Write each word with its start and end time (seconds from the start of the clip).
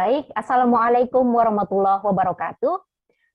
Baik, 0.00 0.32
Assalamualaikum 0.32 1.28
warahmatullahi 1.28 2.00
wabarakatuh. 2.00 2.72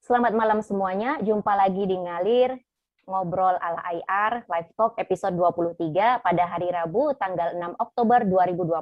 Selamat 0.02 0.33
malam 0.33 0.66
semuanya, 0.66 1.22
jumpa 1.22 1.54
lagi 1.54 1.86
di 1.86 1.94
Ngalir 1.94 2.58
Ngobrol 3.06 3.54
ala 3.62 3.86
IR 3.94 4.49
Live 4.49 4.73
Talk 4.73 4.97
episode 4.97 5.38
23 5.38 6.25
pada 6.25 6.43
hari 6.49 6.73
Rabu 6.73 7.13
tanggal 7.21 7.54
6 7.54 7.78
Oktober 7.78 8.25
2021 8.25 8.81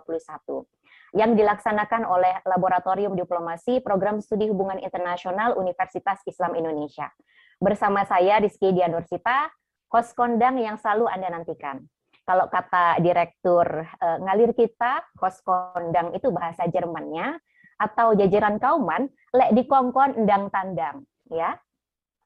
yang 1.19 1.35
dilaksanakan 1.35 2.07
oleh 2.07 2.31
Laboratorium 2.47 3.20
Diplomasi 3.20 3.84
Program 3.84 4.23
Studi 4.23 4.47
Hubungan 4.47 4.79
Internasional 4.79 5.59
Universitas 5.59 6.23
Islam 6.23 6.55
Indonesia. 6.55 7.11
Bersama 7.59 8.07
saya 8.07 8.39
Rizky 8.39 8.71
Dianursita, 8.71 9.52
host 9.91 10.15
kondang 10.15 10.55
yang 10.55 10.79
selalu 10.79 11.11
Anda 11.11 11.36
nantikan. 11.36 11.84
Kalau 12.23 12.47
kata 12.47 13.04
direktur 13.04 13.84
uh, 13.84 14.18
ngalir 14.23 14.55
kita, 14.55 15.04
host 15.20 15.43
kondang 15.43 16.15
itu 16.15 16.31
bahasa 16.31 16.63
Jermannya, 16.71 17.43
atau 17.78 18.14
jajaran 18.18 18.62
kauman 18.62 19.09
lek 19.34 19.52
dikongkon 19.58 20.23
endang 20.23 20.50
tandang 20.54 21.05
ya 21.30 21.58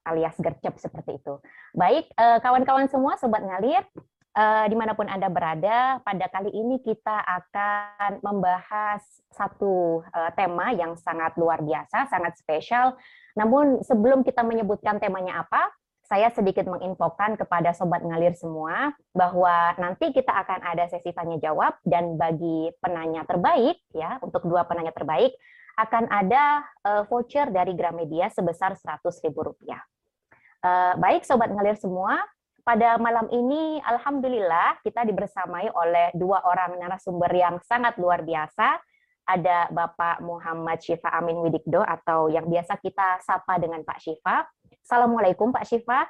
alias 0.08 0.40
gercep 0.40 0.80
seperti 0.80 1.20
itu. 1.20 1.36
Baik 1.76 2.08
eh, 2.16 2.40
kawan-kawan 2.40 2.88
semua 2.88 3.20
sobat 3.20 3.44
ngalir 3.44 3.84
eh, 4.40 4.66
di 4.72 4.76
mana 4.80 4.96
pun 4.96 5.12
anda 5.12 5.28
berada 5.28 6.00
pada 6.02 6.26
kali 6.32 6.56
ini 6.56 6.80
kita 6.80 7.28
akan 7.28 8.24
membahas 8.24 9.04
satu 9.36 10.02
eh, 10.08 10.32
tema 10.40 10.72
yang 10.72 10.96
sangat 10.96 11.36
luar 11.36 11.60
biasa 11.60 12.08
sangat 12.08 12.40
spesial. 12.40 12.96
Namun 13.36 13.84
sebelum 13.84 14.24
kita 14.24 14.42
menyebutkan 14.48 14.98
temanya 14.98 15.44
apa, 15.44 15.70
saya 16.08 16.32
sedikit 16.32 16.64
menginfokan 16.72 17.36
kepada 17.36 17.76
sobat 17.76 18.00
ngalir 18.00 18.32
semua 18.32 18.96
bahwa 19.12 19.76
nanti 19.76 20.16
kita 20.16 20.32
akan 20.32 20.64
ada 20.64 20.88
sesi 20.88 21.12
tanya 21.12 21.36
jawab 21.44 21.76
dan 21.84 22.16
bagi 22.16 22.72
penanya 22.80 23.28
terbaik 23.28 23.76
ya 23.92 24.16
untuk 24.24 24.48
dua 24.48 24.64
penanya 24.64 24.96
terbaik 24.96 25.36
akan 25.78 26.10
ada 26.10 26.64
uh, 26.88 27.04
voucher 27.06 27.52
dari 27.54 27.76
Gramedia 27.78 28.32
sebesar 28.34 28.74
Rp100.000. 28.80 29.36
Uh, 30.58 30.94
baik 30.98 31.22
sobat 31.22 31.54
ngalir 31.54 31.78
semua, 31.78 32.18
pada 32.66 32.98
malam 32.98 33.30
ini 33.30 33.78
alhamdulillah 33.86 34.82
kita 34.82 35.06
dibersamai 35.06 35.70
oleh 35.72 36.12
dua 36.18 36.42
orang 36.44 36.82
narasumber 36.82 37.30
yang 37.30 37.56
sangat 37.64 37.96
luar 38.02 38.26
biasa. 38.26 38.80
Ada 39.28 39.68
Bapak 39.76 40.24
Muhammad 40.24 40.80
Syifa 40.80 41.12
Amin 41.12 41.36
Widikdo 41.44 41.84
atau 41.84 42.32
yang 42.32 42.48
biasa 42.48 42.80
kita 42.80 43.20
sapa 43.20 43.60
dengan 43.60 43.84
Pak 43.84 44.00
Syifa 44.00 44.48
Assalamualaikum 44.88 45.52
Pak 45.52 45.68
Syifa. 45.68 46.08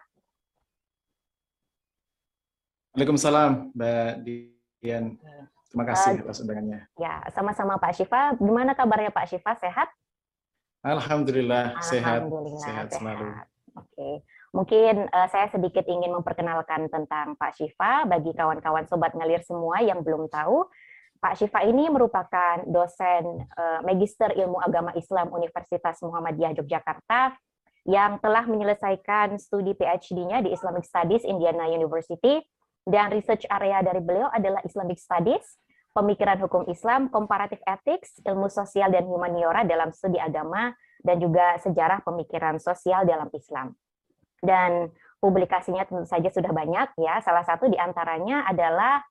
Waalaikumsalam 2.94 3.74
Mbak 3.74 4.10
Dian. 4.22 5.18
Terima 5.66 5.82
kasih 5.90 6.22
atas 6.22 6.46
undangannya. 6.46 6.86
Ya, 6.94 7.26
sama-sama 7.34 7.82
Pak 7.82 7.98
Syifa. 7.98 8.38
Gimana 8.38 8.78
kabarnya 8.78 9.10
Pak 9.10 9.34
Syifa? 9.34 9.58
Sehat? 9.58 9.90
Alhamdulillah, 10.86 11.74
Alhamdulillah 11.74 11.90
sehat. 11.90 12.22
Sehat, 12.30 12.62
sehat 12.62 12.88
selalu. 13.02 13.26
Oke. 13.82 14.10
Mungkin 14.54 15.10
uh, 15.10 15.26
saya 15.26 15.50
sedikit 15.50 15.90
ingin 15.90 16.14
memperkenalkan 16.14 16.86
tentang 16.94 17.34
Pak 17.34 17.58
Syifa 17.58 18.06
bagi 18.06 18.30
kawan-kawan 18.38 18.86
sobat 18.86 19.18
ngalir 19.18 19.42
semua 19.42 19.82
yang 19.82 20.06
belum 20.06 20.30
tahu. 20.30 20.70
Pak 21.18 21.34
Syifa 21.34 21.66
ini 21.66 21.90
merupakan 21.90 22.62
dosen 22.70 23.42
uh, 23.58 23.82
Magister 23.82 24.38
Ilmu 24.38 24.62
Agama 24.62 24.94
Islam 24.94 25.34
Universitas 25.34 25.98
Muhammadiyah 26.06 26.54
Yogyakarta 26.62 27.34
yang 27.88 28.20
telah 28.20 28.44
menyelesaikan 28.44 29.40
studi 29.40 29.72
PhD-nya 29.72 30.44
di 30.44 30.52
Islamic 30.52 30.84
Studies 30.84 31.24
Indiana 31.24 31.72
University 31.72 32.44
dan 32.84 33.16
research 33.16 33.48
area 33.48 33.80
dari 33.80 34.04
beliau 34.04 34.28
adalah 34.28 34.60
Islamic 34.68 35.00
Studies, 35.00 35.44
pemikiran 35.96 36.36
hukum 36.44 36.68
Islam, 36.68 37.08
comparative 37.08 37.64
ethics, 37.64 38.20
ilmu 38.28 38.52
sosial 38.52 38.92
dan 38.92 39.08
humaniora 39.08 39.64
dalam 39.64 39.96
studi 39.96 40.20
agama 40.20 40.76
dan 41.00 41.20
juga 41.24 41.56
sejarah 41.64 42.04
pemikiran 42.04 42.60
sosial 42.60 43.08
dalam 43.08 43.32
Islam. 43.32 43.72
Dan 44.44 44.92
publikasinya 45.24 45.88
tentu 45.88 46.04
saja 46.04 46.28
sudah 46.28 46.52
banyak 46.52 46.92
ya. 47.00 47.24
Salah 47.24 47.48
satu 47.48 47.72
di 47.72 47.80
antaranya 47.80 48.46
adalah 48.46 49.02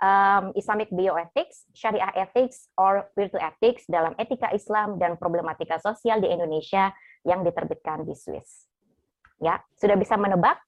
um, 0.00 0.54
Islamic 0.58 0.90
Bioethics, 0.90 1.68
Syariah 1.74 2.10
Ethics, 2.14 2.70
or 2.78 3.10
Virtue 3.14 3.40
Ethics 3.40 3.86
dalam 3.86 4.14
etika 4.18 4.50
Islam 4.50 4.98
dan 4.98 5.18
problematika 5.20 5.78
sosial 5.78 6.22
di 6.22 6.30
Indonesia 6.30 6.90
yang 7.22 7.42
diterbitkan 7.42 8.02
di 8.06 8.14
Swiss. 8.16 8.66
Ya, 9.42 9.60
sudah 9.76 9.98
bisa 9.98 10.14
menebak 10.14 10.58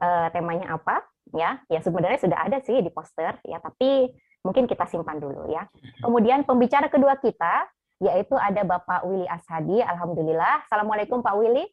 uh, 0.00 0.28
temanya 0.32 0.76
apa? 0.76 1.04
Ya, 1.34 1.60
ya 1.66 1.82
sebenarnya 1.82 2.22
sudah 2.22 2.38
ada 2.38 2.58
sih 2.62 2.80
di 2.80 2.90
poster 2.90 3.38
ya, 3.42 3.58
tapi 3.58 4.14
mungkin 4.46 4.70
kita 4.70 4.86
simpan 4.86 5.18
dulu 5.18 5.50
ya. 5.50 5.66
Kemudian 6.00 6.46
pembicara 6.46 6.86
kedua 6.86 7.18
kita 7.18 7.66
yaitu 7.96 8.36
ada 8.36 8.60
Bapak 8.62 9.08
Willy 9.08 9.24
Ashadi. 9.26 9.80
Alhamdulillah. 9.80 10.68
Assalamualaikum 10.68 11.24
Pak 11.24 11.34
Willy. 11.40 11.64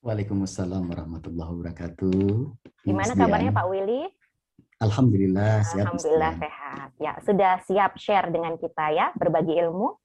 Waalaikumsalam 0.00 0.86
warahmatullahi 0.86 1.50
wabarakatuh. 1.50 2.30
Gimana 2.86 3.12
kabarnya 3.12 3.52
Pak 3.52 3.66
Willy? 3.68 4.06
Alhamdulillah 4.76 5.64
sehat. 5.64 5.88
Alhamdulillah 5.88 6.32
sehat. 6.36 6.88
Ya, 7.00 7.12
sudah 7.24 7.52
siap 7.64 7.96
share 7.96 8.28
dengan 8.28 8.60
kita 8.60 8.92
ya, 8.92 9.08
berbagi 9.16 9.56
ilmu? 9.56 9.96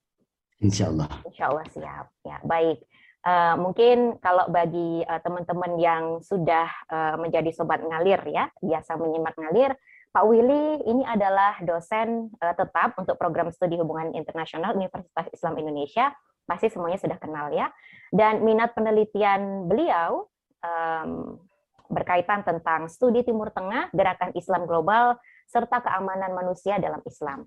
Insya 0.64 0.88
Allah. 0.88 1.12
Insya 1.28 1.44
Allah 1.52 1.66
siap. 1.68 2.06
Ya, 2.24 2.38
baik. 2.48 2.80
Uh, 3.22 3.54
mungkin 3.60 4.18
kalau 4.18 4.50
bagi 4.50 5.06
uh, 5.06 5.22
teman-teman 5.22 5.78
yang 5.78 6.04
sudah 6.26 6.72
uh, 6.90 7.20
menjadi 7.20 7.52
sobat 7.54 7.84
ngalir 7.84 8.18
ya, 8.32 8.50
biasa 8.64 8.98
menyimak 8.98 9.36
ngalir, 9.38 9.76
Pak 10.12 10.26
Willy 10.26 10.82
ini 10.88 11.04
adalah 11.06 11.60
dosen 11.62 12.32
uh, 12.40 12.56
tetap 12.56 12.96
untuk 12.98 13.20
program 13.20 13.52
studi 13.54 13.76
hubungan 13.78 14.16
internasional 14.16 14.74
Universitas 14.74 15.28
Islam 15.36 15.60
Indonesia, 15.60 16.16
pasti 16.48 16.72
semuanya 16.72 16.98
sudah 16.98 17.18
kenal 17.20 17.52
ya. 17.52 17.70
Dan 18.10 18.42
minat 18.48 18.74
penelitian 18.74 19.68
beliau 19.68 20.32
um, 20.64 21.40
berkaitan 21.92 22.42
tentang 22.48 22.88
studi 22.88 23.22
Timur 23.28 23.52
Tengah, 23.52 23.92
gerakan 23.92 24.32
Islam 24.34 24.64
global, 24.66 25.20
serta 25.52 25.84
keamanan 25.84 26.32
manusia 26.32 26.80
dalam 26.80 27.04
Islam. 27.04 27.46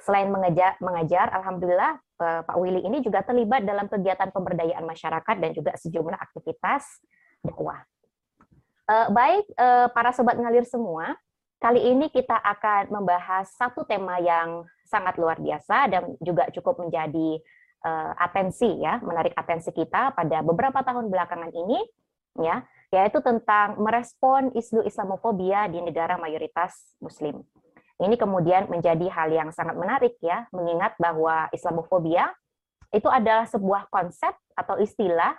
Selain 0.00 0.32
mengajar, 0.32 0.80
mengajar 0.80 1.28
alhamdulillah 1.34 2.00
eh, 2.22 2.42
Pak 2.46 2.56
Willy 2.56 2.80
ini 2.86 3.04
juga 3.04 3.20
terlibat 3.20 3.68
dalam 3.68 3.90
kegiatan 3.90 4.32
pemberdayaan 4.32 4.86
masyarakat 4.86 5.36
dan 5.36 5.50
juga 5.52 5.76
sejumlah 5.76 6.16
aktivitas 6.16 7.04
dakwah. 7.44 7.84
Eh, 8.88 9.08
baik, 9.12 9.44
eh, 9.52 9.86
para 9.92 10.10
sobat 10.16 10.40
ngalir 10.40 10.64
semua, 10.64 11.12
kali 11.60 11.92
ini 11.92 12.08
kita 12.08 12.32
akan 12.32 12.88
membahas 12.88 13.52
satu 13.52 13.84
tema 13.84 14.16
yang 14.24 14.64
sangat 14.88 15.20
luar 15.20 15.36
biasa 15.36 15.92
dan 15.92 16.02
juga 16.22 16.48
cukup 16.54 16.86
menjadi 16.86 17.42
atensi 18.20 18.76
ya, 18.76 19.00
menarik 19.00 19.32
atensi 19.32 19.72
kita 19.72 20.12
pada 20.12 20.44
beberapa 20.44 20.84
tahun 20.84 21.08
belakangan 21.08 21.48
ini, 21.48 21.80
ya, 22.38 22.62
yaitu 22.90 23.18
tentang 23.22 23.78
merespon 23.78 24.54
isu 24.54 24.82
Islamofobia 24.86 25.66
di 25.70 25.82
negara 25.82 26.18
mayoritas 26.18 26.94
Muslim. 27.02 27.42
Ini 28.00 28.16
kemudian 28.16 28.66
menjadi 28.72 29.06
hal 29.12 29.28
yang 29.28 29.48
sangat 29.52 29.76
menarik 29.76 30.16
ya, 30.24 30.48
mengingat 30.56 30.96
bahwa 30.96 31.52
Islamofobia 31.52 32.32
itu 32.90 33.06
adalah 33.06 33.46
sebuah 33.46 33.92
konsep 33.92 34.34
atau 34.56 34.80
istilah 34.80 35.36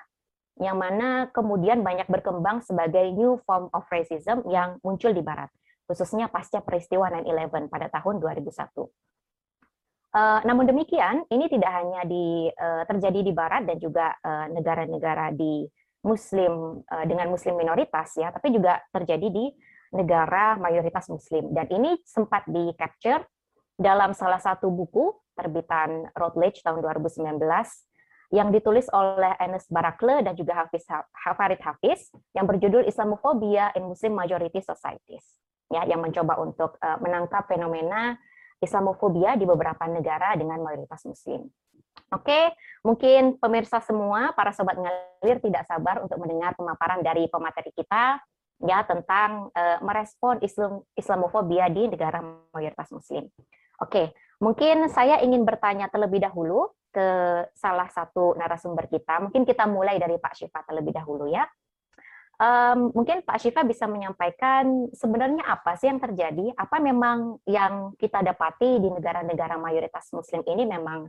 yang 0.61 0.77
mana 0.77 1.31
kemudian 1.33 1.81
banyak 1.81 2.05
berkembang 2.05 2.61
sebagai 2.61 3.11
new 3.17 3.41
form 3.49 3.71
of 3.73 3.87
racism 3.89 4.45
yang 4.51 4.77
muncul 4.85 5.09
di 5.09 5.23
Barat, 5.25 5.49
khususnya 5.89 6.29
pasca 6.29 6.61
peristiwa 6.61 7.09
9/11 7.09 7.71
pada 7.71 7.89
tahun 7.89 8.21
2001. 8.21 8.91
Uh, 10.11 10.19
eh, 10.19 10.39
namun 10.43 10.67
demikian, 10.67 11.23
ini 11.31 11.47
tidak 11.47 11.71
hanya 11.71 12.03
di, 12.03 12.51
uh, 12.51 12.83
terjadi 12.83 13.19
di 13.23 13.31
Barat 13.31 13.63
dan 13.63 13.79
juga 13.79 14.11
eh, 14.19 14.47
negara-negara 14.51 15.31
uh, 15.31 15.35
di 15.35 15.63
Muslim 16.01 16.81
uh, 16.85 17.05
dengan 17.05 17.29
Muslim 17.29 17.57
minoritas 17.57 18.17
ya, 18.17 18.33
tapi 18.33 18.53
juga 18.53 18.81
terjadi 18.89 19.27
di 19.29 19.45
negara 19.93 20.57
mayoritas 20.57 21.07
Muslim. 21.11 21.51
Dan 21.53 21.67
ini 21.69 21.99
sempat 22.07 22.47
di 22.47 22.71
capture 22.75 23.25
dalam 23.75 24.13
salah 24.13 24.39
satu 24.39 24.69
buku 24.69 25.13
terbitan 25.35 26.09
Routledge 26.13 26.61
tahun 26.61 26.83
2019 26.83 27.41
yang 28.31 28.47
ditulis 28.47 28.87
oleh 28.95 29.35
Ernest 29.43 29.67
Barakle 29.67 30.23
dan 30.23 30.33
juga 30.39 30.63
Hafiz 30.63 30.87
Farid 31.35 31.59
Hafiz 31.59 32.07
yang 32.31 32.47
berjudul 32.47 32.87
Islamophobia 32.87 33.75
in 33.75 33.91
Muslim 33.91 34.15
Majority 34.15 34.63
Societies 34.63 35.41
ya 35.71 35.83
yang 35.87 35.99
mencoba 35.99 36.39
untuk 36.39 36.79
uh, 36.79 36.99
menangkap 36.99 37.47
fenomena 37.47 38.15
Islamofobia 38.61 39.35
di 39.35 39.43
beberapa 39.43 39.83
negara 39.89 40.37
dengan 40.37 40.61
mayoritas 40.61 41.03
Muslim. 41.03 41.49
Oke, 42.11 42.51
mungkin 42.83 43.39
pemirsa 43.39 43.79
semua, 43.79 44.35
para 44.35 44.51
sobat 44.51 44.75
ngalir 44.75 45.39
tidak 45.39 45.63
sabar 45.63 46.03
untuk 46.03 46.19
mendengar 46.19 46.51
pemaparan 46.59 46.99
dari 46.99 47.31
pemateri 47.31 47.71
kita 47.71 48.19
ya 48.61 48.83
tentang 48.83 49.47
uh, 49.55 49.77
merespon 49.79 50.37
Islam 50.43 50.83
Islamofobia 50.93 51.71
di 51.71 51.87
negara 51.87 52.19
mayoritas 52.51 52.91
Muslim. 52.91 53.31
Oke, 53.79 54.11
mungkin 54.43 54.91
saya 54.91 55.23
ingin 55.23 55.47
bertanya 55.47 55.87
terlebih 55.87 56.21
dahulu 56.21 56.69
ke 56.91 57.07
salah 57.55 57.87
satu 57.87 58.35
narasumber 58.35 58.91
kita. 58.91 59.23
Mungkin 59.23 59.47
kita 59.47 59.65
mulai 59.65 59.97
dari 59.97 60.19
Pak 60.19 60.35
Syifa 60.35 60.67
terlebih 60.67 60.91
dahulu 60.91 61.31
ya. 61.31 61.47
Um, 62.41 62.91
mungkin 62.91 63.21
Pak 63.23 63.39
Syifa 63.39 63.61
bisa 63.63 63.85
menyampaikan 63.87 64.89
sebenarnya 64.97 65.47
apa 65.47 65.79
sih 65.79 65.87
yang 65.87 66.01
terjadi? 66.01 66.51
Apa 66.59 66.83
memang 66.83 67.39
yang 67.47 67.95
kita 67.95 68.19
dapati 68.19 68.81
di 68.81 68.89
negara-negara 68.91 69.55
mayoritas 69.61 70.11
Muslim 70.11 70.43
ini 70.49 70.67
memang 70.67 71.07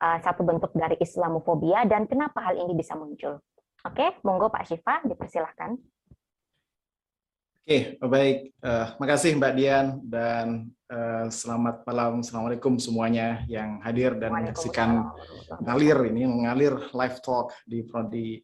uh, 0.00 0.18
satu 0.20 0.42
bentuk 0.44 0.72
dari 0.76 0.96
Islamofobia 1.00 1.84
dan 1.88 2.04
kenapa 2.04 2.44
hal 2.44 2.56
ini 2.60 2.76
bisa 2.76 2.96
muncul. 2.96 3.40
Oke, 3.86 4.18
monggo 4.26 4.50
Pak 4.50 4.66
Syifa, 4.66 5.04
dipersilahkan. 5.06 5.78
Oke, 7.66 7.98
baik. 7.98 8.54
Uh, 8.62 8.94
makasih 9.02 9.34
Mbak 9.38 9.52
Dian 9.58 9.86
dan 10.06 10.70
uh, 10.86 11.26
selamat 11.26 11.82
malam. 11.82 12.22
Assalamualaikum 12.22 12.78
semuanya 12.78 13.42
yang 13.50 13.82
hadir 13.82 14.14
dan 14.22 14.30
menyaksikan 14.30 15.10
ngalir 15.66 15.98
ini, 16.06 16.30
mengalir 16.30 16.78
live 16.94 17.18
talk 17.26 17.50
di 17.66 17.82
Prodi 17.82 18.38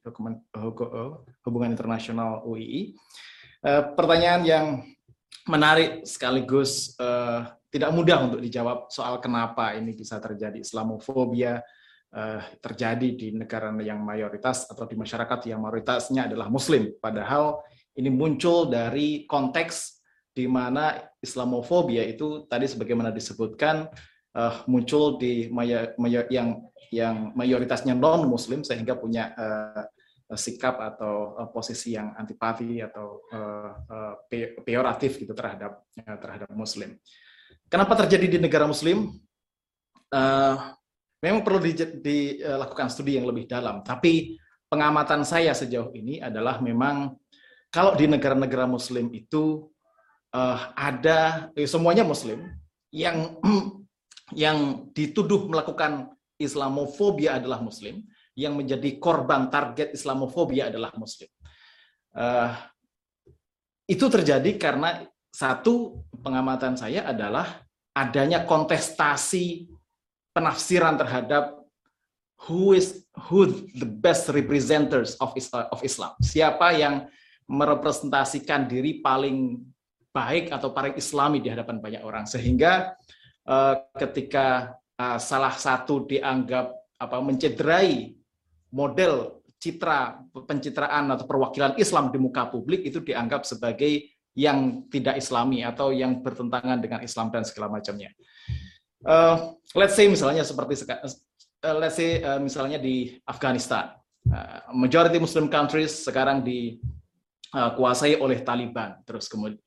Hubungan 1.46 1.70
Internasional 1.70 2.43
UII. 2.43 2.99
Uh, 3.62 3.94
pertanyaan 3.94 4.43
yang 4.43 4.66
menarik 5.46 6.02
sekaligus 6.02 6.99
uh, 6.99 7.46
tidak 7.72 7.90
mudah 7.96 8.28
untuk 8.28 8.44
dijawab 8.44 8.92
soal 8.92 9.16
kenapa 9.16 9.72
ini 9.72 9.96
bisa 9.96 10.20
terjadi 10.20 10.60
Islamofobia 10.60 11.64
uh, 12.12 12.40
terjadi 12.60 13.08
di 13.16 13.28
negara 13.32 13.72
yang 13.80 14.04
mayoritas 14.04 14.69
atau 14.69 14.84
di 14.84 14.92
masyarakat 14.92 15.48
yang 15.48 15.64
mayoritasnya 15.64 16.28
adalah 16.28 16.52
Muslim. 16.52 16.92
Padahal 17.00 17.64
ini 17.96 18.12
muncul 18.12 18.69
dari 18.69 19.24
konteks 19.24 20.04
di 20.32 20.44
mana 20.44 21.00
Islamofobia 21.20 22.04
itu 22.04 22.44
tadi 22.44 22.69
sebagaimana 22.69 23.08
disebutkan 23.08 23.88
uh, 24.36 24.54
muncul 24.68 25.16
di 25.16 25.48
maya, 25.48 25.96
maya, 25.96 26.28
yang 26.28 26.60
yang 26.92 27.32
mayoritasnya 27.32 27.96
non 27.96 28.28
Muslim 28.28 28.60
sehingga 28.60 29.00
punya 29.00 29.32
uh, 29.32 29.84
sikap 30.36 30.76
atau 30.76 31.36
uh, 31.40 31.48
posisi 31.48 31.96
yang 31.96 32.12
antipati 32.16 32.84
atau 32.84 33.25
uh, 33.32 33.72
uh, 33.88 34.14
peoratif 34.60 35.20
gitu 35.20 35.32
terhadap 35.32 35.88
uh, 36.04 36.18
terhadap 36.20 36.52
Muslim. 36.52 36.96
Kenapa 37.72 38.04
terjadi 38.04 38.36
di 38.36 38.38
negara 38.38 38.69
Muslim? 38.69 39.16
Uh, 40.12 40.76
memang 41.24 41.40
perlu 41.40 41.64
dilakukan 42.04 42.92
studi 42.92 43.16
yang 43.16 43.24
lebih 43.24 43.48
dalam. 43.48 43.80
Tapi 43.80 44.36
pengamatan 44.69 45.24
saya 45.24 45.56
sejauh 45.56 45.88
ini 45.96 46.20
adalah 46.20 46.60
memang 46.60 47.16
kalau 47.72 47.96
di 47.96 48.04
negara-negara 48.04 48.69
Muslim 48.69 49.08
itu 49.16 49.72
uh, 50.36 50.58
ada 50.76 51.48
eh, 51.56 51.64
semuanya 51.64 52.04
Muslim 52.04 52.44
yang 52.92 53.40
yang 54.44 54.92
dituduh 54.92 55.48
melakukan 55.48 56.12
Islamofobia 56.36 57.40
adalah 57.40 57.64
Muslim, 57.64 58.04
yang 58.36 58.52
menjadi 58.52 59.00
korban 59.00 59.48
target 59.48 59.96
Islamofobia 59.96 60.68
adalah 60.68 60.92
Muslim. 61.00 61.32
Uh, 62.12 62.52
itu 63.88 64.04
terjadi 64.12 64.60
karena 64.60 65.08
satu 65.32 66.05
pengamatan 66.20 66.76
saya 66.76 67.08
adalah 67.08 67.64
adanya 67.96 68.44
kontestasi 68.44 69.69
penafsiran 70.37 71.00
terhadap 71.00 71.64
who 72.49 72.76
is 72.76 73.08
who 73.29 73.49
the 73.76 73.88
best 73.88 74.29
representatives 74.29 75.17
of 75.20 75.32
Islam. 75.84 76.12
Siapa 76.20 76.76
yang 76.76 77.08
merepresentasikan 77.49 78.69
diri 78.69 79.00
paling 79.00 79.61
baik 80.12 80.52
atau 80.52 80.73
paling 80.76 80.94
islami 81.00 81.40
di 81.40 81.49
hadapan 81.49 81.81
banyak 81.81 82.02
orang 82.05 82.28
sehingga 82.28 82.93
uh, 83.49 83.88
ketika 83.96 84.76
uh, 85.00 85.17
salah 85.17 85.56
satu 85.56 86.05
dianggap 86.05 86.69
apa 87.00 87.17
mencederai 87.25 88.12
model 88.73 89.43
citra 89.56 90.20
pencitraan 90.44 91.12
atau 91.17 91.25
perwakilan 91.25 91.81
Islam 91.81 92.12
di 92.12 92.19
muka 92.20 92.50
publik 92.52 92.85
itu 92.85 93.00
dianggap 93.00 93.49
sebagai 93.49 94.12
yang 94.32 94.88
tidak 94.88 95.20
islami 95.20 95.64
atau 95.64 95.93
yang 95.93 96.20
bertentangan 96.25 96.81
dengan 96.81 97.00
Islam 97.05 97.29
dan 97.29 97.44
segala 97.44 97.73
macamnya. 97.73 98.11
Uh, 99.02 99.58
let's 99.76 99.99
say 99.99 100.06
misalnya 100.06 100.46
seperti 100.46 100.87
uh, 100.88 101.76
let's 101.76 101.99
say 101.99 102.23
uh, 102.23 102.38
misalnya 102.38 102.79
di 102.79 103.19
Afghanistan, 103.29 103.96
uh, 104.31 104.70
majority 104.73 105.19
Muslim 105.20 105.50
countries 105.50 106.05
sekarang 106.06 106.40
di 106.40 106.81
Uh, 107.52 107.69
kuasai 107.76 108.17
oleh 108.17 108.40
Taliban. 108.40 108.96
Terus 109.05 109.29
kemudian 109.29 109.61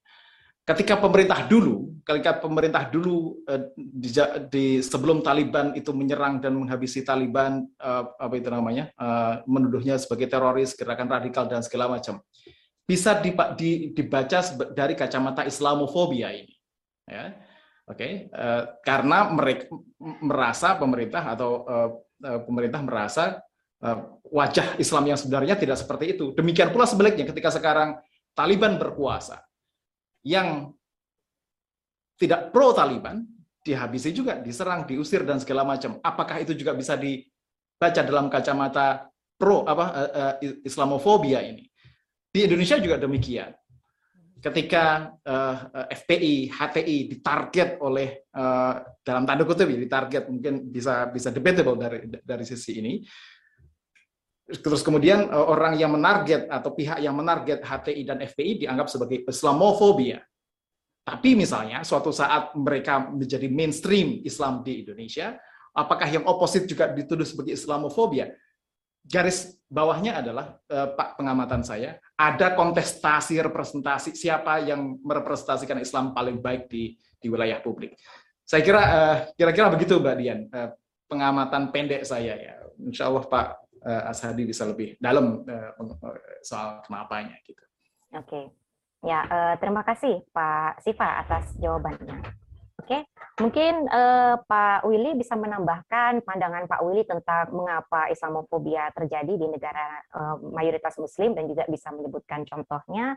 ketika 0.65 0.97
pemerintah 0.97 1.45
dulu, 1.45 1.93
ketika 2.01 2.41
pemerintah 2.41 2.89
dulu 2.89 3.45
uh, 3.45 3.61
di, 3.77 4.09
di 4.49 4.65
sebelum 4.81 5.21
Taliban 5.21 5.69
itu 5.77 5.93
menyerang 5.93 6.41
dan 6.41 6.57
menghabisi 6.57 7.05
Taliban 7.05 7.61
uh, 7.77 8.09
apa 8.17 8.41
itu 8.41 8.49
namanya 8.49 8.89
menuduhnya 9.45 10.01
sebagai 10.01 10.25
teroris, 10.25 10.73
gerakan 10.73 11.13
radikal 11.13 11.45
dan 11.45 11.61
segala 11.61 11.93
macam, 11.93 12.17
bisa 12.85 13.17
dibaca 13.19 14.39
dari 14.73 14.93
kacamata 14.93 15.43
Islamofobia 15.43 16.29
ini. 16.33 16.53
Ya. 17.05 17.33
Oke, 17.85 18.01
okay? 18.01 18.33
karena 18.81 19.29
mereka 19.29 19.69
merasa 20.01 20.73
pemerintah 20.73 21.21
atau 21.37 21.69
pemerintah 22.17 22.81
merasa 22.81 23.45
Eh, 23.85 23.97
wajah 24.33 24.79
Islam 24.81 25.13
yang 25.13 25.19
sebenarnya 25.19 25.55
tidak 25.59 25.77
seperti 25.77 26.17
itu. 26.17 26.33
Demikian 26.33 26.73
pula 26.73 26.89
sebaliknya 26.89 27.27
ketika 27.29 27.53
sekarang 27.53 28.01
Taliban 28.33 28.81
berkuasa, 28.81 29.45
yang 30.25 30.73
tidak 32.17 32.49
pro 32.49 32.73
Taliban 32.73 33.27
dihabisi 33.61 34.09
juga, 34.15 34.41
diserang, 34.41 34.89
diusir 34.89 35.21
dan 35.21 35.37
segala 35.37 35.67
macam. 35.67 36.01
Apakah 36.01 36.41
itu 36.41 36.57
juga 36.57 36.73
bisa 36.73 36.97
dibaca 36.97 38.01
dalam 38.01 38.31
kacamata 38.31 39.11
pro 39.37 39.67
apa 39.67 39.85
uh, 39.91 40.11
uh, 40.17 40.33
Islamofobia 40.65 41.45
ini? 41.45 41.69
Di 42.35 42.43
Indonesia 42.43 42.75
juga 42.83 42.99
demikian. 42.99 43.55
Ketika 44.43 45.15
uh, 45.23 45.87
FPI, 45.87 46.51
HTI 46.51 46.97
ditarget 47.07 47.79
oleh 47.79 48.27
uh, 48.35 48.83
dalam 48.99 49.23
tanda 49.23 49.47
kutip 49.47 49.71
ditarget 49.71 50.27
mungkin 50.27 50.67
bisa 50.67 51.07
bisa 51.07 51.31
debatable 51.31 51.79
dari 51.79 52.11
dari 52.19 52.43
sisi 52.43 52.83
ini 52.83 52.93
Terus 54.45 54.85
kemudian 54.85 55.25
eh, 55.25 55.45
orang 55.45 55.73
yang 55.73 55.97
menarget 55.97 56.45
atau 56.45 56.69
pihak 56.69 57.01
yang 57.01 57.17
menarget 57.17 57.65
HTI 57.65 58.01
dan 58.05 58.21
FPI 58.21 58.65
dianggap 58.65 58.87
sebagai 58.93 59.25
Islamofobia. 59.25 60.21
Tapi 61.05 61.33
misalnya 61.37 61.81
suatu 61.81 62.13
saat 62.13 62.53
mereka 62.53 63.09
menjadi 63.09 63.49
mainstream 63.49 64.21
Islam 64.21 64.61
di 64.61 64.85
Indonesia, 64.85 65.37
apakah 65.73 66.09
yang 66.09 66.25
oposit 66.29 66.69
juga 66.69 66.89
dituduh 66.93 67.25
sebagai 67.25 67.57
Islamofobia? 67.57 68.29
Garis 69.05 69.53
bawahnya 69.69 70.25
adalah 70.25 70.57
eh, 70.65 70.89
Pak 70.97 71.21
pengamatan 71.21 71.61
saya, 71.61 72.01
ada 72.17 72.57
kontestasi 72.57 73.37
representasi 73.45 74.17
siapa 74.17 74.65
yang 74.65 74.97
merepresentasikan 75.05 75.77
Islam 75.77 76.11
paling 76.17 76.41
baik 76.41 76.65
di 76.67 76.97
di 77.21 77.27
wilayah 77.29 77.61
publik. 77.61 77.93
Saya 78.41 78.65
kira 78.65 78.81
eh, 78.81 79.15
kira-kira 79.37 79.69
begitu 79.69 80.01
Mbak 80.01 80.15
Dian, 80.17 80.39
pengamatan 81.05 81.69
pendek 81.69 82.01
saya 82.05 82.33
ya. 82.35 82.53
Insya 82.81 83.07
Allah 83.07 83.23
Pak 83.23 83.47
uh, 83.85 84.11
Ashadi 84.11 84.43
bisa 84.43 84.65
lebih 84.65 84.97
dalam 84.99 85.45
uh, 85.45 85.71
soal 86.41 86.81
kenapanya 86.83 87.37
gitu. 87.45 87.61
Oke, 88.11 88.27
okay. 88.27 88.45
ya 89.05 89.23
uh, 89.29 89.53
terima 89.61 89.85
kasih 89.85 90.25
Pak 90.33 90.81
Siva 90.83 91.23
atas 91.23 91.55
jawabannya. 91.61 92.44
Oke, 92.75 93.07
mungkin 93.39 93.87
uh, 93.87 94.35
Pak 94.45 94.83
Willy 94.83 95.15
bisa 95.15 95.33
menambahkan 95.39 96.21
pandangan 96.27 96.67
Pak 96.67 96.83
Willy 96.83 97.07
tentang 97.07 97.49
mengapa 97.55 98.11
Islamofobia 98.11 98.91
terjadi 98.91 99.31
di 99.31 99.47
negara 99.47 100.03
uh, 100.11 100.35
mayoritas 100.51 100.99
Muslim 100.99 101.33
dan 101.33 101.47
juga 101.47 101.63
bisa 101.71 101.89
menyebutkan 101.95 102.43
contohnya. 102.43 103.15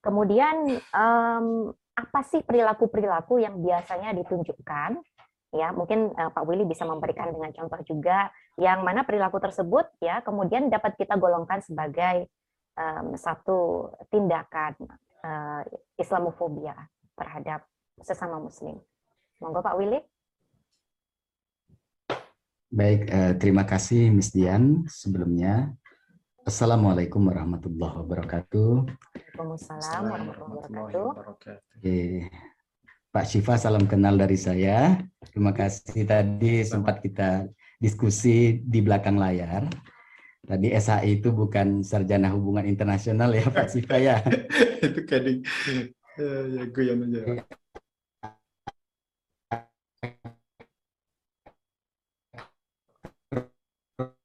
Kemudian 0.00 0.80
um, 0.96 1.72
apa 1.94 2.20
sih 2.26 2.42
perilaku-perilaku 2.42 3.38
yang 3.44 3.62
biasanya 3.62 4.10
ditunjukkan 4.18 4.98
ya 5.54 5.70
mungkin 5.70 6.10
uh, 6.10 6.34
Pak 6.34 6.44
Willy 6.50 6.66
bisa 6.66 6.82
memberikan 6.82 7.30
dengan 7.30 7.54
contoh 7.54 7.78
juga 7.86 8.34
yang 8.58 8.82
mana 8.82 9.06
perilaku 9.06 9.38
tersebut 9.38 9.86
ya 10.02 10.18
kemudian 10.26 10.66
dapat 10.66 10.98
kita 10.98 11.14
golongkan 11.14 11.62
sebagai 11.62 12.26
um, 12.74 13.14
satu 13.14 13.90
tindakan 14.10 14.74
uh, 15.22 15.62
Islamofobia 15.94 16.74
terhadap 17.14 17.62
sesama 18.02 18.42
Muslim. 18.42 18.82
Monggo 19.42 19.60
Pak 19.60 19.74
Willy. 19.78 20.00
Baik, 22.74 23.06
uh, 23.10 23.32
terima 23.38 23.62
kasih 23.62 24.10
Miss 24.10 24.34
Dian 24.34 24.82
sebelumnya. 24.90 25.70
Assalamualaikum 26.44 27.22
warahmatullahi 27.24 28.04
wabarakatuh. 28.04 28.72
Waalaikumsalam 29.38 30.02
warahmatullahi 30.10 30.66
wabarakatuh. 30.68 31.06
Oke. 31.78 31.98
Pak 33.14 33.24
Syifa, 33.30 33.54
salam 33.54 33.86
kenal 33.86 34.18
dari 34.18 34.34
saya. 34.34 34.98
Terima 35.30 35.54
kasih 35.54 36.02
tadi 36.02 36.66
sempat 36.66 36.98
kita 36.98 37.46
diskusi 37.78 38.58
di 38.58 38.82
belakang 38.82 39.16
layar. 39.16 39.70
Tadi 40.44 40.68
SHI 40.74 41.22
itu 41.22 41.32
bukan 41.32 41.80
sarjana 41.80 42.28
hubungan 42.34 42.68
internasional 42.68 43.32
ya 43.32 43.48
Pak 43.48 43.70
Syifa 43.70 43.96
ya. 43.96 44.20
itu 44.84 45.00
kadang 45.08 45.40
ya, 46.18 46.62
gue 46.68 46.84
yang 46.84 46.98
menjawab. 47.00 47.63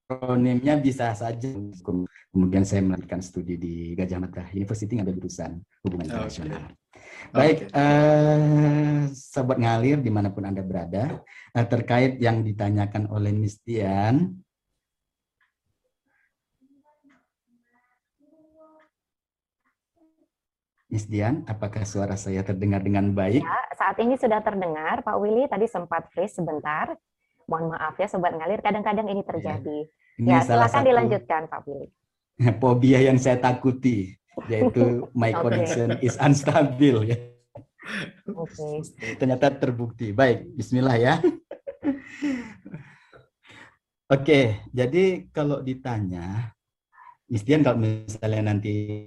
Akronimnya 0.10 0.74
bisa 0.82 1.14
saja. 1.14 1.50
Kemudian 2.30 2.66
saya 2.66 2.82
melanjutkan 2.82 3.22
studi 3.22 3.62
di 3.62 3.94
Gajah 3.94 4.18
Mada 4.18 4.46
University 4.54 4.98
ngambil 4.98 5.22
jurusan 5.22 5.62
hubungan 5.86 6.10
internasional. 6.10 6.62
Okay. 6.66 6.78
Baik, 7.30 7.58
okay. 7.70 7.78
uh, 7.78 9.06
sahabat 9.14 9.58
ngalir 9.62 9.98
di 10.02 10.10
mana 10.10 10.34
pun 10.34 10.46
anda 10.50 10.66
berada, 10.66 11.22
uh, 11.54 11.66
terkait 11.70 12.18
yang 12.18 12.42
ditanyakan 12.42 13.06
oleh 13.14 13.30
Miss 13.30 13.62
Dian, 13.62 14.34
Miss 20.90 21.06
Dian, 21.06 21.46
apakah 21.46 21.86
suara 21.86 22.18
saya 22.18 22.42
terdengar 22.42 22.82
dengan 22.82 23.14
baik? 23.14 23.46
Ya, 23.46 23.62
saat 23.78 24.02
ini 24.02 24.18
sudah 24.18 24.42
terdengar, 24.42 25.06
Pak 25.06 25.22
Willy. 25.22 25.46
Tadi 25.46 25.70
sempat 25.70 26.10
freeze 26.10 26.34
sebentar. 26.34 26.98
Mohon 27.46 27.78
maaf 27.78 27.94
ya, 28.02 28.10
sobat 28.10 28.34
ngalir. 28.34 28.58
Kadang-kadang 28.66 29.06
ini 29.06 29.22
terjadi. 29.22 29.86
Ya, 30.18 30.18
ini 30.18 30.30
ya 30.34 30.42
silakan 30.42 30.82
dilanjutkan, 30.90 31.46
Pak 31.46 31.62
Willy. 31.70 31.94
Fobia 32.62 33.06
yang 33.06 33.22
saya 33.22 33.38
takuti, 33.38 34.18
yaitu 34.50 35.06
my 35.14 35.30
okay. 35.38 35.42
connection 35.46 35.90
is 36.02 36.18
unstable 36.18 37.06
ya. 37.06 37.22
Oke. 38.34 38.82
Okay. 38.90 39.14
Ternyata 39.14 39.54
terbukti. 39.62 40.10
Baik, 40.10 40.58
Bismillah 40.58 40.98
ya. 40.98 41.14
Oke, 44.10 44.26
okay, 44.26 44.46
jadi 44.74 45.30
kalau 45.30 45.62
ditanya, 45.62 46.50
Miss 47.30 47.46
Dian 47.46 47.62
kalau 47.62 47.78
misalnya 47.78 48.42
nanti 48.42 49.06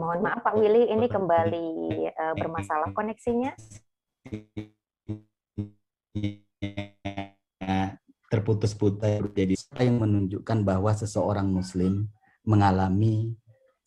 Mohon 0.00 0.20
maaf 0.24 0.40
Pak 0.40 0.56
Willy, 0.56 0.88
ini 0.88 1.12
kembali 1.12 1.68
uh, 2.08 2.34
bermasalah 2.40 2.88
koneksinya. 2.96 3.52
Terputus-putus 8.32 9.28
jadi 9.36 9.52
yang 9.76 10.00
menunjukkan 10.00 10.64
bahwa 10.64 10.88
seseorang 10.96 11.52
Muslim 11.52 12.08
mengalami 12.48 13.36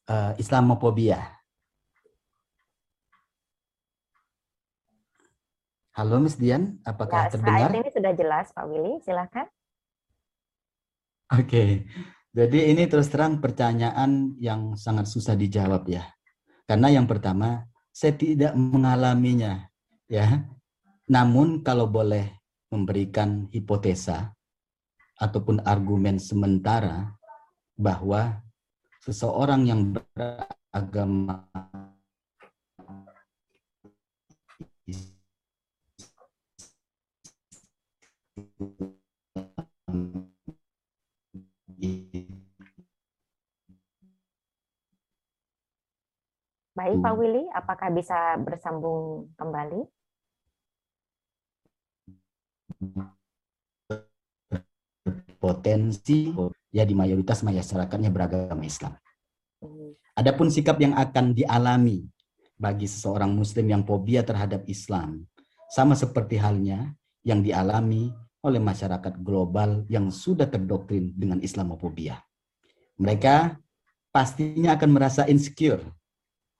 uh, 0.06 0.38
Islamophobia. 0.38 1.18
Halo 5.98 6.22
Miss 6.22 6.38
Dian, 6.38 6.78
apakah 6.86 7.26
ya, 7.26 7.34
terdengar? 7.34 7.74
Saat 7.74 7.82
ini 7.82 7.90
sudah 7.90 8.14
jelas 8.14 8.46
Pak 8.54 8.66
Willy, 8.70 9.02
silakan. 9.02 9.50
Oke. 11.34 11.50
Okay. 11.50 11.70
Jadi 12.34 12.74
ini 12.74 12.90
terus 12.90 13.14
terang 13.14 13.38
pertanyaan 13.38 14.34
yang 14.42 14.74
sangat 14.74 15.06
susah 15.06 15.38
dijawab 15.38 15.86
ya. 15.86 16.02
Karena 16.66 16.90
yang 16.90 17.06
pertama, 17.06 17.62
saya 17.94 18.18
tidak 18.18 18.58
mengalaminya 18.58 19.70
ya. 20.10 20.42
Namun 21.14 21.62
kalau 21.62 21.86
boleh 21.86 22.26
memberikan 22.74 23.46
hipotesa 23.54 24.34
ataupun 25.22 25.62
argumen 25.62 26.18
sementara 26.18 27.14
bahwa 27.78 28.42
seseorang 29.06 29.70
yang 29.70 29.94
beragama 29.94 31.46
Baik, 46.74 47.06
Pak 47.06 47.14
hmm. 47.14 47.20
Willy, 47.22 47.44
apakah 47.54 47.94
bisa 47.94 48.18
bersambung 48.42 49.30
kembali? 49.38 49.86
Potensi 55.38 56.34
ya 56.74 56.82
di 56.82 56.98
mayoritas 56.98 57.46
masyarakatnya 57.46 58.10
beragama 58.10 58.66
Islam. 58.66 58.98
Adapun 60.18 60.50
sikap 60.50 60.82
yang 60.82 60.98
akan 60.98 61.38
dialami 61.38 62.10
bagi 62.58 62.90
seseorang 62.90 63.30
Muslim 63.30 63.70
yang 63.70 63.86
fobia 63.86 64.26
terhadap 64.26 64.66
Islam, 64.66 65.30
sama 65.70 65.94
seperti 65.94 66.42
halnya 66.42 66.90
yang 67.22 67.46
dialami 67.46 68.10
oleh 68.42 68.58
masyarakat 68.58 69.22
global 69.22 69.86
yang 69.94 70.10
sudah 70.10 70.50
terdoktrin 70.50 71.14
dengan 71.14 71.38
Islamofobia. 71.38 72.18
Mereka 72.98 73.62
pastinya 74.10 74.74
akan 74.74 74.90
merasa 74.90 75.30
insecure 75.30 75.86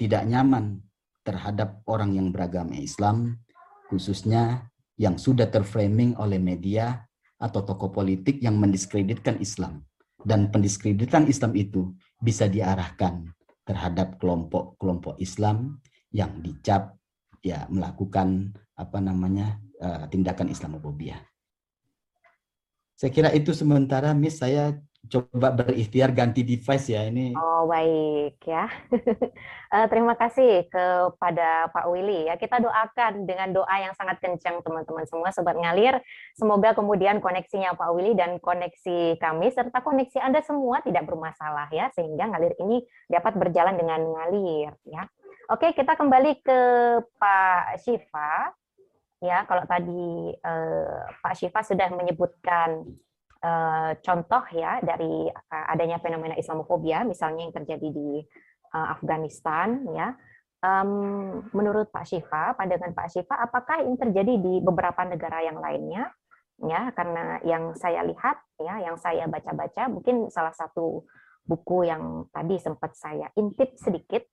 tidak 0.04 0.28
nyaman 0.28 0.84
terhadap 1.24 1.80
orang 1.88 2.20
yang 2.20 2.28
beragama 2.36 2.76
Islam, 2.76 3.40
khususnya 3.88 4.68
yang 5.00 5.16
sudah 5.16 5.48
terframing 5.48 6.20
oleh 6.20 6.36
media 6.36 7.08
atau 7.40 7.64
tokoh 7.64 7.96
politik 7.96 8.44
yang 8.44 8.60
mendiskreditkan 8.60 9.40
Islam. 9.40 9.88
Dan 10.20 10.52
pendiskreditan 10.52 11.28
Islam 11.32 11.56
itu 11.56 11.96
bisa 12.20 12.52
diarahkan 12.52 13.32
terhadap 13.64 14.20
kelompok-kelompok 14.20 15.20
Islam 15.24 15.80
yang 16.12 16.44
dicap 16.44 17.00
ya 17.44 17.68
melakukan 17.72 18.56
apa 18.76 19.00
namanya 19.00 19.60
uh, 19.80 20.08
tindakan 20.08 20.52
Islamophobia. 20.52 21.20
Saya 22.96 23.12
kira 23.12 23.30
itu 23.36 23.52
sementara 23.52 24.16
Miss 24.16 24.40
saya 24.40 24.80
coba 25.12 25.52
berikhtiar 25.52 26.16
ganti 26.16 26.48
device 26.48 26.96
ya 26.96 27.04
ini. 27.08 27.36
Oh 27.36 27.68
baik 27.68 28.40
ya. 28.48 28.72
uh, 29.70 29.86
terima 29.92 30.16
kasih 30.16 30.68
kepada 30.72 31.68
Pak 31.70 31.86
Willy 31.92 32.32
ya. 32.32 32.40
Kita 32.40 32.64
doakan 32.64 33.28
dengan 33.28 33.52
doa 33.52 33.76
yang 33.84 33.94
sangat 34.00 34.24
kencang 34.24 34.64
teman-teman 34.64 35.04
semua 35.04 35.30
sobat 35.36 35.60
ngalir. 35.60 36.00
Semoga 36.40 36.72
kemudian 36.72 37.20
koneksinya 37.20 37.76
Pak 37.76 37.90
Willy 37.92 38.16
dan 38.16 38.40
koneksi 38.40 39.20
kami 39.20 39.52
serta 39.52 39.84
koneksi 39.84 40.24
Anda 40.24 40.40
semua 40.42 40.80
tidak 40.82 41.04
bermasalah 41.06 41.68
ya 41.76 41.92
sehingga 41.92 42.32
ngalir 42.32 42.56
ini 42.64 42.82
dapat 43.12 43.36
berjalan 43.36 43.76
dengan 43.76 44.00
ngalir 44.02 44.72
ya. 44.88 45.04
Oke, 45.52 45.76
kita 45.76 46.00
kembali 46.00 46.40
ke 46.40 46.60
Pak 47.20 47.84
Syifa. 47.84 48.56
Ya, 49.20 49.44
kalau 49.48 49.64
tadi 49.68 50.36
uh, 50.40 51.04
Pak 51.20 51.36
Syifa 51.36 51.64
sudah 51.64 51.92
menyebutkan 51.92 52.88
uh, 53.44 53.92
contoh 54.00 54.44
ya 54.56 54.80
dari 54.80 55.28
uh, 55.28 55.66
adanya 55.70 56.00
fenomena 56.00 56.34
Islamofobia, 56.40 57.04
misalnya 57.04 57.46
yang 57.46 57.56
terjadi 57.56 57.88
di 57.92 58.24
uh, 58.74 58.88
Afghanistan, 58.96 59.84
ya. 59.92 60.16
Um, 60.64 61.44
menurut 61.52 61.92
Pak 61.92 62.08
Syifa, 62.08 62.56
pandangan 62.56 62.96
Pak 62.96 63.12
Syifa, 63.12 63.36
apakah 63.36 63.84
ini 63.84 64.00
terjadi 64.00 64.40
di 64.40 64.64
beberapa 64.64 65.04
negara 65.04 65.44
yang 65.44 65.60
lainnya? 65.60 66.08
Ya, 66.64 66.88
karena 66.96 67.44
yang 67.44 67.76
saya 67.76 68.00
lihat, 68.08 68.40
ya, 68.64 68.80
yang 68.80 68.96
saya 68.96 69.28
baca-baca, 69.28 69.92
mungkin 69.92 70.32
salah 70.32 70.56
satu 70.56 71.04
buku 71.44 71.84
yang 71.84 72.32
tadi 72.32 72.56
sempat 72.64 72.96
saya 72.96 73.28
intip 73.36 73.76
sedikit, 73.76 74.24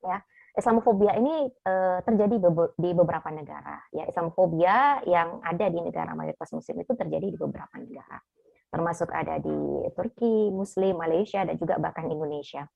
ya, 0.00 0.24
Islamofobia 0.52 1.16
ini 1.16 1.48
uh, 1.48 2.04
terjadi 2.04 2.36
di 2.76 2.90
beberapa 2.92 3.32
negara. 3.32 3.80
Ya, 3.88 4.04
Islamofobia 4.04 5.00
yang 5.08 5.40
ada 5.40 5.66
di 5.72 5.80
negara 5.80 6.12
mayoritas 6.12 6.52
Muslim 6.52 6.84
itu 6.84 6.92
terjadi 6.92 7.32
di 7.32 7.38
beberapa 7.40 7.72
negara, 7.80 8.20
termasuk 8.68 9.08
ada 9.16 9.40
di 9.40 9.88
Turki, 9.96 10.52
Muslim, 10.52 11.00
Malaysia, 11.00 11.40
dan 11.48 11.56
juga 11.56 11.80
bahkan 11.80 12.04
Indonesia. 12.04 12.68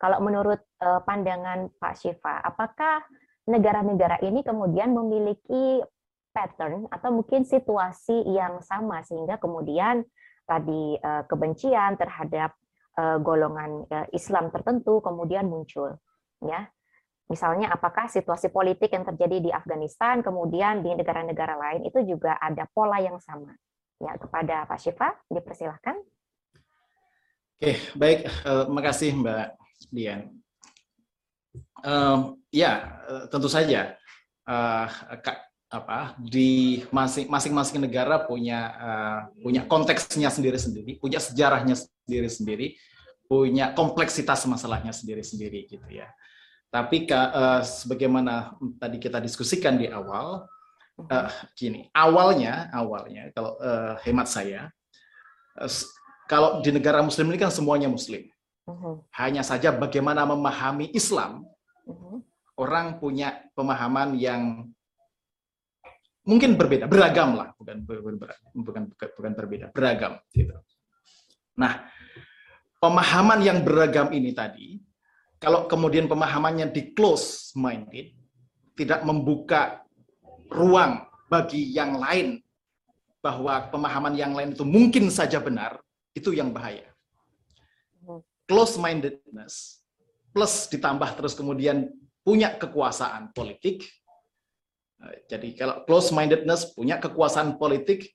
Kalau 0.00 0.24
menurut 0.24 0.62
uh, 0.80 1.04
pandangan 1.04 1.68
Pak 1.76 1.94
Syifa, 2.00 2.40
apakah 2.40 3.04
negara-negara 3.44 4.24
ini 4.24 4.40
kemudian 4.40 4.96
memiliki 4.96 5.84
pattern 6.32 6.88
atau 6.88 7.12
mungkin 7.12 7.44
situasi 7.44 8.24
yang 8.30 8.64
sama 8.64 9.04
sehingga 9.04 9.36
kemudian 9.36 10.00
tadi 10.48 10.96
uh, 10.96 11.28
kebencian 11.28 12.00
terhadap 12.00 12.56
uh, 12.96 13.20
golongan 13.20 13.84
uh, 13.92 14.06
Islam 14.16 14.48
tertentu 14.48 15.04
kemudian 15.04 15.44
muncul, 15.44 16.00
ya? 16.40 16.72
Misalnya 17.28 17.68
apakah 17.68 18.08
situasi 18.08 18.48
politik 18.48 18.88
yang 18.88 19.04
terjadi 19.04 19.36
di 19.44 19.50
Afghanistan, 19.52 20.24
kemudian 20.24 20.80
di 20.80 20.96
negara-negara 20.96 21.60
lain 21.60 21.84
itu 21.84 22.00
juga 22.02 22.40
ada 22.40 22.64
pola 22.72 22.98
yang 23.04 23.20
sama. 23.20 23.52
Ya, 24.00 24.16
kepada 24.16 24.64
Pak 24.64 24.78
Syifa, 24.80 25.12
dipersilahkan. 25.28 26.00
Oke, 27.58 27.72
baik. 27.98 28.30
Uh, 28.46 28.64
makasih 28.70 29.12
Mbak 29.12 29.46
Dian. 29.92 30.30
Uh, 31.82 32.38
ya, 32.54 33.02
tentu 33.28 33.50
saja 33.50 33.98
uh, 34.48 34.86
apa 35.68 36.16
di 36.16 36.80
masing-masing 36.94 37.84
negara 37.84 38.24
punya 38.24 38.60
uh, 38.78 39.20
punya 39.42 39.68
konteksnya 39.68 40.32
sendiri-sendiri, 40.32 40.96
punya 40.96 41.20
sejarahnya 41.20 41.76
sendiri-sendiri, 41.76 42.78
punya 43.28 43.76
kompleksitas 43.76 44.48
masalahnya 44.48 44.96
sendiri-sendiri 44.96 45.68
gitu 45.68 45.88
ya. 45.92 46.08
Tapi 46.68 47.08
uh, 47.08 47.64
sebagaimana 47.64 48.52
tadi 48.76 49.00
kita 49.00 49.24
diskusikan 49.24 49.80
di 49.80 49.88
awal, 49.88 50.44
uh, 51.00 51.30
gini, 51.56 51.88
awalnya, 51.96 52.68
awalnya 52.76 53.32
kalau 53.32 53.56
uh, 53.56 53.96
hemat 54.04 54.28
saya, 54.28 54.68
uh, 55.56 55.70
kalau 56.28 56.60
di 56.60 56.68
negara 56.68 57.00
Muslim 57.00 57.32
ini 57.32 57.40
kan 57.40 57.48
semuanya 57.48 57.88
Muslim. 57.88 58.28
Uh-huh. 58.68 59.00
Hanya 59.16 59.40
saja 59.40 59.72
bagaimana 59.72 60.28
memahami 60.28 60.92
Islam, 60.92 61.48
uh-huh. 61.88 62.20
orang 62.60 63.00
punya 63.00 63.48
pemahaman 63.56 64.12
yang 64.20 64.68
mungkin 66.28 66.60
berbeda, 66.60 66.84
beragam 66.84 67.32
lah, 67.32 67.56
bukan 67.56 67.80
bukan 67.88 68.14
bukan 68.52 68.82
bukan 68.92 69.32
berbeda, 69.32 69.72
beragam. 69.72 70.20
Gitu. 70.36 70.52
Nah, 71.56 71.88
pemahaman 72.76 73.40
yang 73.40 73.64
beragam 73.64 74.12
ini 74.12 74.36
tadi 74.36 74.84
kalau 75.38 75.70
kemudian 75.70 76.10
pemahamannya 76.10 76.70
di 76.74 76.94
close 76.94 77.54
minded, 77.54 78.10
tidak 78.74 79.02
membuka 79.06 79.82
ruang 80.50 81.06
bagi 81.30 81.74
yang 81.74 81.98
lain 81.98 82.42
bahwa 83.22 83.70
pemahaman 83.70 84.14
yang 84.14 84.34
lain 84.34 84.54
itu 84.54 84.66
mungkin 84.66 85.10
saja 85.10 85.38
benar, 85.38 85.78
itu 86.14 86.34
yang 86.34 86.50
bahaya. 86.50 86.86
Close 88.48 88.80
mindedness 88.80 89.78
plus 90.32 90.70
ditambah 90.70 91.18
terus 91.18 91.34
kemudian 91.34 91.90
punya 92.22 92.54
kekuasaan 92.54 93.34
politik. 93.34 93.84
Jadi 95.30 95.54
kalau 95.54 95.86
close 95.86 96.10
mindedness 96.10 96.74
punya 96.74 96.98
kekuasaan 96.98 97.58
politik 97.58 98.10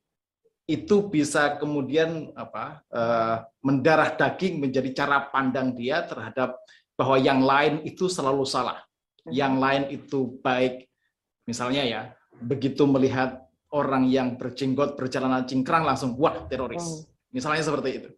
itu 0.63 1.11
bisa 1.11 1.59
kemudian 1.59 2.31
apa 2.39 2.79
uh, 2.87 3.43
mendarah 3.59 4.15
daging 4.15 4.63
menjadi 4.63 5.03
cara 5.03 5.27
pandang 5.27 5.75
dia 5.75 6.07
terhadap 6.07 6.55
bahwa 6.93 7.17
yang 7.17 7.41
lain 7.41 7.81
itu 7.85 8.05
selalu 8.09 8.45
salah, 8.45 8.81
yang 9.29 9.57
lain 9.57 9.89
itu 9.89 10.39
baik. 10.41 10.87
Misalnya 11.43 11.83
ya, 11.83 12.01
begitu 12.39 12.87
melihat 12.87 13.43
orang 13.73 14.07
yang 14.07 14.37
berjenggot 14.37 14.95
berjalanan 14.95 15.43
cingkrang 15.43 15.83
langsung 15.83 16.13
wah 16.15 16.45
teroris. 16.45 17.09
Misalnya 17.33 17.65
seperti 17.65 17.89
itu. 17.97 18.09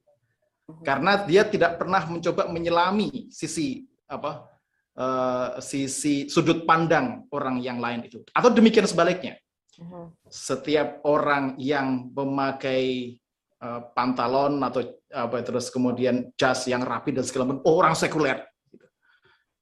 Karena 0.84 1.24
dia 1.24 1.46
tidak 1.46 1.78
pernah 1.78 2.04
mencoba 2.10 2.50
menyelami 2.50 3.30
sisi 3.30 3.86
apa 4.10 4.50
uh, 4.98 5.62
sisi 5.62 6.28
sudut 6.28 6.66
pandang 6.68 7.30
orang 7.32 7.62
yang 7.64 7.80
lain 7.80 8.06
itu. 8.06 8.22
Atau 8.34 8.52
demikian 8.52 8.90
sebaliknya 8.90 9.40
setiap 10.32 11.04
orang 11.04 11.60
yang 11.60 12.08
memakai 12.16 13.16
uh, 13.60 13.92
pantalon 13.92 14.60
atau 14.64 14.88
apa 15.12 15.44
terus 15.44 15.68
kemudian 15.68 16.32
jas 16.40 16.68
yang 16.68 16.84
rapi 16.84 17.12
dan 17.12 17.28
segala 17.28 17.52
macam 17.52 17.64
oh, 17.68 17.76
orang 17.80 17.96
sekuler. 17.96 18.44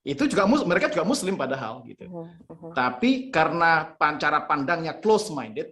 Itu 0.04 0.28
juga 0.28 0.44
mereka 0.46 0.92
juga 0.92 1.08
muslim 1.08 1.40
padahal 1.40 1.84
gitu 1.88 2.28
tapi 2.76 3.32
karena 3.32 3.96
cara 3.96 4.44
pandangnya 4.44 5.00
close 5.00 5.32
minded 5.32 5.72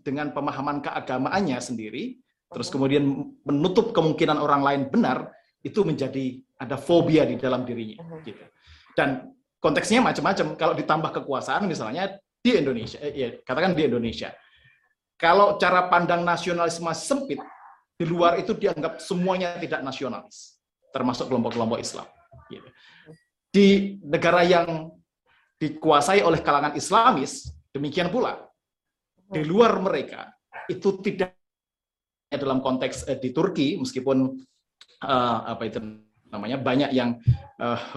dengan 0.00 0.32
pemahaman 0.32 0.80
keagamaannya 0.80 1.60
sendiri 1.60 2.16
terus 2.48 2.72
kemudian 2.72 3.04
menutup 3.44 3.92
kemungkinan 3.92 4.40
orang 4.40 4.64
lain 4.64 4.82
benar 4.88 5.28
itu 5.60 5.84
menjadi 5.84 6.40
ada 6.56 6.80
fobia 6.80 7.28
di 7.28 7.36
dalam 7.36 7.64
dirinya 7.68 8.00
gitu 8.24 8.40
dan 8.96 9.32
konteksnya 9.62 10.02
macam-macam 10.02 10.58
kalau 10.58 10.74
ditambah 10.74 11.10
kekuasaan 11.22 11.70
misalnya 11.70 12.18
di 12.42 12.58
Indonesia, 12.58 12.98
eh, 12.98 13.14
ya, 13.14 13.28
katakan 13.46 13.78
di 13.78 13.86
Indonesia. 13.86 14.34
Kalau 15.14 15.54
cara 15.54 15.86
pandang 15.86 16.26
nasionalisme 16.26 16.90
sempit, 16.98 17.38
di 17.94 18.02
luar 18.02 18.42
itu 18.42 18.58
dianggap 18.58 18.98
semuanya 18.98 19.54
tidak 19.62 19.86
nasionalis, 19.86 20.58
termasuk 20.90 21.30
kelompok-kelompok 21.30 21.78
Islam. 21.78 22.10
Gitu. 22.50 22.66
Di 23.52 24.00
negara 24.00 24.40
yang 24.42 24.88
dikuasai 25.60 26.24
oleh 26.24 26.40
kalangan 26.40 26.72
Islamis, 26.72 27.52
demikian 27.70 28.08
pula. 28.08 28.40
Di 29.28 29.44
luar 29.44 29.76
mereka, 29.78 30.32
itu 30.72 30.98
tidak 31.04 31.36
dalam 32.32 32.64
konteks 32.64 33.04
eh, 33.12 33.20
di 33.20 33.28
Turki, 33.28 33.76
meskipun 33.76 34.40
uh, 35.04 35.38
apa 35.52 35.68
itu 35.68 35.78
namanya 36.32 36.56
banyak 36.56 36.90
yang 36.96 37.20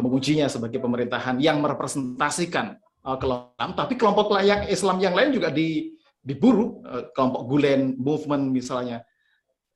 mengujinya 0.04 0.52
sebagai 0.52 0.78
pemerintahan 0.84 1.40
yang 1.40 1.64
merepresentasikan 1.64 2.76
kelompok 3.16 3.74
tapi 3.80 3.94
kelompok 3.96 4.36
yang 4.44 4.68
Islam 4.68 5.00
yang 5.00 5.16
lain 5.16 5.32
juga 5.32 5.50
di, 5.50 5.96
diburu 6.20 6.84
kelompok 7.16 7.48
Gulen 7.48 7.96
movement 7.96 8.52
misalnya 8.52 9.08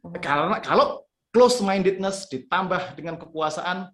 hmm. 0.03 0.19
karena 0.19 0.59
kalau 0.59 1.07
close 1.31 1.63
mindedness 1.63 2.27
ditambah 2.27 2.99
dengan 2.99 3.15
kekuasaan 3.15 3.87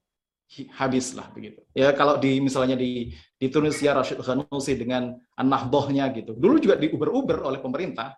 habislah 0.78 1.28
begitu 1.34 1.66
ya 1.74 1.92
kalau 1.92 2.22
di 2.22 2.38
misalnya 2.40 2.78
di 2.78 3.12
di 3.36 3.48
Tunisia 3.50 3.98
Rashid 3.98 4.22
Ghanousi 4.22 4.78
dengan 4.78 5.18
an-Nahdhahnya 5.36 6.10
gitu 6.16 6.38
dulu 6.38 6.62
juga 6.62 6.78
diuber-uber 6.78 7.44
oleh 7.44 7.60
pemerintah 7.60 8.16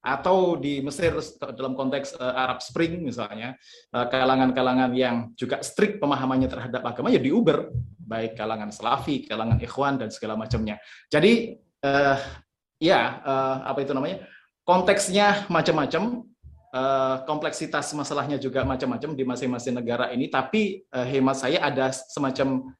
atau 0.00 0.56
di 0.56 0.80
Mesir 0.80 1.12
dalam 1.54 1.76
konteks 1.76 2.16
uh, 2.16 2.32
Arab 2.32 2.64
Spring 2.64 3.04
misalnya 3.04 3.52
kalangan-kalangan 3.92 4.90
uh, 4.92 4.96
yang 4.96 5.16
juga 5.36 5.60
strict 5.60 6.00
pemahamannya 6.00 6.48
terhadap 6.48 6.80
agama 6.88 7.12
ya 7.12 7.20
diuber 7.20 7.68
baik 8.10 8.34
kalangan 8.34 8.74
Salafi, 8.74 9.30
kalangan 9.30 9.62
Ikhwan 9.62 10.02
dan 10.02 10.10
segala 10.10 10.34
macamnya. 10.34 10.82
Jadi 11.06 11.54
uh, 11.86 12.18
ya 12.82 13.22
uh, 13.22 13.56
apa 13.70 13.86
itu 13.86 13.94
namanya 13.94 14.26
konteksnya 14.66 15.46
macam-macam, 15.46 16.26
uh, 16.74 17.22
kompleksitas 17.26 17.92
masalahnya 17.94 18.38
juga 18.40 18.66
macam-macam 18.66 19.14
di 19.14 19.24
masing-masing 19.26 19.74
negara 19.78 20.10
ini. 20.14 20.30
Tapi 20.30 20.86
uh, 20.90 21.06
hemat 21.06 21.36
saya 21.38 21.58
ada 21.62 21.90
semacam 21.92 22.72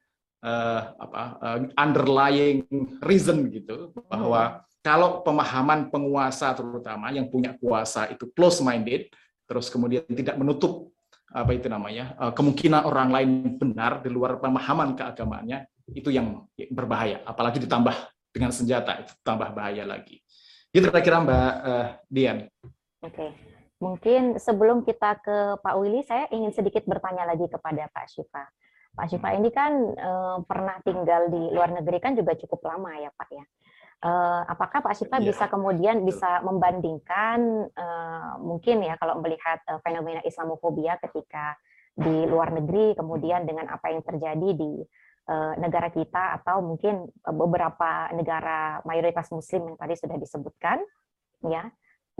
uh, 0.43 0.81
apa 0.97 1.21
uh, 1.39 1.59
underlying 1.77 2.65
reason 3.03 3.47
gitu 3.53 3.95
bahwa 4.09 4.65
kalau 4.81 5.21
pemahaman 5.21 5.93
penguasa 5.93 6.57
terutama 6.57 7.13
yang 7.13 7.29
punya 7.29 7.53
kuasa 7.61 8.09
itu 8.09 8.27
close 8.33 8.65
minded 8.65 9.13
terus 9.45 9.69
kemudian 9.69 10.01
tidak 10.09 10.35
menutup 10.41 10.89
apa 11.31 11.53
itu 11.55 11.71
namanya 11.71 12.17
eh, 12.17 12.33
kemungkinan 12.33 12.83
orang 12.83 13.09
lain 13.13 13.31
benar 13.55 14.03
di 14.03 14.09
luar 14.11 14.41
pemahaman 14.41 14.97
keagamaannya 14.99 15.63
itu 15.95 16.11
yang 16.11 16.43
berbahaya 16.73 17.23
apalagi 17.23 17.61
ditambah 17.61 17.93
dengan 18.35 18.51
senjata 18.51 18.99
itu 19.05 19.13
tambah 19.23 19.53
bahaya 19.55 19.85
lagi 19.85 20.19
itu 20.71 20.87
kira-kira 20.87 21.19
Mbak 21.19 21.51
uh, 21.67 21.87
Dian. 22.07 22.47
Oke, 23.03 23.35
mungkin 23.81 24.37
sebelum 24.37 24.85
kita 24.85 25.19
ke 25.25 25.37
Pak 25.59 25.75
Willy, 25.81 26.05
saya 26.05 26.29
ingin 26.29 26.53
sedikit 26.53 26.85
bertanya 26.85 27.25
lagi 27.25 27.49
kepada 27.49 27.89
Pak 27.89 28.05
Syifa. 28.13 28.45
Pak 28.93 29.07
Syifa 29.09 29.33
ini 29.33 29.49
kan 29.49 29.73
uh, 29.97 30.37
pernah 30.45 30.77
tinggal 30.85 31.33
di 31.33 31.49
luar 31.49 31.73
negeri 31.73 31.97
kan 31.97 32.13
juga 32.13 32.37
cukup 32.37 32.61
lama 32.69 32.93
ya 33.01 33.09
Pak 33.09 33.29
ya. 33.33 33.45
Uh, 34.01 34.41
apakah 34.49 34.81
Pak 34.81 34.97
Syifa 34.97 35.21
yeah. 35.21 35.29
bisa 35.33 35.45
kemudian 35.49 36.01
bisa 36.05 36.41
membandingkan 36.41 37.69
uh, 37.73 38.33
mungkin 38.41 38.81
ya 38.81 38.97
kalau 38.97 39.21
melihat 39.21 39.61
uh, 39.69 39.77
fenomena 39.85 40.25
Islamofobia 40.25 40.97
ketika 41.01 41.53
di 41.93 42.25
luar 42.25 42.49
negeri 42.49 42.97
kemudian 42.97 43.45
dengan 43.45 43.69
apa 43.69 43.93
yang 43.93 44.01
terjadi 44.01 44.57
di 44.57 44.81
uh, 45.29 45.53
negara 45.61 45.93
kita 45.93 46.41
atau 46.41 46.65
mungkin 46.65 47.05
uh, 47.29 47.35
beberapa 47.35 48.09
negara 48.17 48.81
mayoritas 48.89 49.29
Muslim 49.29 49.69
yang 49.69 49.77
tadi 49.77 49.93
sudah 49.93 50.17
disebutkan 50.17 50.81
ya 51.45 51.69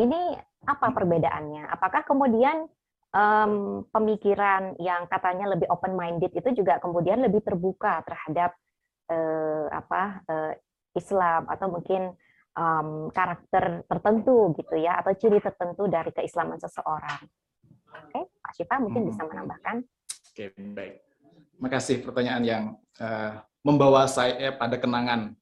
ini 0.01 0.35
apa 0.65 0.93
perbedaannya? 0.93 1.69
Apakah 1.69 2.01
kemudian 2.05 2.65
um, 3.13 3.85
pemikiran 3.89 4.75
yang 4.81 5.05
katanya 5.05 5.53
lebih 5.53 5.69
open 5.69 5.93
minded 5.93 6.33
itu 6.33 6.49
juga 6.57 6.81
kemudian 6.81 7.21
lebih 7.21 7.45
terbuka 7.45 8.01
terhadap 8.05 8.57
uh, 9.11 9.67
apa 9.69 10.01
uh, 10.25 10.51
Islam 10.97 11.47
atau 11.47 11.67
mungkin 11.71 12.11
um, 12.57 13.13
karakter 13.13 13.85
tertentu 13.87 14.51
gitu 14.59 14.75
ya 14.79 14.99
atau 14.99 15.15
ciri 15.15 15.39
tertentu 15.39 15.87
dari 15.87 16.11
keislaman 16.11 16.59
seseorang. 16.59 17.21
Oke, 17.91 18.07
okay, 18.07 18.23
Pak 18.27 18.51
Syifa 18.55 18.75
mungkin 18.79 19.07
hmm. 19.07 19.09
bisa 19.11 19.21
menambahkan. 19.27 19.75
Oke, 20.31 20.51
okay, 20.51 20.63
baik. 20.71 20.93
Terima 21.51 21.69
kasih 21.69 21.95
pertanyaan 22.01 22.43
yang 22.43 22.63
uh, 22.97 23.43
membawa 23.61 24.09
saya 24.09 24.55
pada 24.55 24.81
kenangan 24.81 25.37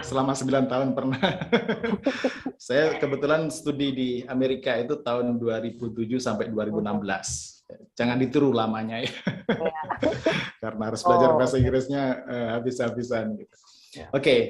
selama 0.00 0.32
9 0.32 0.64
tahun 0.72 0.88
pernah. 0.96 1.20
saya 2.66 2.96
kebetulan 2.96 3.52
studi 3.52 3.88
di 3.92 4.10
Amerika 4.24 4.72
itu 4.80 4.96
tahun 5.04 5.36
2007 5.36 5.92
sampai 6.16 6.48
2016. 6.48 7.92
Jangan 7.92 8.16
ditiru 8.16 8.50
lamanya 8.50 9.04
ya. 9.04 9.12
Karena 10.62 10.82
harus 10.88 11.04
belajar 11.04 11.30
oh, 11.32 11.36
bahasa 11.36 11.56
Inggrisnya 11.60 12.04
uh, 12.24 12.48
habis-habisan 12.58 13.36
gitu. 13.36 13.56
Ya. 13.92 14.08
Oke, 14.08 14.24
okay. 14.24 14.40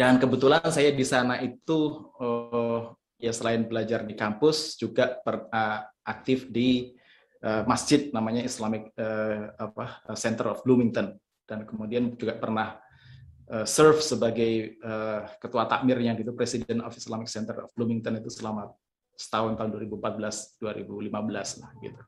dan 0.00 0.16
kebetulan 0.16 0.64
saya 0.72 0.88
di 0.96 1.04
sana 1.04 1.36
itu 1.44 2.08
uh, 2.16 2.96
ya 3.20 3.32
selain 3.36 3.68
belajar 3.68 4.04
di 4.04 4.16
kampus 4.16 4.80
juga 4.80 5.20
per, 5.20 5.48
uh, 5.52 5.84
aktif 6.08 6.48
di 6.48 6.96
uh, 7.44 7.68
masjid 7.68 8.08
namanya 8.16 8.44
Islamic 8.48 8.96
uh, 8.96 9.52
apa 9.60 10.16
Center 10.16 10.56
of 10.56 10.64
Bloomington 10.64 11.20
dan 11.44 11.68
kemudian 11.68 12.16
juga 12.16 12.36
pernah 12.40 12.80
serve 13.62 14.02
sebagai 14.02 14.74
uh, 14.82 15.22
ketua 15.38 15.70
takmirnya 15.70 16.18
gitu 16.18 16.34
President 16.34 16.82
of 16.82 16.90
Islamic 16.98 17.30
Center 17.30 17.62
of 17.62 17.70
Bloomington 17.78 18.18
itu 18.18 18.26
selama 18.26 18.74
setahun 19.14 19.54
tahun 19.54 19.70
2014 19.86 20.58
2015 20.58 21.62
lah 21.62 21.70
gitu. 21.78 22.02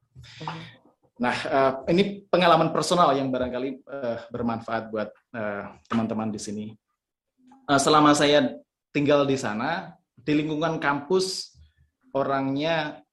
Nah, 1.19 1.35
uh, 1.35 1.73
ini 1.91 2.27
pengalaman 2.27 2.71
personal 2.75 3.15
yang 3.15 3.31
barangkali 3.31 3.71
uh, 3.87 4.19
bermanfaat 4.31 4.85
buat 4.91 5.11
eh, 5.35 5.65
teman-teman 5.91 6.31
di 6.31 6.41
sini. 6.43 6.67
Selama 7.69 8.17
saya 8.17 8.49
tinggal 8.97 9.29
di 9.29 9.37
sana, 9.37 9.93
di 10.17 10.33
lingkungan 10.33 10.81
kampus 10.81 11.53
orangnya 12.17 13.05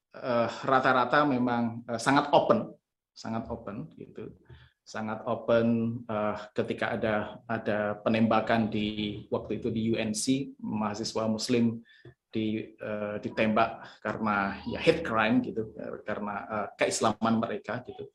rata-rata 0.64 1.28
memang 1.28 1.84
sangat 2.00 2.32
open, 2.32 2.72
sangat 3.12 3.52
open 3.52 3.92
gitu, 4.00 4.32
sangat 4.86 5.26
open 5.26 6.00
uh, 6.06 6.38
ketika 6.54 6.94
ada 6.94 7.42
ada 7.50 7.98
penembakan 8.06 8.70
di 8.70 9.26
waktu 9.34 9.58
itu 9.58 9.74
di 9.74 9.82
UNC 9.90 10.54
mahasiswa 10.62 11.26
Muslim 11.26 11.82
di, 12.30 12.78
uh, 12.78 13.18
ditembak 13.18 13.82
karena 14.06 14.62
ya 14.70 14.78
hate 14.78 15.02
crime 15.02 15.42
gitu 15.42 15.74
karena 16.06 16.36
uh, 16.46 16.68
keislaman 16.78 17.42
mereka 17.42 17.82
gitu 17.90 18.14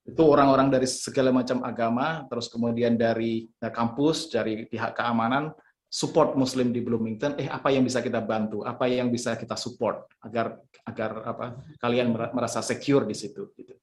Itu 0.00 0.26
orang-orang 0.26 0.72
dari 0.72 0.88
segala 0.88 1.30
macam 1.30 1.60
agama, 1.62 2.24
terus 2.26 2.48
kemudian 2.48 2.96
dari 2.96 3.46
kampus, 3.60 4.32
dari 4.32 4.64
pihak 4.66 4.96
keamanan, 4.96 5.52
support 5.90 6.38
Muslim 6.40 6.72
di 6.72 6.80
Bloomington. 6.80 7.34
Eh, 7.36 7.46
apa 7.46 7.68
yang 7.68 7.82
bisa 7.84 8.00
kita 8.00 8.22
bantu? 8.22 8.64
Apa 8.64 8.86
yang 8.86 9.12
bisa 9.12 9.34
kita 9.34 9.60
support 9.60 10.08
agar 10.24 10.56
agar 10.88 11.10
apa 11.26 11.46
kalian 11.82 12.16
merasa 12.32 12.64
secure 12.64 13.04
di 13.04 13.14
situ? 13.14 13.50
Gitu. 13.54 13.76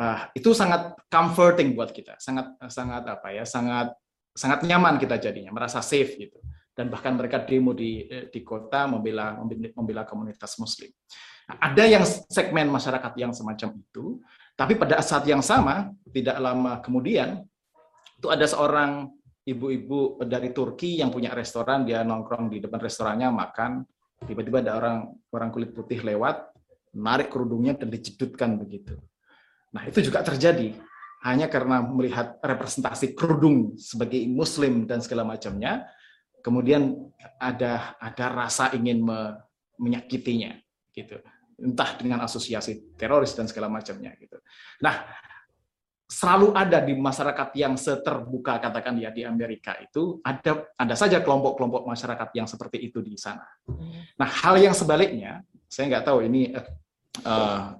Uh, 0.00 0.32
itu 0.32 0.56
sangat 0.56 0.96
comforting 1.12 1.76
buat 1.76 1.92
kita, 1.92 2.16
sangat 2.16 2.56
sangat 2.72 3.04
apa 3.04 3.36
ya, 3.36 3.44
sangat 3.44 3.92
sangat 4.32 4.64
nyaman 4.64 4.96
kita 4.96 5.20
jadinya, 5.20 5.52
merasa 5.52 5.84
safe 5.84 6.16
gitu. 6.16 6.40
Dan 6.72 6.88
bahkan 6.88 7.12
mereka 7.12 7.44
demo 7.44 7.76
di 7.76 8.08
eh, 8.08 8.32
di 8.32 8.40
kota 8.40 8.88
membela 8.88 9.36
membela 9.76 10.08
komunitas 10.08 10.56
Muslim. 10.56 10.88
Nah, 11.52 11.56
ada 11.60 11.84
yang 11.84 12.08
segmen 12.08 12.72
masyarakat 12.72 13.12
yang 13.20 13.36
semacam 13.36 13.76
itu, 13.76 14.24
tapi 14.56 14.80
pada 14.80 15.04
saat 15.04 15.28
yang 15.28 15.44
sama, 15.44 15.92
tidak 16.08 16.40
lama 16.40 16.80
kemudian, 16.80 17.44
itu 18.16 18.32
ada 18.32 18.48
seorang 18.48 19.12
ibu-ibu 19.44 20.16
dari 20.24 20.48
Turki 20.56 20.96
yang 20.96 21.12
punya 21.12 21.36
restoran, 21.36 21.84
dia 21.84 22.00
nongkrong 22.00 22.48
di 22.48 22.64
depan 22.64 22.80
restorannya, 22.80 23.28
makan, 23.28 23.84
tiba-tiba 24.24 24.64
ada 24.64 24.80
orang 24.80 25.12
orang 25.28 25.52
kulit 25.52 25.76
putih 25.76 26.00
lewat, 26.00 26.56
narik 26.96 27.28
kerudungnya 27.28 27.76
dan 27.76 27.92
dijedutkan 27.92 28.56
begitu. 28.56 28.96
Nah, 29.70 29.82
itu 29.86 30.02
juga 30.02 30.22
terjadi 30.26 30.74
hanya 31.20 31.46
karena 31.52 31.84
melihat 31.84 32.40
representasi 32.40 33.12
kerudung 33.12 33.76
sebagai 33.76 34.24
muslim 34.26 34.88
dan 34.88 35.04
segala 35.04 35.22
macamnya, 35.22 35.84
kemudian 36.40 36.96
ada 37.36 37.94
ada 38.00 38.26
rasa 38.32 38.72
ingin 38.72 39.04
me, 39.04 39.36
menyakitinya 39.76 40.56
gitu 40.96 41.20
entah 41.60 42.00
dengan 42.00 42.24
asosiasi 42.24 42.96
teroris 42.96 43.36
dan 43.36 43.44
segala 43.44 43.68
macamnya 43.68 44.16
gitu. 44.16 44.40
Nah, 44.80 45.04
selalu 46.08 46.56
ada 46.56 46.80
di 46.80 46.96
masyarakat 46.96 47.52
yang 47.54 47.76
seterbuka 47.76 48.58
katakan 48.58 48.96
ya 48.96 49.12
di 49.12 49.22
Amerika 49.22 49.76
itu 49.78 50.18
ada 50.24 50.66
ada 50.74 50.94
saja 50.96 51.20
kelompok-kelompok 51.20 51.84
masyarakat 51.84 52.28
yang 52.34 52.48
seperti 52.48 52.80
itu 52.80 53.04
di 53.04 53.14
sana. 53.20 53.44
Nah, 54.16 54.28
hal 54.28 54.56
yang 54.56 54.72
sebaliknya, 54.72 55.44
saya 55.68 55.92
nggak 55.92 56.04
tahu 56.08 56.24
ini 56.26 56.50
uh, 57.24 57.76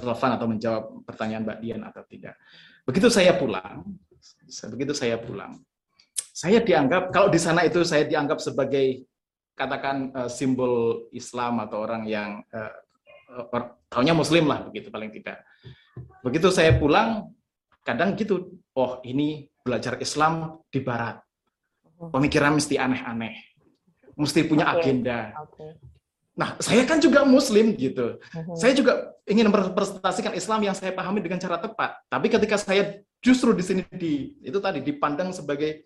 relevan 0.00 0.30
atau 0.36 0.46
menjawab 0.46 0.84
pertanyaan 1.06 1.42
Mbak 1.46 1.58
Dian 1.62 1.82
atau 1.86 2.02
tidak. 2.06 2.34
Begitu 2.84 3.08
saya 3.12 3.36
pulang, 3.36 3.84
begitu 4.72 4.92
saya 4.96 5.16
pulang, 5.20 5.60
saya 6.30 6.58
dianggap 6.64 7.12
kalau 7.12 7.28
di 7.28 7.40
sana 7.40 7.66
itu 7.68 7.84
saya 7.84 8.08
dianggap 8.08 8.40
sebagai 8.40 9.04
katakan 9.52 10.08
uh, 10.16 10.30
simbol 10.30 11.06
Islam 11.12 11.60
atau 11.60 11.84
orang 11.84 12.08
yang 12.08 12.40
uh, 12.48 12.72
taunya 13.92 14.16
muslim 14.16 14.48
lah 14.48 14.64
begitu 14.66 14.88
paling 14.88 15.12
tidak. 15.12 15.44
Begitu 16.24 16.48
saya 16.48 16.76
pulang, 16.80 17.28
kadang 17.84 18.16
gitu, 18.16 18.60
oh 18.76 19.00
ini 19.04 19.48
belajar 19.60 20.00
Islam 20.00 20.64
di 20.72 20.80
barat. 20.80 21.20
Pemikiran 22.00 22.56
mesti 22.56 22.80
aneh-aneh. 22.80 23.36
Mesti 24.16 24.40
punya 24.48 24.72
okay. 24.72 24.76
agenda. 24.80 25.18
Okay. 25.48 25.89
Nah, 26.40 26.56
saya 26.56 26.88
kan 26.88 26.96
juga 26.96 27.20
muslim 27.28 27.76
gitu. 27.76 28.16
Uh-huh. 28.16 28.56
Saya 28.56 28.72
juga 28.72 29.12
ingin 29.28 29.52
merepresentasikan 29.52 30.32
Islam 30.32 30.64
yang 30.64 30.72
saya 30.72 30.96
pahami 30.96 31.20
dengan 31.20 31.36
cara 31.36 31.60
tepat. 31.60 32.00
Tapi 32.08 32.32
ketika 32.32 32.56
saya 32.56 33.04
justru 33.20 33.52
di 33.52 33.60
sini 33.60 33.82
di 33.92 34.32
itu 34.40 34.56
tadi 34.56 34.80
dipandang 34.80 35.36
sebagai 35.36 35.84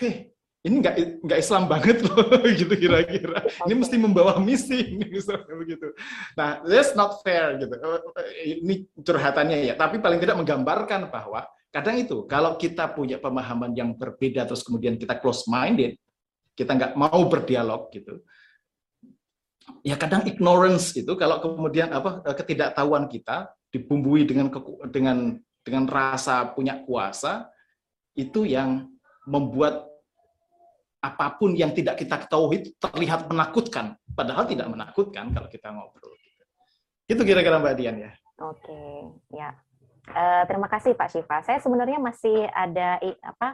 heh, 0.00 0.32
ini 0.64 0.74
nggak 0.82 0.94
nggak 1.22 1.38
Islam 1.38 1.70
banget 1.70 2.02
loh 2.02 2.18
gitu 2.60 2.74
kira-kira 2.74 3.46
ini 3.68 3.74
mesti 3.78 3.94
membawa 3.94 4.42
misi 4.42 4.98
begitu 5.62 5.94
nah 6.34 6.58
that's 6.66 6.98
not 6.98 7.22
fair 7.22 7.54
gitu 7.62 7.78
ini 8.42 8.84
curhatannya 8.98 9.70
ya 9.70 9.74
tapi 9.78 10.02
paling 10.02 10.18
tidak 10.18 10.34
menggambarkan 10.34 11.06
bahwa 11.14 11.46
kadang 11.70 12.02
itu 12.02 12.26
kalau 12.26 12.58
kita 12.58 12.90
punya 12.90 13.22
pemahaman 13.22 13.70
yang 13.76 13.94
berbeda 13.94 14.50
terus 14.50 14.66
kemudian 14.66 14.98
kita 14.98 15.14
close 15.22 15.46
minded 15.46 15.94
kita 16.58 16.74
nggak 16.74 16.92
mau 16.98 17.22
berdialog 17.30 17.86
gitu 17.94 18.18
ya 19.84 19.96
kadang 19.96 20.24
ignorance 20.24 20.96
itu 20.96 21.12
kalau 21.16 21.40
kemudian 21.40 21.92
apa 21.92 22.24
ketidaktahuan 22.34 23.06
kita 23.08 23.52
dibumbui 23.68 24.24
dengan 24.24 24.48
dengan 24.88 25.18
dengan 25.64 25.84
rasa 25.84 26.48
punya 26.56 26.80
kuasa 26.82 27.52
itu 28.16 28.48
yang 28.48 28.88
membuat 29.28 29.84
apa 30.98 31.38
pun 31.38 31.54
yang 31.54 31.70
tidak 31.70 32.00
kita 32.00 32.18
ketahui 32.26 32.74
terlihat 32.82 33.30
menakutkan, 33.30 33.94
padahal 34.18 34.50
tidak 34.50 34.66
menakutkan 34.66 35.30
kalau 35.30 35.46
kita 35.46 35.70
ngobrol. 35.70 36.18
Itu 37.08 37.22
kira-kira 37.22 37.62
Mbak 37.62 37.74
Dian 37.78 37.96
ya. 38.02 38.12
Oke, 38.42 39.14
ya. 39.32 39.54
Uh, 40.08 40.42
terima 40.48 40.72
kasih 40.72 40.96
Pak 40.96 41.08
Syifa. 41.12 41.44
Saya 41.44 41.60
sebenarnya 41.60 42.00
masih 42.00 42.48
ada 42.48 42.96
i, 43.04 43.12
apa 43.20 43.52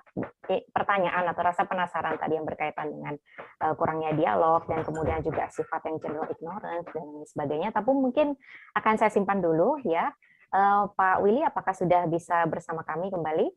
i, 0.54 0.62
pertanyaan 0.70 1.26
atau 1.34 1.42
rasa 1.42 1.66
penasaran 1.66 2.14
tadi 2.14 2.38
yang 2.38 2.46
berkaitan 2.46 2.94
dengan 2.94 3.14
uh, 3.58 3.74
kurangnya 3.74 4.14
dialog 4.14 4.62
dan 4.70 4.86
kemudian 4.86 5.18
juga 5.26 5.50
sifat 5.50 5.82
yang 5.90 5.98
cenderung 5.98 6.30
ignorant 6.30 6.86
dan 6.86 7.06
sebagainya. 7.26 7.74
Tapi 7.74 7.90
mungkin 7.90 8.38
akan 8.78 8.94
saya 8.94 9.10
simpan 9.10 9.42
dulu 9.42 9.82
ya. 9.82 10.14
Uh, 10.54 10.86
Pak 10.94 11.26
Willy, 11.26 11.42
apakah 11.42 11.74
sudah 11.74 12.06
bisa 12.06 12.46
bersama 12.46 12.86
kami 12.86 13.10
kembali? 13.10 13.50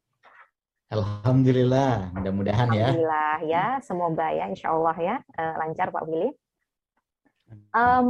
Alhamdulillah, 0.90 2.10
mudah-mudahan 2.18 2.74
ya. 2.74 2.90
Alhamdulillah 2.90 3.38
ya, 3.46 3.66
semoga 3.86 4.34
ya, 4.34 4.50
insya 4.50 4.74
Allah 4.74 4.98
ya 4.98 5.16
uh, 5.38 5.54
lancar 5.62 5.94
Pak 5.94 6.04
Willy. 6.10 6.34
Um, 7.78 8.10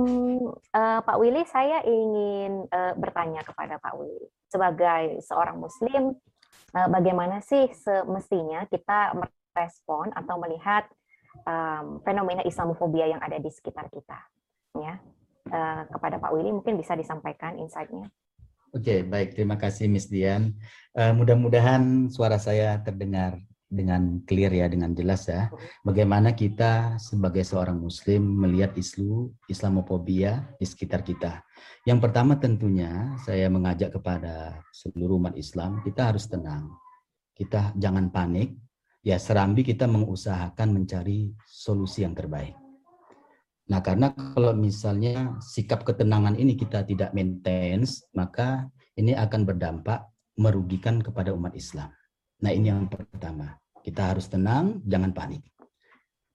uh, 0.71 1.04
Pak 1.04 1.17
Willy, 1.19 1.43
saya 1.43 1.84
ingin 1.84 2.71
uh, 2.71 2.95
bertanya 2.95 3.43
kepada 3.43 3.76
Pak 3.84 3.93
Willy 4.00 4.32
sebagai 4.48 5.20
seorang 5.24 5.60
Muslim, 5.60 6.16
uh, 6.74 6.88
bagaimana 6.92 7.44
sih 7.44 7.70
semestinya 7.76 8.66
kita 8.68 9.16
merespon 9.16 10.12
atau 10.16 10.36
melihat 10.42 10.88
um, 11.46 12.02
fenomena 12.02 12.44
Islamofobia 12.44 13.08
yang 13.12 13.22
ada 13.24 13.38
di 13.40 13.52
sekitar 13.52 13.92
kita, 13.92 14.20
ya? 14.80 15.00
Uh, 15.48 15.88
kepada 15.88 16.20
Pak 16.20 16.36
Willy 16.36 16.52
mungkin 16.52 16.76
bisa 16.76 16.92
disampaikan 17.00 17.56
insight-nya. 17.56 18.12
Oke, 18.76 18.84
okay, 18.84 19.00
baik. 19.00 19.40
Terima 19.40 19.56
kasih, 19.56 19.88
Miss 19.88 20.12
Dian. 20.12 20.52
Uh, 20.92 21.16
Mudah-mudahan 21.16 22.12
suara 22.12 22.36
saya 22.36 22.76
terdengar 22.84 23.40
dengan 23.72 24.20
clear 24.28 24.52
ya, 24.52 24.68
dengan 24.68 24.92
jelas 24.92 25.24
ya. 25.32 25.48
Bagaimana 25.88 26.36
kita 26.36 27.00
sebagai 27.00 27.48
seorang 27.48 27.80
Muslim 27.80 28.44
melihat 28.44 28.76
isu 28.76 29.32
Islamofobia 29.48 30.52
di 30.60 30.68
sekitar 30.68 31.04
kita. 31.04 31.47
Yang 31.88 32.00
pertama 32.04 32.36
tentunya 32.36 33.15
saya 33.24 33.48
mengajak 33.48 33.96
kepada 33.96 34.60
seluruh 34.76 35.17
umat 35.22 35.39
Islam, 35.39 35.80
kita 35.82 36.12
harus 36.12 36.28
tenang. 36.28 36.72
Kita 37.32 37.72
jangan 37.80 38.12
panik. 38.12 38.58
Ya, 39.06 39.15
serambi 39.15 39.63
kita 39.63 39.88
mengusahakan 39.88 40.76
mencari 40.76 41.32
solusi 41.48 42.04
yang 42.04 42.12
terbaik. 42.12 42.60
Nah, 43.67 43.80
karena 43.80 44.12
kalau 44.12 44.52
misalnya 44.52 45.39
sikap 45.39 45.88
ketenangan 45.88 46.36
ini 46.36 46.60
kita 46.60 46.84
tidak 46.84 47.15
maintain, 47.15 47.84
maka 48.12 48.67
ini 49.00 49.15
akan 49.15 49.48
berdampak 49.48 50.08
merugikan 50.36 51.00
kepada 51.00 51.32
umat 51.32 51.56
Islam. 51.56 51.91
Nah, 52.43 52.52
ini 52.52 52.67
yang 52.67 52.88
pertama. 52.88 53.56
Kita 53.80 54.12
harus 54.12 54.28
tenang, 54.28 54.84
jangan 54.84 55.15
panik. 55.15 55.48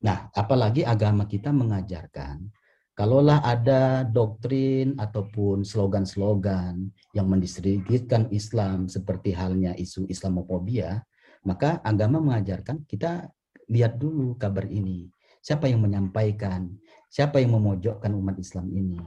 Nah, 0.02 0.32
apalagi 0.32 0.82
agama 0.82 1.28
kita 1.28 1.52
mengajarkan 1.52 2.48
kalaulah 2.92 3.40
ada 3.40 4.04
doktrin 4.04 4.96
ataupun 5.00 5.64
slogan-slogan 5.64 6.92
yang 7.16 7.26
mendiskreditkan 7.28 8.28
Islam 8.28 8.86
seperti 8.88 9.32
halnya 9.32 9.72
isu 9.76 10.06
Islamofobia, 10.08 11.00
maka 11.42 11.80
agama 11.82 12.20
mengajarkan 12.20 12.84
kita 12.84 13.32
lihat 13.72 13.96
dulu 13.96 14.36
kabar 14.36 14.68
ini. 14.68 15.08
Siapa 15.42 15.66
yang 15.66 15.82
menyampaikan? 15.82 16.70
Siapa 17.10 17.42
yang 17.42 17.58
memojokkan 17.58 18.14
umat 18.14 18.38
Islam 18.38 18.70
ini? 18.70 19.00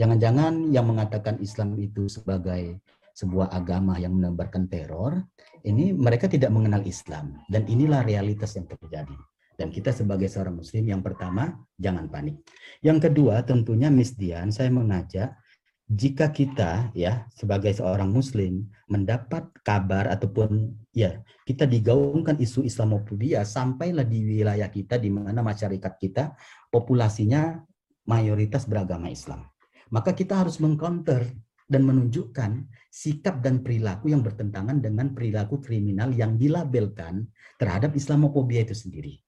Jangan-jangan 0.00 0.72
yang 0.72 0.88
mengatakan 0.88 1.38
Islam 1.38 1.76
itu 1.78 2.08
sebagai 2.08 2.80
sebuah 3.14 3.52
agama 3.52 4.00
yang 4.00 4.16
menebarkan 4.16 4.64
teror, 4.72 5.20
ini 5.60 5.92
mereka 5.92 6.24
tidak 6.24 6.48
mengenal 6.48 6.80
Islam. 6.88 7.36
Dan 7.52 7.68
inilah 7.68 8.00
realitas 8.00 8.56
yang 8.56 8.64
terjadi. 8.64 9.12
Dan 9.60 9.68
kita 9.68 9.92
sebagai 9.92 10.24
seorang 10.32 10.56
muslim 10.56 10.88
yang 10.88 11.04
pertama, 11.04 11.52
jangan 11.76 12.08
panik. 12.08 12.40
Yang 12.80 13.12
kedua, 13.12 13.44
tentunya 13.44 13.92
Miss 13.92 14.16
Dian, 14.16 14.48
saya 14.48 14.72
mengajak 14.72 15.36
jika 15.84 16.32
kita 16.32 16.94
ya 16.96 17.28
sebagai 17.34 17.74
seorang 17.74 18.08
muslim 18.14 18.72
mendapat 18.86 19.50
kabar 19.66 20.06
ataupun 20.06 20.72
ya 20.94 21.18
kita 21.42 21.66
digaungkan 21.66 22.38
isu 22.38 22.62
Islamofobia 22.62 23.42
sampailah 23.42 24.06
di 24.06 24.22
wilayah 24.22 24.70
kita 24.70 25.02
di 25.02 25.10
mana 25.10 25.42
masyarakat 25.42 25.92
kita 25.98 26.32
populasinya 26.70 27.58
mayoritas 28.06 28.64
beragama 28.70 29.12
Islam. 29.12 29.44
Maka 29.90 30.14
kita 30.14 30.40
harus 30.40 30.62
mengcounter 30.62 31.26
dan 31.70 31.82
menunjukkan 31.86 32.70
sikap 32.90 33.42
dan 33.42 33.62
perilaku 33.62 34.10
yang 34.10 34.22
bertentangan 34.22 34.78
dengan 34.82 35.10
perilaku 35.14 35.58
kriminal 35.58 36.14
yang 36.14 36.38
dilabelkan 36.38 37.30
terhadap 37.58 37.98
Islamofobia 37.98 38.62
itu 38.62 38.74
sendiri. 38.78 39.22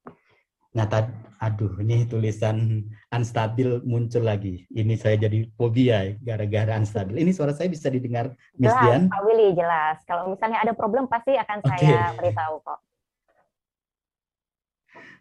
Nah, 0.73 0.89
aduh, 1.37 1.85
ini 1.85 2.09
tulisan 2.09 2.89
unstabil 3.13 3.85
muncul 3.85 4.25
lagi. 4.25 4.65
Ini 4.73 4.97
saya 4.97 5.21
jadi 5.21 5.45
fobia 5.53 6.17
gara-gara 6.25 6.81
unstabil. 6.81 7.21
Ini 7.21 7.29
suara 7.37 7.53
saya 7.53 7.69
bisa 7.69 7.93
didengar, 7.93 8.33
Miss 8.57 8.73
jelas, 8.73 8.81
Dian? 8.81 9.03
Pak 9.13 9.21
Willy, 9.29 9.53
jelas. 9.53 10.01
Kalau 10.09 10.33
misalnya 10.33 10.65
ada 10.65 10.73
problem, 10.73 11.05
pasti 11.13 11.37
akan 11.37 11.61
okay. 11.61 11.77
saya 11.77 12.17
beritahu 12.17 12.57
kok. 12.65 12.81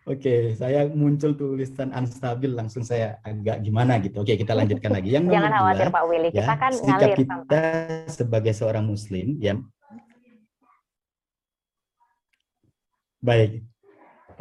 Oke, 0.07 0.55
saya 0.55 0.87
muncul 0.87 1.35
tulisan 1.35 1.91
unstabil, 1.91 2.55
langsung 2.55 2.87
saya 2.87 3.19
agak 3.21 3.59
gimana 3.59 3.99
gitu. 3.99 4.23
Oke, 4.23 4.39
kita 4.39 4.55
lanjutkan 4.55 4.95
lagi. 4.95 5.13
Yang 5.13 5.35
Jangan 5.35 5.51
khawatir 5.51 5.87
Pak 5.91 6.03
Willy, 6.07 6.29
ya, 6.31 6.41
kita 6.41 6.53
kan 6.57 6.71
ngalir 6.73 7.17
kita 7.19 7.35
sampai. 7.35 7.61
sebagai 8.07 8.53
seorang 8.55 8.85
Muslim, 8.87 9.35
ya. 9.37 9.59
Baik, 13.21 13.61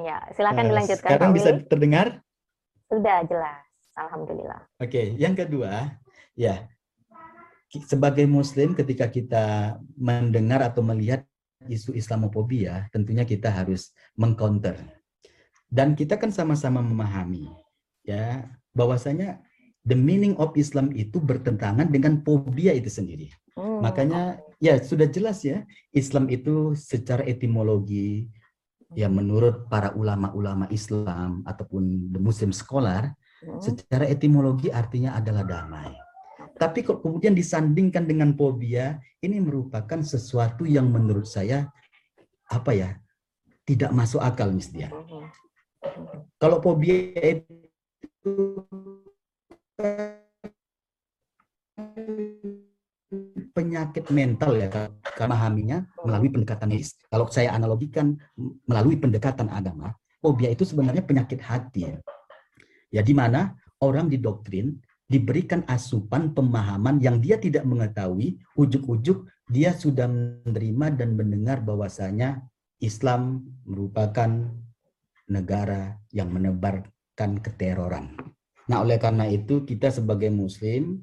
Ya, 0.00 0.18
silakan 0.32 0.64
nah, 0.64 0.70
dilanjutkan. 0.72 1.10
Sekarang 1.12 1.30
Pak 1.32 1.36
bisa 1.36 1.50
terdengar? 1.68 2.06
Sudah 2.88 3.18
jelas, 3.28 3.64
alhamdulillah. 3.94 4.60
Oke, 4.80 5.14
yang 5.20 5.36
kedua, 5.36 6.00
ya 6.34 6.66
sebagai 7.86 8.26
Muslim 8.26 8.74
ketika 8.74 9.06
kita 9.06 9.76
mendengar 9.94 10.64
atau 10.64 10.82
melihat 10.82 11.22
isu 11.68 11.94
Islamophobia, 11.94 12.88
tentunya 12.90 13.22
kita 13.22 13.52
harus 13.52 13.92
mengcounter. 14.16 14.80
Dan 15.70 15.94
kita 15.94 16.18
kan 16.18 16.34
sama-sama 16.34 16.82
memahami, 16.82 17.46
ya 18.02 18.48
bahwasanya 18.74 19.38
the 19.86 19.94
meaning 19.94 20.34
of 20.40 20.50
Islam 20.58 20.90
itu 20.96 21.22
bertentangan 21.22 21.86
dengan 21.86 22.18
fobia 22.26 22.74
itu 22.74 22.90
sendiri. 22.90 23.30
Hmm. 23.54 23.84
Makanya 23.84 24.42
ya 24.58 24.82
sudah 24.82 25.06
jelas 25.06 25.46
ya, 25.46 25.62
Islam 25.94 26.26
itu 26.26 26.74
secara 26.74 27.22
etimologi, 27.22 28.26
ya 28.94 29.06
menurut 29.06 29.70
para 29.70 29.94
ulama-ulama 29.94 30.66
Islam 30.70 31.46
ataupun 31.46 32.10
the 32.10 32.20
Muslim 32.20 32.50
scholar, 32.50 33.14
hmm. 33.42 33.60
secara 33.62 34.06
etimologi 34.06 34.70
artinya 34.70 35.14
adalah 35.14 35.46
damai. 35.46 35.94
Tapi 36.60 36.84
kalau 36.84 37.00
kemudian 37.00 37.32
disandingkan 37.32 38.04
dengan 38.04 38.36
fobia, 38.36 39.00
ini 39.24 39.40
merupakan 39.40 40.04
sesuatu 40.04 40.68
yang 40.68 40.92
menurut 40.92 41.24
saya 41.24 41.70
apa 42.50 42.74
ya 42.74 42.90
tidak 43.64 43.94
masuk 43.94 44.20
akal 44.20 44.50
Miss 44.50 44.68
Dia. 44.68 44.90
Hmm. 44.90 45.30
Kalau 46.40 46.60
fobia 46.60 47.40
itu 47.40 48.66
penyakit 53.50 54.06
mental 54.14 54.54
ya 54.54 54.70
memahaminya 55.18 55.82
melalui 56.06 56.30
pendekatan 56.30 56.70
medis. 56.70 56.94
Kalau 57.10 57.26
saya 57.26 57.50
analogikan 57.50 58.14
melalui 58.70 58.96
pendekatan 58.96 59.50
agama, 59.50 59.90
fobia 60.22 60.54
itu 60.54 60.62
sebenarnya 60.62 61.02
penyakit 61.02 61.42
hati. 61.42 61.90
Ya, 61.90 61.98
ya 62.94 63.02
di 63.02 63.10
mana 63.10 63.58
orang 63.82 64.06
didoktrin 64.06 64.78
diberikan 65.10 65.66
asupan 65.66 66.30
pemahaman 66.30 67.02
yang 67.02 67.18
dia 67.18 67.34
tidak 67.34 67.66
mengetahui, 67.66 68.38
ujuk-ujuk 68.54 69.26
dia 69.50 69.74
sudah 69.74 70.06
menerima 70.06 70.94
dan 70.94 71.18
mendengar 71.18 71.58
bahwasanya 71.66 72.46
Islam 72.78 73.42
merupakan 73.66 74.54
negara 75.26 75.98
yang 76.14 76.30
menebarkan 76.30 77.42
keteroran. 77.42 78.14
Nah, 78.70 78.86
oleh 78.86 79.02
karena 79.02 79.26
itu 79.26 79.66
kita 79.66 79.90
sebagai 79.90 80.30
muslim 80.30 81.02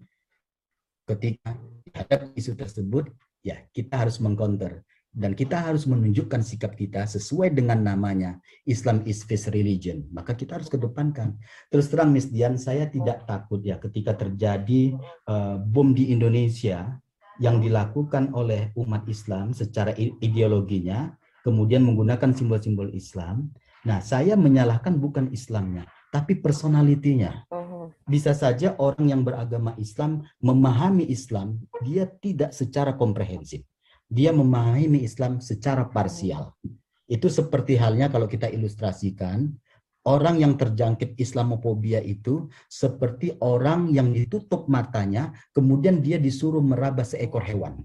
ketika 1.08 1.56
terhadap 1.90 2.30
isu 2.36 2.54
tersebut, 2.54 3.10
ya 3.42 3.64
kita 3.72 4.06
harus 4.06 4.20
mengcounter. 4.20 4.84
Dan 5.18 5.34
kita 5.34 5.58
harus 5.58 5.90
menunjukkan 5.90 6.46
sikap 6.46 6.78
kita 6.78 7.10
sesuai 7.10 7.50
dengan 7.50 7.82
namanya 7.82 8.38
Islam 8.70 9.02
is 9.10 9.26
face 9.26 9.50
religion. 9.50 10.06
Maka 10.14 10.38
kita 10.38 10.62
harus 10.62 10.70
kedepankan. 10.70 11.42
Terus 11.74 11.90
terang 11.90 12.14
Miss 12.14 12.30
Dian 12.30 12.54
saya 12.54 12.86
tidak 12.86 13.26
takut 13.26 13.66
ya 13.66 13.82
ketika 13.82 14.14
terjadi 14.14 14.94
uh, 15.26 15.58
bom 15.58 15.98
di 15.98 16.14
Indonesia 16.14 17.02
yang 17.42 17.58
dilakukan 17.58 18.30
oleh 18.38 18.70
umat 18.78 19.10
Islam 19.10 19.58
secara 19.58 19.90
ideologinya 19.98 21.18
kemudian 21.42 21.82
menggunakan 21.82 22.38
simbol-simbol 22.38 22.94
Islam. 22.94 23.50
Nah 23.90 23.98
saya 24.06 24.38
menyalahkan 24.38 25.02
bukan 25.02 25.34
Islamnya 25.34 25.90
tapi 26.12 26.40
personalitinya. 26.40 27.46
Bisa 28.08 28.32
saja 28.32 28.72
orang 28.80 29.12
yang 29.12 29.22
beragama 29.28 29.76
Islam 29.76 30.24
memahami 30.40 31.04
Islam, 31.12 31.60
dia 31.84 32.08
tidak 32.08 32.56
secara 32.56 32.96
komprehensif. 32.96 33.68
Dia 34.08 34.32
memahami 34.32 35.04
Islam 35.04 35.44
secara 35.44 35.84
parsial. 35.92 36.56
Itu 37.04 37.28
seperti 37.28 37.76
halnya 37.76 38.08
kalau 38.08 38.32
kita 38.32 38.48
ilustrasikan, 38.48 39.52
orang 40.08 40.40
yang 40.40 40.56
terjangkit 40.56 41.20
Islamofobia 41.20 42.00
itu 42.00 42.48
seperti 42.72 43.36
orang 43.44 43.92
yang 43.92 44.16
ditutup 44.16 44.72
matanya, 44.72 45.36
kemudian 45.52 46.00
dia 46.00 46.16
disuruh 46.16 46.64
meraba 46.64 47.04
seekor 47.04 47.44
hewan. 47.44 47.84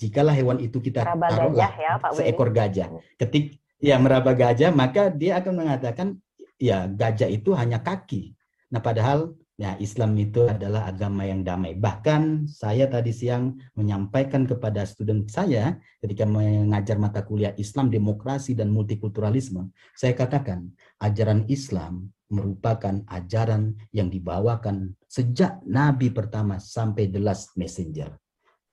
Jikalah 0.00 0.32
hewan 0.32 0.56
itu 0.64 0.80
kita 0.80 1.04
taruhlah 1.04 1.72
ya, 1.76 2.00
Pak 2.00 2.16
seekor 2.16 2.48
gajah. 2.48 2.88
Ketik 3.20 3.60
ya 3.76 4.00
meraba 4.00 4.32
gajah, 4.32 4.72
maka 4.72 5.12
dia 5.12 5.36
akan 5.36 5.52
mengatakan 5.52 6.16
ya 6.56 6.88
gajah 6.88 7.28
itu 7.28 7.52
hanya 7.52 7.84
kaki. 7.84 8.32
Nah 8.72 8.80
padahal 8.80 9.36
ya 9.60 9.76
Islam 9.76 10.16
itu 10.16 10.48
adalah 10.48 10.88
agama 10.88 11.28
yang 11.28 11.44
damai. 11.44 11.76
Bahkan 11.76 12.48
saya 12.48 12.88
tadi 12.88 13.12
siang 13.12 13.60
menyampaikan 13.76 14.48
kepada 14.48 14.88
student 14.88 15.28
saya 15.28 15.76
ketika 16.00 16.24
mengajar 16.24 16.96
mata 16.96 17.20
kuliah 17.20 17.52
Islam, 17.60 17.92
demokrasi 17.92 18.56
dan 18.56 18.72
multikulturalisme, 18.72 19.68
saya 19.92 20.16
katakan 20.16 20.72
ajaran 21.04 21.44
Islam 21.52 22.08
merupakan 22.32 23.04
ajaran 23.10 23.76
yang 23.92 24.08
dibawakan 24.08 24.96
sejak 25.04 25.60
Nabi 25.68 26.08
pertama 26.08 26.56
sampai 26.56 27.12
the 27.12 27.20
last 27.20 27.52
messenger. 27.60 28.16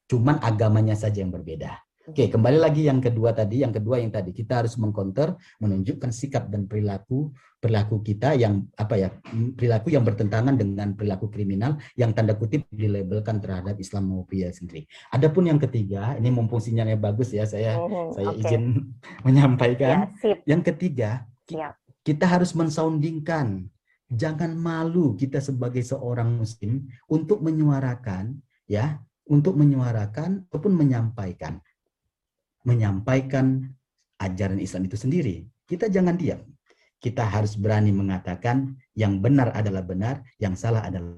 Cuman 0.08 0.40
agamanya 0.40 0.96
saja 0.96 1.20
yang 1.20 1.36
berbeda. 1.36 1.87
Oke, 2.08 2.32
kembali 2.32 2.56
lagi 2.56 2.88
yang 2.88 3.04
kedua 3.04 3.36
tadi, 3.36 3.68
yang 3.68 3.76
kedua 3.76 4.00
yang 4.00 4.08
tadi 4.08 4.32
kita 4.32 4.64
harus 4.64 4.80
mengkonter, 4.80 5.36
menunjukkan 5.60 6.08
sikap 6.16 6.48
dan 6.48 6.64
perilaku 6.64 7.36
perilaku 7.60 8.00
kita 8.00 8.32
yang 8.32 8.64
apa 8.80 8.96
ya 8.96 9.10
perilaku 9.28 9.92
yang 9.92 10.08
bertentangan 10.08 10.56
dengan 10.56 10.96
perilaku 10.96 11.28
kriminal 11.28 11.76
yang 12.00 12.16
tanda 12.16 12.32
kutip 12.40 12.64
dilabelkan 12.72 13.44
terhadap 13.44 13.76
Islamophobia 13.76 14.56
sendiri. 14.56 14.88
Adapun 15.12 15.52
yang 15.52 15.60
ketiga, 15.60 16.16
ini 16.16 16.32
mumpung 16.32 16.64
sinyalnya 16.64 16.96
bagus 16.96 17.36
ya, 17.36 17.44
saya 17.44 17.76
hmm, 17.76 18.16
saya 18.16 18.28
okay. 18.32 18.40
izin 18.40 18.64
menyampaikan. 19.28 20.16
Ya, 20.24 20.36
yang 20.48 20.64
ketiga, 20.64 21.28
ya. 21.52 21.76
kita 22.08 22.24
harus 22.24 22.56
mensoundingkan, 22.56 23.68
jangan 24.08 24.56
malu 24.56 25.12
kita 25.20 25.44
sebagai 25.44 25.84
seorang 25.84 26.40
muslim 26.40 26.88
untuk 27.12 27.44
menyuarakan 27.44 28.40
ya, 28.64 29.04
untuk 29.28 29.60
menyuarakan 29.60 30.48
ataupun 30.48 30.72
menyampaikan 30.72 31.60
menyampaikan 32.68 33.64
ajaran 34.20 34.60
Islam 34.60 34.92
itu 34.92 35.00
sendiri. 35.00 35.48
Kita 35.64 35.88
jangan 35.88 36.20
diam. 36.20 36.44
Kita 37.00 37.24
harus 37.24 37.56
berani 37.56 37.96
mengatakan 37.96 38.76
yang 38.98 39.24
benar 39.24 39.56
adalah 39.56 39.86
benar, 39.86 40.26
yang 40.42 40.60
salah 40.60 40.84
adalah 40.84 41.16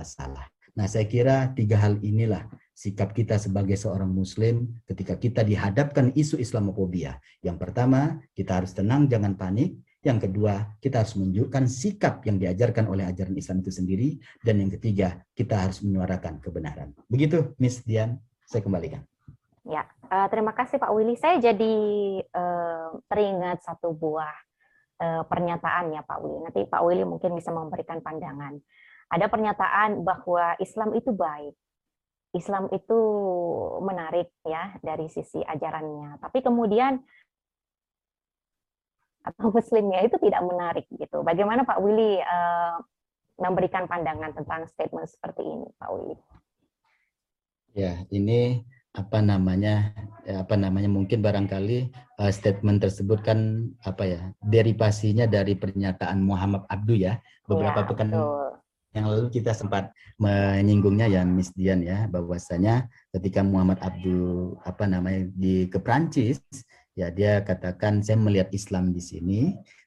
salah. 0.00 0.46
Nah, 0.76 0.88
saya 0.88 1.08
kira 1.08 1.56
tiga 1.56 1.80
hal 1.80 2.00
inilah 2.04 2.48
sikap 2.76 3.16
kita 3.16 3.40
sebagai 3.40 3.80
seorang 3.80 4.12
muslim 4.12 4.76
ketika 4.84 5.16
kita 5.16 5.40
dihadapkan 5.40 6.12
isu 6.12 6.36
Islamophobia. 6.36 7.16
Yang 7.40 7.56
pertama, 7.64 8.20
kita 8.36 8.60
harus 8.60 8.76
tenang, 8.76 9.08
jangan 9.08 9.34
panik. 9.40 9.80
Yang 10.04 10.28
kedua, 10.28 10.76
kita 10.78 11.02
harus 11.02 11.16
menunjukkan 11.16 11.64
sikap 11.66 12.22
yang 12.28 12.36
diajarkan 12.36 12.86
oleh 12.86 13.08
ajaran 13.08 13.34
Islam 13.34 13.64
itu 13.64 13.72
sendiri. 13.72 14.08
Dan 14.38 14.60
yang 14.62 14.70
ketiga, 14.76 15.18
kita 15.32 15.64
harus 15.66 15.80
menyuarakan 15.80 16.38
kebenaran. 16.44 16.92
Begitu, 17.08 17.56
Miss 17.56 17.80
Dian, 17.82 18.20
saya 18.44 18.60
kembalikan. 18.60 19.02
Ya, 19.66 19.82
uh, 20.06 20.30
terima 20.30 20.54
kasih 20.54 20.78
Pak 20.78 20.94
Willy. 20.94 21.18
Saya 21.18 21.42
jadi 21.42 21.74
uh, 22.22 23.02
teringat 23.10 23.66
satu 23.66 23.90
buah 23.90 24.30
uh, 25.02 25.22
pernyataan 25.26 25.90
ya 25.90 26.06
Pak 26.06 26.18
Willy. 26.22 26.38
Nanti 26.46 26.60
Pak 26.70 26.82
Willy 26.86 27.02
mungkin 27.02 27.34
bisa 27.34 27.50
memberikan 27.50 27.98
pandangan. 27.98 28.62
Ada 29.10 29.26
pernyataan 29.26 30.06
bahwa 30.06 30.54
Islam 30.62 30.94
itu 30.94 31.10
baik. 31.10 31.54
Islam 32.34 32.70
itu 32.70 33.00
menarik 33.82 34.30
ya 34.46 34.78
dari 34.86 35.10
sisi 35.10 35.42
ajarannya. 35.42 36.22
Tapi 36.22 36.38
kemudian 36.46 37.02
atau 39.26 39.50
muslimnya 39.50 40.06
itu 40.06 40.14
tidak 40.22 40.46
menarik 40.46 40.86
gitu. 40.94 41.26
Bagaimana 41.26 41.66
Pak 41.66 41.82
Willy 41.82 42.22
uh, 42.22 42.78
memberikan 43.42 43.90
pandangan 43.90 44.30
tentang 44.30 44.70
statement 44.70 45.10
seperti 45.10 45.42
ini, 45.42 45.66
Pak 45.74 45.90
Willy? 45.90 46.16
Ya, 47.74 48.06
ini 48.14 48.62
apa 48.96 49.20
namanya 49.20 49.92
ya, 50.24 50.40
apa 50.40 50.56
namanya 50.56 50.88
mungkin 50.88 51.20
barangkali 51.20 51.92
uh, 52.16 52.32
statement 52.32 52.80
tersebut 52.80 53.20
kan 53.20 53.68
apa 53.84 54.02
ya 54.08 54.20
derivasinya 54.40 55.28
dari 55.28 55.52
pernyataan 55.52 56.24
Muhammad 56.24 56.64
Abdu 56.72 56.96
ya 56.96 57.20
beberapa 57.44 57.84
ya, 57.84 57.88
pekan 57.92 58.08
betul. 58.10 58.56
yang 58.96 59.06
lalu 59.12 59.28
kita 59.28 59.52
sempat 59.52 59.92
menyinggungnya 60.16 61.12
ya 61.12 61.22
Miss 61.28 61.52
Dian 61.52 61.84
ya 61.84 62.08
bahwasanya 62.08 62.88
ketika 63.12 63.44
Muhammad 63.44 63.76
Abdu 63.84 64.56
apa 64.64 64.88
namanya 64.88 65.28
di 65.36 65.68
ke 65.68 65.76
Prancis 65.76 66.40
ya 66.96 67.12
dia 67.12 67.44
katakan 67.44 68.00
saya 68.00 68.16
melihat 68.16 68.48
Islam 68.56 68.96
di 68.96 69.04
sini 69.04 69.40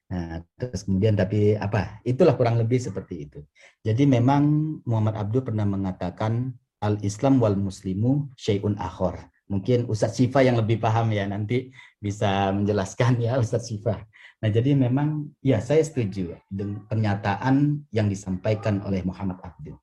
Nah, 0.10 0.42
terus 0.58 0.82
kemudian 0.90 1.14
tapi 1.14 1.54
apa? 1.54 2.02
Itulah 2.02 2.34
kurang 2.34 2.58
lebih 2.58 2.82
seperti 2.82 3.30
itu. 3.30 3.46
Jadi 3.86 4.10
memang 4.10 4.42
Muhammad 4.90 5.22
Abdul 5.22 5.46
pernah 5.46 5.70
mengatakan 5.70 6.50
al-Islam 6.80 7.40
wal 7.44 7.56
muslimu 7.60 8.32
syai'un 8.36 8.76
akhor. 8.80 9.20
Mungkin 9.50 9.90
Ustadz 9.90 10.22
Sifa 10.22 10.46
yang 10.46 10.62
lebih 10.62 10.78
paham 10.78 11.10
ya 11.10 11.26
nanti 11.26 11.74
bisa 11.98 12.54
menjelaskan 12.54 13.18
ya 13.20 13.42
Ustadz 13.42 13.68
Sifa. 13.68 13.98
Nah, 14.40 14.48
jadi 14.48 14.72
memang 14.72 15.36
ya 15.44 15.60
saya 15.60 15.84
setuju 15.84 16.38
dengan 16.48 16.88
pernyataan 16.88 17.84
yang 17.92 18.08
disampaikan 18.08 18.80
oleh 18.88 19.04
Muhammad 19.04 19.42
Abdul. 19.44 19.76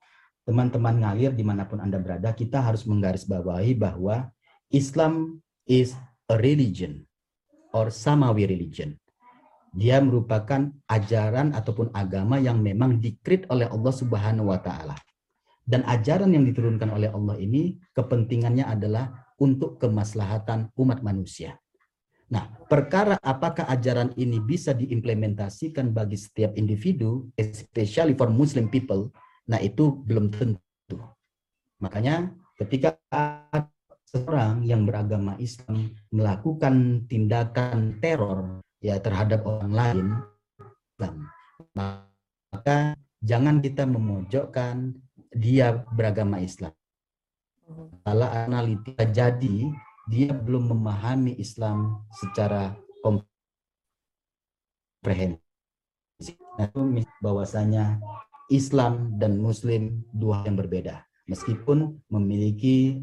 Teman-teman 0.47 1.03
ngalir 1.03 1.35
di 1.35 1.43
mana 1.43 1.67
pun 1.67 1.83
Anda 1.83 1.99
berada, 1.99 2.31
kita 2.33 2.63
harus 2.63 2.87
menggarisbawahi 2.87 3.75
bahwa 3.77 4.31
Islam 4.71 5.43
is 5.67 5.93
a 6.31 6.39
religion 6.39 7.05
or 7.75 7.91
samawi 7.91 8.47
religion 8.47 8.95
dia 9.77 10.01
merupakan 10.01 10.73
ajaran 10.89 11.53
ataupun 11.53 11.93
agama 11.93 12.41
yang 12.41 12.65
memang 12.65 12.97
dikrit 12.97 13.45
oleh 13.53 13.69
Allah 13.69 13.93
Subhanahu 13.93 14.49
wa 14.49 14.57
taala. 14.57 14.97
Dan 15.67 15.83
ajaran 15.83 16.31
yang 16.31 16.47
diturunkan 16.47 16.95
oleh 16.95 17.11
Allah 17.11 17.37
ini 17.43 17.75
kepentingannya 17.91 18.63
adalah 18.63 19.27
untuk 19.43 19.83
kemaslahatan 19.83 20.71
umat 20.79 21.03
manusia. 21.03 21.59
Nah, 22.27 22.51
perkara 22.67 23.19
apakah 23.23 23.67
ajaran 23.71 24.15
ini 24.19 24.39
bisa 24.43 24.75
diimplementasikan 24.75 25.91
bagi 25.91 26.19
setiap 26.19 26.55
individu, 26.59 27.31
especially 27.39 28.15
for 28.15 28.31
Muslim 28.31 28.67
people, 28.71 29.11
nah 29.47 29.59
itu 29.63 30.03
belum 30.07 30.31
tentu. 30.35 30.99
Makanya 31.79 32.31
ketika 32.59 32.99
seorang 34.07 34.63
yang 34.63 34.87
beragama 34.87 35.35
Islam 35.43 35.93
melakukan 36.15 37.07
tindakan 37.11 37.99
teror 37.99 38.63
ya 38.81 39.03
terhadap 39.03 39.43
orang 39.45 39.73
lain 39.75 40.07
maka 41.77 42.97
jangan 43.21 43.61
kita 43.61 43.85
memojokkan 43.85 44.97
dia 45.33 45.85
beragama 45.95 46.39
Islam. 46.43 46.73
Kalau 48.07 48.29
analita 48.31 49.03
jadi 49.03 49.71
dia 50.07 50.31
belum 50.31 50.71
memahami 50.71 51.35
Islam 51.43 52.07
secara 52.15 52.79
komprehensif. 55.03 55.43
Nah, 56.57 56.71
itu 56.71 57.03
bahwasanya 57.19 57.99
Islam 58.49 59.19
dan 59.19 59.43
Muslim 59.43 60.07
dua 60.15 60.47
yang 60.47 60.55
berbeda 60.55 61.03
meskipun 61.27 61.99
memiliki 62.07 63.03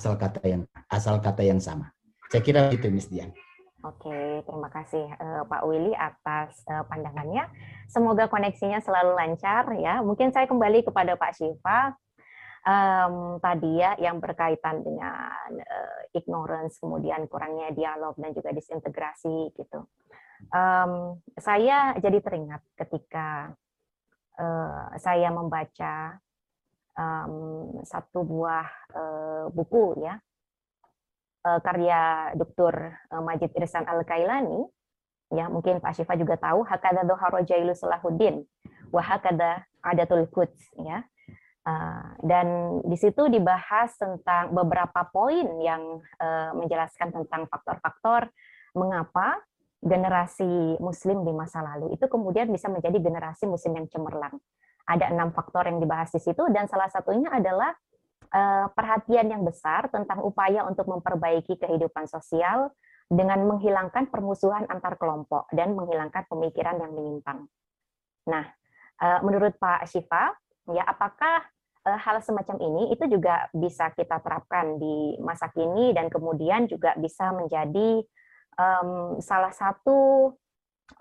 asal 0.00 0.16
kata 0.16 0.40
yang 0.48 0.64
asal 0.88 1.20
kata 1.20 1.44
yang 1.44 1.60
sama. 1.60 1.92
Saya 2.32 2.40
kira 2.40 2.72
itu 2.72 2.88
Miss 2.88 3.12
Dian 3.12 3.28
Oke, 3.82 4.46
terima 4.46 4.70
kasih 4.70 5.10
uh, 5.18 5.42
Pak 5.50 5.62
Willy 5.66 5.90
atas 5.90 6.62
uh, 6.70 6.86
pandangannya. 6.86 7.50
Semoga 7.90 8.30
koneksinya 8.30 8.78
selalu 8.78 9.18
lancar 9.18 9.74
ya. 9.74 9.98
Mungkin 10.06 10.30
saya 10.30 10.46
kembali 10.46 10.86
kepada 10.86 11.18
Pak 11.18 11.34
Syifa 11.34 11.90
um, 12.62 13.42
tadi 13.42 13.82
ya 13.82 13.98
yang 13.98 14.22
berkaitan 14.22 14.86
dengan 14.86 15.50
uh, 15.58 16.00
ignorance, 16.14 16.78
kemudian 16.78 17.26
kurangnya 17.26 17.74
dialog 17.74 18.14
dan 18.22 18.30
juga 18.30 18.54
disintegrasi 18.54 19.50
gitu. 19.58 19.90
Um, 20.54 21.18
saya 21.34 21.98
jadi 21.98 22.22
teringat 22.22 22.62
ketika 22.78 23.50
uh, 24.38 24.94
saya 24.94 25.26
membaca 25.34 26.22
um, 26.94 27.82
satu 27.82 28.22
buah 28.22 28.68
uh, 28.94 29.44
buku 29.50 30.06
ya 30.06 30.22
karya 31.42 32.30
Dr. 32.38 32.94
Eh, 33.10 33.22
Majid 33.22 33.50
Irsan 33.58 33.82
Al-Kailani, 33.84 34.62
ya 35.34 35.50
mungkin 35.50 35.82
Pak 35.82 35.98
Syifa 35.98 36.14
juga 36.14 36.38
tahu, 36.38 36.62
hakada 36.62 37.02
doharo 37.02 37.42
jailu 37.42 37.74
salahuddin, 37.74 38.46
wa 38.94 39.02
hakada 39.02 39.66
adatul 39.82 40.30
quds, 40.30 40.70
ya. 40.78 41.02
Uh, 41.62 42.18
dan 42.26 42.82
di 42.82 42.98
situ 42.98 43.30
dibahas 43.30 43.94
tentang 43.94 44.50
beberapa 44.50 45.06
poin 45.14 45.46
yang 45.62 46.02
menjelaskan 46.58 47.14
tentang 47.14 47.46
faktor-faktor 47.46 48.34
mengapa 48.74 49.38
generasi 49.78 50.74
Muslim 50.82 51.22
di 51.22 51.30
masa 51.30 51.62
lalu 51.62 51.94
itu 51.94 52.10
kemudian 52.10 52.50
bisa 52.50 52.66
menjadi 52.66 52.98
generasi 52.98 53.46
Muslim 53.46 53.78
yang 53.78 53.86
cemerlang. 53.86 54.42
Ada 54.90 55.14
enam 55.14 55.30
faktor 55.30 55.70
yang 55.70 55.78
dibahas 55.78 56.10
di 56.10 56.18
situ 56.18 56.42
dan 56.50 56.66
salah 56.66 56.90
satunya 56.90 57.30
adalah 57.30 57.70
Eh, 57.91 57.91
perhatian 58.72 59.28
yang 59.28 59.44
besar 59.44 59.92
tentang 59.92 60.24
upaya 60.24 60.64
untuk 60.64 60.88
memperbaiki 60.88 61.60
kehidupan 61.60 62.08
sosial 62.08 62.72
dengan 63.12 63.44
menghilangkan 63.44 64.08
permusuhan 64.08 64.64
antar 64.72 64.96
kelompok 64.96 65.52
dan 65.52 65.76
menghilangkan 65.76 66.24
pemikiran 66.32 66.80
yang 66.80 66.96
menyimpang. 66.96 67.44
Nah, 68.32 68.48
eh, 69.04 69.20
menurut 69.20 69.52
Pak 69.60 69.84
Syifa, 69.84 70.32
ya 70.72 70.88
apakah 70.88 71.44
eh, 71.84 71.98
hal 72.00 72.24
semacam 72.24 72.56
ini 72.62 72.96
itu 72.96 73.04
juga 73.12 73.52
bisa 73.52 73.92
kita 73.92 74.16
terapkan 74.24 74.80
di 74.80 75.20
masa 75.20 75.52
kini 75.52 75.92
dan 75.92 76.08
kemudian 76.08 76.64
juga 76.70 76.96
bisa 76.96 77.34
menjadi 77.36 78.00
um, 78.56 79.18
salah 79.18 79.50
satu 79.50 80.32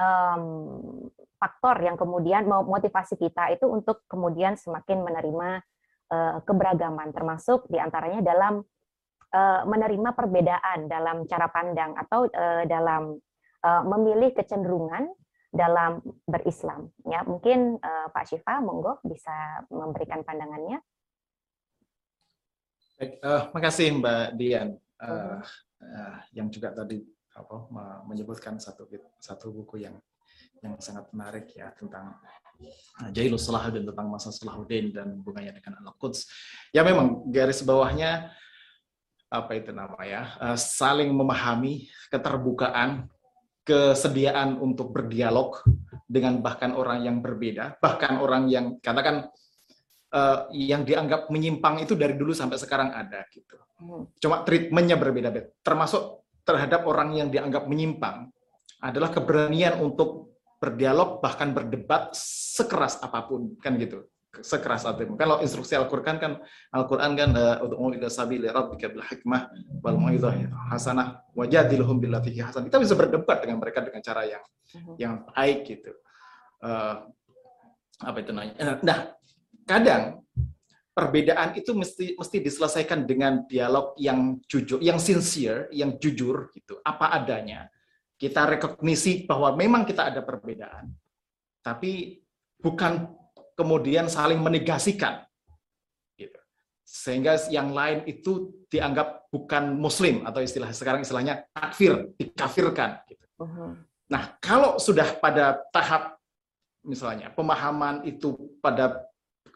um, 0.02 0.46
faktor 1.38 1.80
yang 1.86 1.96
kemudian 1.96 2.50
memotivasi 2.50 3.16
kita 3.16 3.54
itu 3.54 3.70
untuk 3.70 4.02
kemudian 4.10 4.58
semakin 4.58 5.06
menerima 5.06 5.62
keberagaman, 6.44 7.16
termasuk 7.16 7.72
di 7.72 7.80
antaranya 7.80 8.20
dalam 8.20 8.60
uh, 9.32 9.62
menerima 9.64 10.12
perbedaan 10.12 10.92
dalam 10.92 11.24
cara 11.24 11.48
pandang 11.48 11.96
atau 11.96 12.28
uh, 12.28 12.64
dalam 12.68 13.16
memilih 13.62 14.34
kecenderungan 14.34 15.06
dalam 15.54 16.02
berislam. 16.26 16.90
Ya, 17.06 17.22
mungkin 17.22 17.78
Pak 18.10 18.26
Syifa, 18.26 18.58
monggo 18.58 18.98
bisa 19.06 19.62
memberikan 19.70 20.26
pandangannya. 20.26 20.82
Baik, 22.98 23.22
uh, 23.22 23.54
makasih 23.54 24.02
Mbak 24.02 24.28
Dian, 24.38 24.82
uh, 25.02 25.42
uh, 25.78 26.16
yang 26.38 26.50
juga 26.50 26.70
tadi 26.70 27.02
apa 27.34 27.66
menyebutkan 28.06 28.62
satu 28.62 28.86
satu 29.18 29.50
buku 29.50 29.82
yang 29.82 29.98
yang 30.62 30.78
sangat 30.78 31.10
menarik 31.10 31.50
ya 31.54 31.74
tentang 31.74 32.18
Jailus 33.10 33.50
Salahuddin 33.50 33.90
tentang 33.90 34.08
masa 34.14 34.30
Salahuddin 34.30 34.94
dan 34.94 35.18
hubungannya 35.18 35.58
dengan 35.58 35.82
Al-Quds. 35.82 36.30
Ya 36.70 36.86
memang 36.86 37.26
garis 37.34 37.66
bawahnya 37.66 38.30
apa 39.32 39.56
itu 39.56 39.72
namanya 39.72 40.36
uh, 40.44 40.58
saling 40.60 41.08
memahami 41.16 41.88
keterbukaan 42.12 43.08
kesediaan 43.64 44.60
untuk 44.60 44.92
berdialog 44.92 45.64
dengan 46.04 46.44
bahkan 46.44 46.76
orang 46.76 47.08
yang 47.08 47.24
berbeda 47.24 47.80
bahkan 47.80 48.20
orang 48.20 48.52
yang 48.52 48.76
katakan 48.84 49.32
uh, 50.12 50.52
yang 50.52 50.84
dianggap 50.84 51.32
menyimpang 51.32 51.80
itu 51.80 51.96
dari 51.96 52.20
dulu 52.20 52.36
sampai 52.36 52.60
sekarang 52.60 52.92
ada 52.92 53.24
gitu 53.32 53.56
hmm. 53.80 54.20
cuma 54.20 54.44
treatmentnya 54.44 55.00
berbeda-beda 55.00 55.48
termasuk 55.64 56.28
terhadap 56.44 56.84
orang 56.84 57.16
yang 57.16 57.32
dianggap 57.32 57.72
menyimpang 57.72 58.28
adalah 58.84 59.16
keberanian 59.16 59.80
untuk 59.80 60.31
berdialog 60.62 61.18
bahkan 61.26 61.58
berdebat 61.58 62.14
sekeras 62.14 63.02
apa 63.02 63.26
pun 63.26 63.58
kan 63.58 63.82
gitu. 63.82 64.06
Sekeras 64.32 64.86
apa 64.86 65.02
pun. 65.04 65.18
Kalau 65.18 65.42
instruksi 65.42 65.74
Al-Qur'an 65.74 66.22
kan 66.22 66.38
Al-Qur'an 66.70 67.18
kan 67.18 67.34
ud'u 67.66 67.98
ila 67.98 68.08
sabili 68.14 68.46
rabbika 68.46 68.94
bil 68.94 69.02
hikmah 69.02 69.50
wal 69.82 69.98
mau'izah 69.98 70.38
hasanah 70.70 71.26
wajadilhum 71.34 71.98
billati 71.98 72.38
hasan 72.38 72.70
kita 72.70 72.78
bisa 72.78 72.94
berdebat 72.94 73.42
dengan 73.42 73.58
mereka 73.58 73.82
dengan 73.82 74.06
cara 74.06 74.22
yang 74.30 74.44
mhm. 74.78 74.94
yang 75.02 75.14
baik 75.34 75.66
gitu. 75.66 75.92
Uh, 76.62 77.10
apa 78.06 78.18
itu 78.22 78.30
namanya? 78.30 78.54
Eh, 78.62 78.78
nah 78.86 79.00
kadang 79.66 80.22
perbedaan 80.94 81.58
itu 81.58 81.74
mesti 81.74 82.14
mesti 82.14 82.38
diselesaikan 82.38 83.10
dengan 83.10 83.50
dialog 83.50 83.98
yang 83.98 84.38
jujur 84.46 84.78
yang 84.78 85.02
sincere 85.02 85.74
yang 85.74 85.98
jujur 85.98 86.54
gitu. 86.54 86.78
Apa 86.86 87.18
adanya 87.18 87.66
kita 88.22 88.46
rekognisi 88.46 89.26
bahwa 89.26 89.58
memang 89.58 89.82
kita 89.82 90.14
ada 90.14 90.22
perbedaan, 90.22 90.94
tapi 91.66 92.22
bukan 92.62 93.10
kemudian 93.58 94.06
saling 94.06 94.38
menegasikan. 94.38 95.26
Gitu. 96.14 96.38
Sehingga 96.86 97.42
yang 97.50 97.74
lain 97.74 98.06
itu 98.06 98.62
dianggap 98.70 99.26
bukan 99.34 99.74
muslim 99.74 100.22
atau 100.22 100.38
istilah 100.38 100.70
sekarang 100.70 101.02
istilahnya 101.02 101.50
takfir, 101.50 102.14
dikafirkan. 102.22 103.02
Gitu. 103.10 103.26
Uh-huh. 103.42 103.74
Nah, 104.14 104.38
kalau 104.38 104.78
sudah 104.78 105.18
pada 105.18 105.58
tahap 105.74 106.22
misalnya 106.86 107.34
pemahaman 107.34 108.06
itu 108.06 108.38
pada 108.62 109.02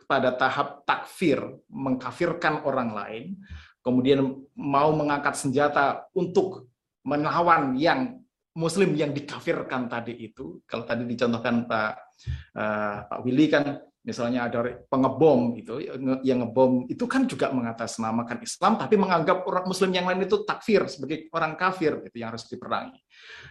pada 0.09 0.33
tahap 0.33 0.81
takfir, 0.89 1.37
mengkafirkan 1.69 2.65
orang 2.65 2.97
lain, 2.97 3.23
kemudian 3.85 4.41
mau 4.57 4.89
mengangkat 4.89 5.37
senjata 5.37 6.09
untuk 6.17 6.65
melawan 7.05 7.77
yang 7.77 8.24
Muslim 8.55 8.95
yang 8.95 9.11
dikafirkan 9.11 9.91
tadi 9.91 10.15
itu, 10.15 10.63
kalau 10.63 10.87
tadi 10.87 11.03
dicontohkan 11.03 11.67
Pak 11.67 11.91
uh, 12.55 12.97
Pak 13.11 13.19
Willy 13.27 13.51
kan 13.51 13.83
misalnya 14.05 14.45
ada 14.45 14.61
pengebom 14.85 15.57
itu 15.57 15.81
yang 16.21 16.45
ngebom 16.45 16.85
itu 16.85 17.09
kan 17.09 17.25
juga 17.25 17.49
mengatasnamakan 17.49 18.37
Islam 18.45 18.77
tapi 18.77 19.01
menganggap 19.01 19.49
orang 19.49 19.65
muslim 19.65 19.89
yang 19.89 20.05
lain 20.05 20.29
itu 20.29 20.45
takfir 20.45 20.85
sebagai 20.85 21.25
orang 21.33 21.57
kafir 21.57 22.05
gitu 22.05 22.21
yang 22.21 22.29
harus 22.29 22.45
diperangi. 22.45 23.01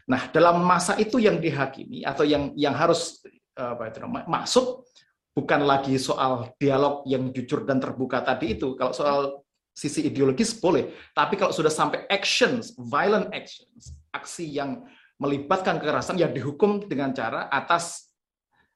Nah, 0.07 0.31
dalam 0.31 0.63
masa 0.63 0.95
itu 0.95 1.19
yang 1.19 1.43
dihakimi 1.43 2.07
atau 2.07 2.23
yang 2.23 2.55
yang 2.55 2.73
harus 2.73 3.19
apa 3.59 3.91
itu 3.91 3.99
masuk 4.31 4.87
bukan 5.35 5.67
lagi 5.67 5.99
soal 5.99 6.55
dialog 6.55 7.03
yang 7.11 7.35
jujur 7.35 7.67
dan 7.67 7.83
terbuka 7.83 8.23
tadi 8.23 8.55
itu. 8.55 8.79
Kalau 8.79 8.95
soal 8.95 9.43
sisi 9.75 10.07
ideologis 10.07 10.55
boleh, 10.55 10.95
tapi 11.11 11.35
kalau 11.35 11.51
sudah 11.51 11.71
sampai 11.71 12.07
actions, 12.07 12.79
violent 12.79 13.35
actions, 13.35 13.91
aksi 14.15 14.47
yang 14.47 14.87
melibatkan 15.19 15.83
kekerasan 15.83 16.19
ya 16.19 16.31
dihukum 16.31 16.87
dengan 16.87 17.11
cara 17.11 17.51
atas 17.51 18.15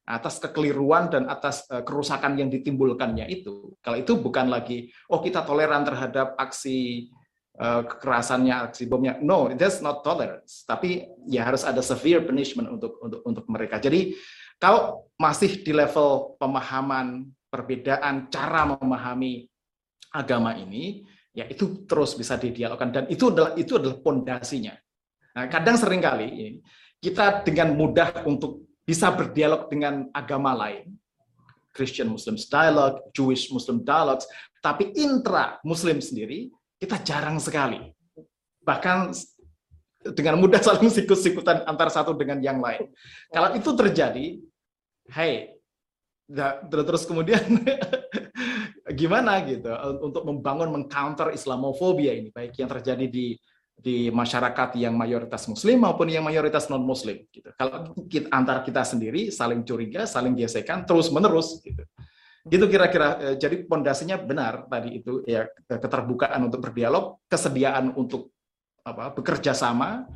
atas 0.09 0.41
kekeliruan 0.41 1.13
dan 1.13 1.29
atas 1.29 1.69
uh, 1.69 1.85
kerusakan 1.85 2.41
yang 2.41 2.49
ditimbulkannya 2.49 3.29
itu. 3.29 3.77
Kalau 3.85 4.01
itu 4.01 4.17
bukan 4.17 4.49
lagi 4.49 4.89
oh 5.13 5.21
kita 5.21 5.45
toleran 5.45 5.85
terhadap 5.85 6.33
aksi 6.41 7.09
uh, 7.61 7.85
kekerasannya, 7.85 8.73
aksi 8.73 8.89
bomnya. 8.89 9.21
No, 9.21 9.53
that's 9.53 9.85
not 9.85 10.01
tolerance. 10.01 10.65
Tapi 10.65 11.05
ya 11.29 11.45
harus 11.45 11.63
ada 11.67 11.85
severe 11.85 12.25
punishment 12.25 12.73
untuk 12.73 12.97
untuk 13.05 13.21
untuk 13.29 13.45
mereka. 13.53 13.77
Jadi 13.77 14.17
kalau 14.57 15.13
masih 15.21 15.61
di 15.61 15.71
level 15.77 16.41
pemahaman 16.41 17.29
perbedaan 17.53 18.33
cara 18.33 18.65
memahami 18.65 19.47
agama 20.09 20.57
ini, 20.57 21.05
ya 21.37 21.45
itu 21.47 21.85
terus 21.85 22.17
bisa 22.17 22.41
didialogkan 22.41 22.91
dan 22.91 23.05
itu 23.13 23.29
adalah 23.29 23.53
itu 23.61 23.77
adalah 23.77 24.01
pondasinya. 24.01 24.73
Nah, 25.39 25.47
kadang 25.47 25.79
sering 25.79 26.03
kali 26.03 26.59
kita 26.99 27.47
dengan 27.47 27.79
mudah 27.79 28.27
untuk 28.27 28.67
bisa 28.83 29.07
berdialog 29.15 29.71
dengan 29.71 30.11
agama 30.11 30.51
lain. 30.51 30.99
Christian 31.71 32.11
Muslim 32.11 32.35
dialogue, 32.35 33.07
Jewish 33.15 33.55
Muslim 33.55 33.87
dialogues, 33.87 34.27
tapi 34.59 34.91
intra 34.99 35.63
Muslim 35.63 36.03
sendiri 36.03 36.51
kita 36.75 36.99
jarang 37.07 37.39
sekali. 37.39 37.79
Bahkan 38.67 39.15
dengan 40.19 40.43
mudah 40.43 40.59
saling 40.59 40.91
sikut-sikutan 40.91 41.63
antara 41.71 41.87
satu 41.87 42.19
dengan 42.19 42.43
yang 42.43 42.59
lain. 42.59 42.91
Kalau 43.31 43.55
itu 43.55 43.71
terjadi, 43.79 44.43
hey, 45.15 45.55
terus 46.67 47.07
kemudian 47.07 47.39
gimana 48.99 49.39
gitu 49.47 49.71
untuk 50.03 50.27
membangun 50.27 50.75
mengcounter 50.75 51.31
Islamofobia 51.31 52.19
ini, 52.19 52.35
baik 52.35 52.59
yang 52.59 52.67
terjadi 52.75 53.07
di 53.07 53.39
di 53.79 54.11
masyarakat 54.11 54.75
yang 54.75 54.99
mayoritas 54.99 55.47
muslim 55.47 55.87
maupun 55.87 56.11
yang 56.11 56.27
mayoritas 56.27 56.67
non 56.67 56.83
muslim 56.83 57.23
gitu. 57.31 57.47
Kalau 57.55 57.95
kita, 58.11 58.27
antara 58.35 58.67
kita 58.67 58.83
sendiri 58.83 59.31
saling 59.31 59.63
curiga, 59.63 60.03
saling 60.03 60.35
gesekan 60.35 60.83
terus 60.83 61.15
menerus 61.15 61.63
gitu. 61.63 61.87
Gitu 62.49 62.65
kira-kira 62.67 63.19
eh, 63.23 63.37
jadi 63.39 63.63
pondasinya 63.71 64.19
benar 64.19 64.67
tadi 64.67 64.99
itu 64.99 65.23
ya 65.23 65.47
keterbukaan 65.71 66.43
untuk 66.43 66.59
berdialog, 66.59 67.23
kesediaan 67.31 67.95
untuk 67.95 68.35
apa 68.83 69.15
bekerja 69.15 69.55
sama 69.55 70.11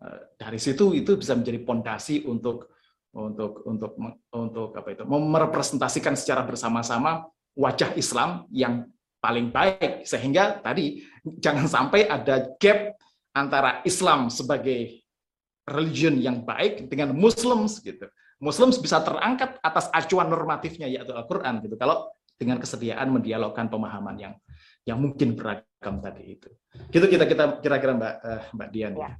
eh, 0.00 0.32
dari 0.40 0.56
situ 0.56 0.96
itu 0.96 1.20
bisa 1.20 1.36
menjadi 1.36 1.60
pondasi 1.60 2.24
untuk 2.24 2.72
untuk 3.12 3.60
untuk 3.68 3.92
untuk 4.32 4.68
apa 4.72 4.88
itu 4.88 5.04
merepresentasikan 5.04 6.16
secara 6.16 6.48
bersama-sama 6.48 7.28
wajah 7.52 7.92
Islam 7.92 8.48
yang 8.48 8.88
paling 9.22 9.54
baik 9.54 10.02
sehingga 10.02 10.58
tadi 10.58 10.98
jangan 11.38 11.70
sampai 11.70 12.10
ada 12.10 12.50
gap 12.58 12.98
antara 13.30 13.80
Islam 13.86 14.26
sebagai 14.26 14.98
religion 15.62 16.18
yang 16.18 16.42
baik 16.42 16.90
dengan 16.90 17.14
Muslims 17.14 17.78
gitu. 17.78 18.10
Muslims 18.42 18.82
bisa 18.82 18.98
terangkat 19.06 19.62
atas 19.62 19.86
acuan 19.94 20.26
normatifnya 20.26 20.90
yaitu 20.90 21.14
Al-Qur'an 21.14 21.62
gitu. 21.62 21.78
Kalau 21.78 22.10
dengan 22.34 22.58
kesediaan 22.58 23.14
mendialogkan 23.14 23.70
pemahaman 23.70 24.18
yang 24.18 24.34
yang 24.82 24.98
mungkin 24.98 25.38
beragam 25.38 26.02
tadi 26.02 26.34
itu. 26.34 26.50
Gitu 26.90 27.06
kita 27.06 27.30
kita 27.30 27.44
kira-kira 27.62 27.94
Mbak 27.94 28.14
uh, 28.18 28.42
Mbak 28.58 28.68
Dian 28.74 28.94
ya. 28.98 29.14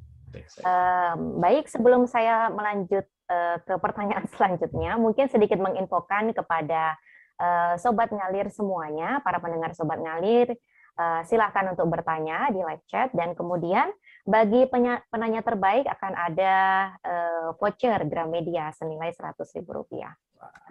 Uh, 0.65 1.13
baik, 1.45 1.69
sebelum 1.69 2.09
saya 2.09 2.49
melanjut 2.49 3.05
uh, 3.29 3.61
ke 3.61 3.75
pertanyaan 3.77 4.25
selanjutnya, 4.35 4.97
mungkin 4.97 5.29
sedikit 5.29 5.61
menginfokan 5.61 6.33
kepada 6.33 6.97
uh, 7.39 7.75
sobat 7.81 8.11
ngalir 8.11 8.51
semuanya, 8.53 9.21
para 9.25 9.39
pendengar 9.39 9.73
sobat 9.73 10.01
ngalir, 10.01 10.53
uh, 10.99 11.21
silakan 11.25 11.73
untuk 11.77 11.89
bertanya 11.89 12.51
di 12.53 12.61
live 12.61 12.85
chat 12.89 13.09
dan 13.17 13.33
kemudian 13.33 13.89
bagi 14.23 14.69
penanya 15.11 15.43
terbaik 15.43 15.89
akan 15.89 16.13
ada 16.15 16.55
uh, 17.03 17.49
voucher 17.57 17.99
Gramedia 18.07 18.71
senilai 18.77 19.11
Rp100.000. 19.15 19.67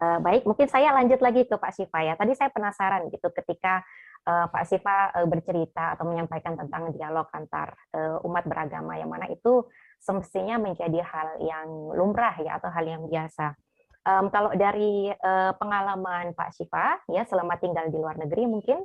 Uh, 0.01 0.19
baik, 0.19 0.43
mungkin 0.43 0.67
saya 0.67 0.91
lanjut 0.91 1.23
lagi 1.23 1.47
ke 1.47 1.55
Pak 1.55 1.71
Siva 1.71 1.99
ya. 2.03 2.13
Tadi 2.19 2.35
saya 2.35 2.51
penasaran 2.51 3.07
gitu 3.07 3.31
ketika 3.31 3.79
uh, 4.27 4.51
Pak 4.51 4.63
Siva 4.67 5.15
uh, 5.15 5.27
bercerita 5.27 5.95
atau 5.95 6.05
menyampaikan 6.07 6.59
tentang 6.59 6.91
dialog 6.91 7.29
antar 7.31 7.75
uh, 7.95 8.19
umat 8.27 8.43
beragama 8.43 8.99
yang 8.99 9.07
mana 9.07 9.31
itu 9.31 9.65
semestinya 10.01 10.57
menjadi 10.57 10.99
hal 11.05 11.39
yang 11.39 11.67
lumrah 11.95 12.35
ya 12.41 12.57
atau 12.57 12.69
hal 12.73 12.83
yang 12.83 13.05
biasa. 13.07 13.55
Um, 14.01 14.33
kalau 14.33 14.49
dari 14.57 15.13
uh, 15.13 15.53
pengalaman 15.61 16.33
Pak 16.33 16.57
Siva 16.57 16.97
ya 17.05 17.21
selama 17.21 17.53
tinggal 17.61 17.85
di 17.93 18.01
luar 18.01 18.17
negeri 18.17 18.49
mungkin 18.49 18.81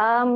um, 0.00 0.32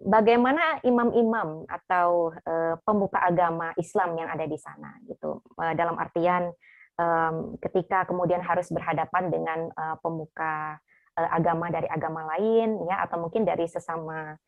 bagaimana 0.00 0.80
imam-imam 0.80 1.68
atau 1.68 2.32
uh, 2.32 2.74
pemuka 2.80 3.20
agama 3.20 3.76
Islam 3.76 4.16
yang 4.16 4.32
ada 4.32 4.48
di 4.48 4.56
sana 4.56 4.96
gitu? 5.04 5.44
Uh, 5.60 5.76
dalam 5.76 5.96
artian 6.00 6.48
um, 6.96 7.60
ketika 7.60 8.08
kemudian 8.08 8.40
harus 8.40 8.70
berhadapan 8.72 9.28
dengan 9.28 9.68
uh, 9.76 9.96
pemuka 10.00 10.80
uh, 11.18 11.30
agama 11.30 11.68
dari 11.68 11.88
agama 11.90 12.24
lain 12.36 12.80
ya 12.88 13.04
atau 13.04 13.28
mungkin 13.28 13.44
dari 13.44 13.68
sesama 13.68 14.40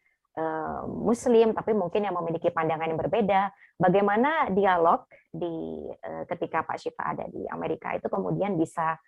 muslim 0.85 1.57
tapi 1.57 1.73
mungkin 1.73 2.05
yang 2.05 2.13
memiliki 2.13 2.53
pandangan 2.53 2.93
yang 2.93 3.01
berbeda 3.01 3.49
bagaimana 3.81 4.53
dialog 4.53 5.09
di 5.33 5.89
uh, 5.89 6.29
ketika 6.29 6.61
Pak 6.65 6.77
Syifa 6.77 7.17
ada 7.17 7.25
di 7.33 7.49
Amerika 7.49 7.97
itu 7.97 8.09
kemudian 8.13 8.61
bisa 8.61 9.01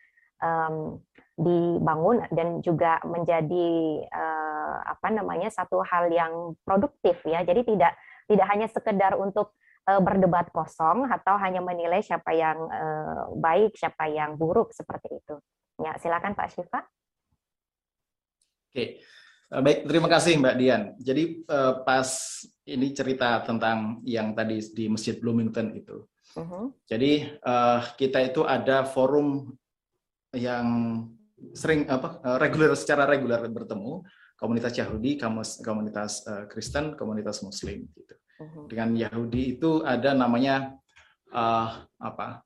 um, 0.43 0.99
dibangun 1.39 2.26
dan 2.35 2.59
juga 2.62 2.99
menjadi 3.07 3.70
uh, 4.11 4.76
apa 4.91 5.09
namanya 5.14 5.49
satu 5.55 5.83
hal 5.87 6.11
yang 6.11 6.59
produktif 6.66 7.22
ya. 7.22 7.47
Jadi 7.47 7.62
tidak 7.74 7.95
tidak 8.26 8.47
hanya 8.51 8.66
sekedar 8.66 9.14
untuk 9.14 9.55
uh, 9.87 10.03
berdebat 10.03 10.51
kosong 10.51 11.07
atau 11.07 11.39
hanya 11.39 11.62
menilai 11.62 12.03
siapa 12.03 12.35
yang 12.35 12.59
uh, 12.59 13.31
baik, 13.39 13.79
siapa 13.79 14.11
yang 14.11 14.35
buruk 14.35 14.74
seperti 14.74 15.14
itu. 15.14 15.39
Ya, 15.79 15.95
silakan 16.03 16.35
Pak 16.35 16.51
Syifa. 16.51 16.83
Oke. 18.68 19.01
Baik, 19.49 19.89
terima 19.89 20.13
kasih 20.13 20.37
Mbak 20.37 20.57
Dian. 20.61 20.83
Jadi 21.01 21.41
uh, 21.49 21.81
pas 21.81 22.05
ini 22.69 22.93
cerita 22.93 23.41
tentang 23.41 24.05
yang 24.05 24.37
tadi 24.37 24.61
di 24.77 24.93
Masjid 24.93 25.17
Bloomington 25.17 25.73
itu. 25.73 26.05
Uh 26.37 26.45
-huh. 26.45 26.65
Jadi 26.85 27.25
uh, 27.49 27.81
kita 27.97 28.29
itu 28.29 28.45
ada 28.45 28.85
forum 28.85 29.57
yang 30.37 30.67
sering 31.57 31.89
apa 31.89 32.21
eh, 32.21 32.39
reguler 32.43 32.75
secara 32.75 33.07
reguler 33.07 33.41
bertemu 33.49 34.05
komunitas 34.37 34.75
Yahudi, 34.77 35.17
komunitas 35.65 36.21
uh, 36.29 36.45
Kristen, 36.51 36.93
komunitas 36.93 37.41
Muslim 37.41 37.89
gitu. 37.97 38.15
Uh-huh. 38.39 38.69
Dengan 38.69 38.93
Yahudi 38.93 39.57
itu 39.57 39.81
ada 39.81 40.13
namanya 40.13 40.77
uh, 41.33 41.89
apa? 41.97 42.45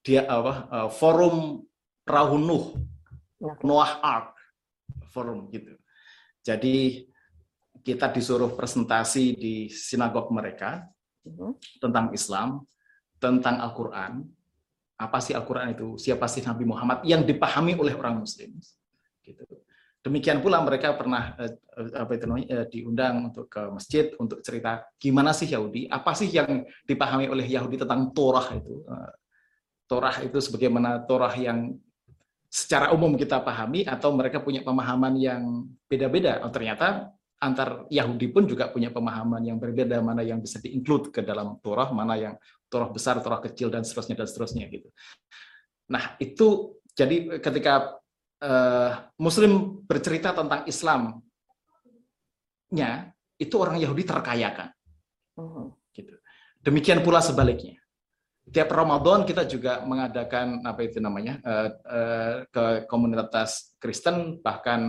Dia 0.00 0.24
apa? 0.24 0.54
Uh, 0.72 0.88
forum 0.88 1.68
Perahu 2.00 2.40
Nuh. 2.40 2.66
Noah 3.60 4.00
Ark 4.00 4.40
forum 5.10 5.50
gitu. 5.50 5.79
Jadi 6.50 7.06
kita 7.86 8.10
disuruh 8.10 8.50
presentasi 8.58 9.38
di 9.38 9.54
sinagog 9.70 10.34
mereka 10.34 10.82
uh-huh. 11.22 11.54
tentang 11.78 12.10
Islam, 12.10 12.66
tentang 13.22 13.62
Al-Qur'an, 13.62 14.26
apa 15.00 15.18
sih 15.22 15.32
Al-Quran 15.32 15.72
itu, 15.72 15.94
siapa 15.96 16.26
sih 16.26 16.42
Nabi 16.42 16.66
Muhammad 16.66 17.06
yang 17.06 17.22
dipahami 17.22 17.78
oleh 17.78 17.94
orang 17.94 18.20
Muslim. 18.20 18.52
Gitu. 19.22 19.44
Demikian 20.00 20.44
pula 20.44 20.60
mereka 20.60 20.92
pernah 20.96 21.36
eh, 21.40 21.54
apa 21.96 22.18
itu 22.18 22.24
namanya, 22.28 22.48
eh, 22.52 22.66
diundang 22.68 23.32
untuk 23.32 23.46
ke 23.48 23.62
masjid 23.72 24.12
untuk 24.20 24.44
cerita 24.44 24.84
gimana 25.00 25.32
sih 25.32 25.48
Yahudi, 25.48 25.88
apa 25.88 26.12
sih 26.12 26.28
yang 26.28 26.66
dipahami 26.84 27.32
oleh 27.32 27.46
Yahudi 27.48 27.80
tentang 27.80 28.12
Torah 28.12 28.48
itu. 28.52 28.84
Eh, 28.84 29.12
Torah 29.88 30.16
itu 30.20 30.38
sebagaimana 30.38 31.04
Torah 31.08 31.32
yang 31.32 31.78
secara 32.50 32.90
umum 32.90 33.14
kita 33.14 33.38
pahami 33.46 33.86
atau 33.86 34.10
mereka 34.10 34.42
punya 34.42 34.66
pemahaman 34.66 35.14
yang 35.14 35.70
beda-beda. 35.86 36.42
Oh, 36.42 36.50
ternyata 36.50 37.14
antar 37.40 37.86
Yahudi 37.88 38.28
pun 38.28 38.44
juga 38.44 38.68
punya 38.68 38.92
pemahaman 38.92 39.40
yang 39.46 39.56
berbeda 39.56 40.02
mana 40.04 40.20
yang 40.20 40.42
bisa 40.42 40.60
diinclude 40.60 41.14
ke 41.14 41.24
dalam 41.24 41.56
Torah, 41.64 41.88
mana 41.94 42.18
yang 42.18 42.34
Torah 42.68 42.92
besar, 42.92 43.22
Torah 43.24 43.40
kecil 43.40 43.72
dan 43.72 43.86
seterusnya 43.86 44.18
dan 44.20 44.26
seterusnya 44.28 44.68
gitu. 44.68 44.92
Nah, 45.88 46.18
itu 46.20 46.76
jadi 46.92 47.40
ketika 47.40 47.96
uh, 48.44 49.08
muslim 49.16 49.80
bercerita 49.88 50.36
tentang 50.36 50.68
Islamnya 50.68 51.22
itu 53.40 53.54
orang 53.56 53.80
Yahudi 53.80 54.04
terkayakan. 54.04 54.68
Hmm. 55.40 55.72
Gitu. 55.96 56.12
Demikian 56.60 57.00
pula 57.00 57.24
sebaliknya. 57.24 57.79
Tiap 58.50 58.70
Ramadan 58.74 59.22
kita 59.22 59.46
juga 59.46 59.82
mengadakan 59.86 60.62
apa 60.66 60.82
itu 60.82 60.98
namanya 60.98 61.38
uh, 61.42 62.46
ke 62.50 62.84
komunitas 62.90 63.74
Kristen. 63.78 64.42
Bahkan 64.42 64.80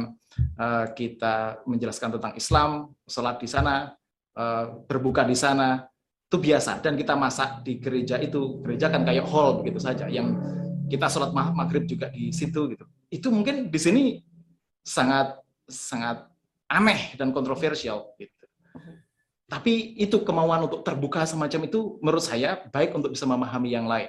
uh, 0.58 0.86
kita 0.98 1.64
menjelaskan 1.70 2.18
tentang 2.18 2.34
Islam, 2.34 2.92
sholat 3.06 3.38
di 3.38 3.48
sana, 3.48 3.94
uh, 4.36 4.66
berbuka 4.86 5.24
di 5.24 5.38
sana. 5.38 5.86
Itu 6.28 6.42
biasa. 6.42 6.82
Dan 6.82 6.98
kita 6.98 7.14
masak 7.14 7.62
di 7.62 7.78
gereja 7.78 8.18
itu. 8.18 8.60
Gereja 8.66 8.90
kan 8.90 9.06
kayak 9.06 9.30
hall 9.30 9.62
begitu 9.62 9.78
saja. 9.78 10.10
Yang 10.10 10.42
kita 10.90 11.08
sholat 11.08 11.32
maghrib 11.32 11.86
juga 11.86 12.10
di 12.10 12.34
situ 12.34 12.74
gitu. 12.74 12.86
Itu 13.08 13.30
mungkin 13.30 13.70
di 13.70 13.80
sini 13.80 14.04
sangat 14.82 15.38
sangat 15.70 16.26
aneh 16.68 17.16
dan 17.20 17.36
kontroversial 17.36 18.16
gitu 18.18 18.41
tapi 19.52 20.00
itu 20.00 20.24
kemauan 20.24 20.72
untuk 20.72 20.80
terbuka 20.80 21.28
semacam 21.28 21.68
itu 21.68 22.00
menurut 22.00 22.24
saya 22.24 22.64
baik 22.72 22.96
untuk 22.96 23.12
bisa 23.12 23.28
memahami 23.28 23.76
yang 23.76 23.84
lain. 23.84 24.08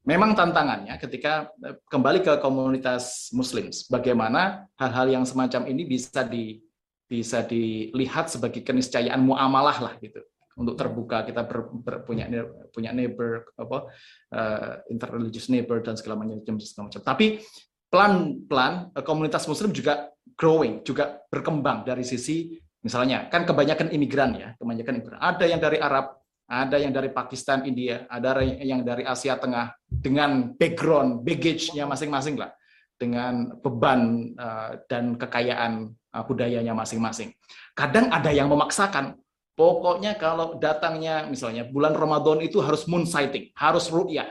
Memang 0.00 0.32
tantangannya 0.32 0.96
ketika 0.96 1.52
eh, 1.60 1.76
kembali 1.92 2.24
ke 2.24 2.40
komunitas 2.40 3.28
muslim, 3.36 3.68
bagaimana 3.92 4.64
hal-hal 4.80 5.12
yang 5.12 5.24
semacam 5.28 5.68
ini 5.68 5.84
bisa 5.84 6.24
di 6.24 6.64
bisa 7.04 7.44
dilihat 7.44 8.32
sebagai 8.32 8.64
keniscayaan 8.64 9.20
muamalah 9.20 9.76
lah 9.76 9.94
gitu 10.00 10.24
untuk 10.56 10.78
terbuka 10.78 11.26
kita 11.26 11.44
ber, 11.44 11.68
ber, 11.84 11.94
punya 12.06 12.24
punya 12.72 12.96
neighbor 12.96 13.44
apa 13.60 13.92
uh, 14.32 14.72
interreligious 14.88 15.52
neighbor 15.52 15.84
dan 15.84 16.00
segala 16.00 16.24
macam 16.24 16.56
segala 16.56 16.88
macam. 16.88 17.02
Tapi 17.04 17.44
pelan-pelan 17.92 18.72
eh, 18.96 19.04
komunitas 19.04 19.44
muslim 19.44 19.68
juga 19.68 20.08
growing, 20.32 20.80
juga 20.80 21.20
berkembang 21.28 21.84
dari 21.84 22.08
sisi 22.08 22.56
Misalnya, 22.80 23.28
kan 23.28 23.44
kebanyakan 23.44 23.92
imigran 23.92 24.32
ya, 24.40 24.48
kebanyakan 24.56 24.92
imigran. 25.00 25.20
Ada 25.20 25.44
yang 25.44 25.60
dari 25.60 25.76
Arab, 25.76 26.16
ada 26.48 26.76
yang 26.80 26.90
dari 26.90 27.12
Pakistan, 27.12 27.68
India, 27.68 28.08
ada 28.08 28.40
yang 28.42 28.82
dari 28.82 29.04
Asia 29.04 29.36
Tengah 29.36 29.76
dengan 29.86 30.56
background, 30.56 31.20
baggage-nya 31.20 31.84
masing-masing 31.84 32.40
lah, 32.40 32.50
dengan 32.96 33.54
beban 33.60 34.32
uh, 34.34 34.80
dan 34.88 35.14
kekayaan 35.14 35.92
uh, 35.92 36.24
budayanya 36.24 36.72
masing-masing. 36.72 37.36
Kadang 37.76 38.08
ada 38.10 38.32
yang 38.32 38.48
memaksakan, 38.48 39.20
pokoknya 39.54 40.16
kalau 40.16 40.56
datangnya 40.56 41.28
misalnya 41.28 41.68
bulan 41.68 41.92
Ramadan 41.92 42.40
itu 42.40 42.64
harus 42.64 42.88
moon 42.88 43.04
sighting, 43.04 43.52
harus 43.54 43.92
ru'yah 43.92 44.28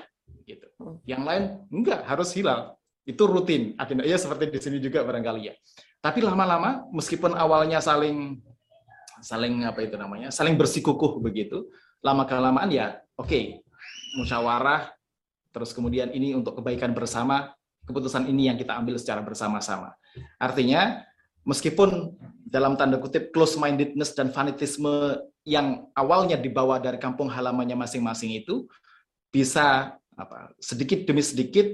gitu. 0.49 0.67
Yang 1.05 1.21
lain 1.21 1.43
enggak, 1.69 2.01
harus 2.09 2.33
hilal. 2.33 2.77
Itu 3.05 3.25
rutin 3.25 3.73
agenda. 3.77 4.05
Ya 4.05 4.17
seperti 4.21 4.53
di 4.53 4.59
sini 4.61 4.77
juga 4.77 5.01
barangkali 5.01 5.41
ya. 5.49 5.53
Tapi 5.99 6.23
lama-lama 6.23 6.87
meskipun 6.95 7.35
awalnya 7.35 7.83
saling 7.83 8.39
saling 9.19 9.67
apa 9.67 9.83
itu 9.83 9.99
namanya? 9.99 10.31
saling 10.31 10.55
bersikukuh 10.55 11.19
begitu, 11.19 11.67
lama 11.99 12.23
kelamaan 12.23 12.71
ya 12.71 13.03
oke, 13.19 13.27
okay, 13.27 13.43
musyawarah 14.15 14.95
terus 15.51 15.75
kemudian 15.75 16.13
ini 16.15 16.31
untuk 16.31 16.61
kebaikan 16.63 16.95
bersama, 16.95 17.51
keputusan 17.83 18.31
ini 18.31 18.47
yang 18.47 18.55
kita 18.55 18.77
ambil 18.79 18.95
secara 18.95 19.19
bersama-sama. 19.19 19.91
Artinya 20.39 21.03
meskipun 21.43 22.15
dalam 22.47 22.79
tanda 22.79 23.01
kutip 23.01 23.35
close 23.35 23.59
mindedness 23.59 24.15
dan 24.15 24.31
fanatisme 24.31 25.19
yang 25.43 25.89
awalnya 25.97 26.37
dibawa 26.37 26.77
dari 26.77 27.01
kampung 27.01 27.27
halamannya 27.27 27.75
masing-masing 27.75 28.37
itu 28.39 28.69
bisa 29.33 29.97
apa 30.17 30.51
sedikit 30.61 31.05
demi 31.05 31.23
sedikit 31.25 31.69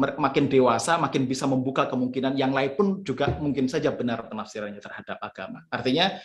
makin 0.00 0.48
dewasa, 0.48 0.96
makin 0.96 1.28
bisa 1.28 1.44
membuka 1.44 1.86
kemungkinan 1.86 2.34
yang 2.34 2.50
lain 2.56 2.72
pun 2.74 2.86
juga 3.04 3.36
mungkin 3.36 3.68
saja 3.68 3.92
benar 3.92 4.26
penafsirannya 4.26 4.80
terhadap 4.80 5.20
agama. 5.20 5.68
Artinya 5.68 6.16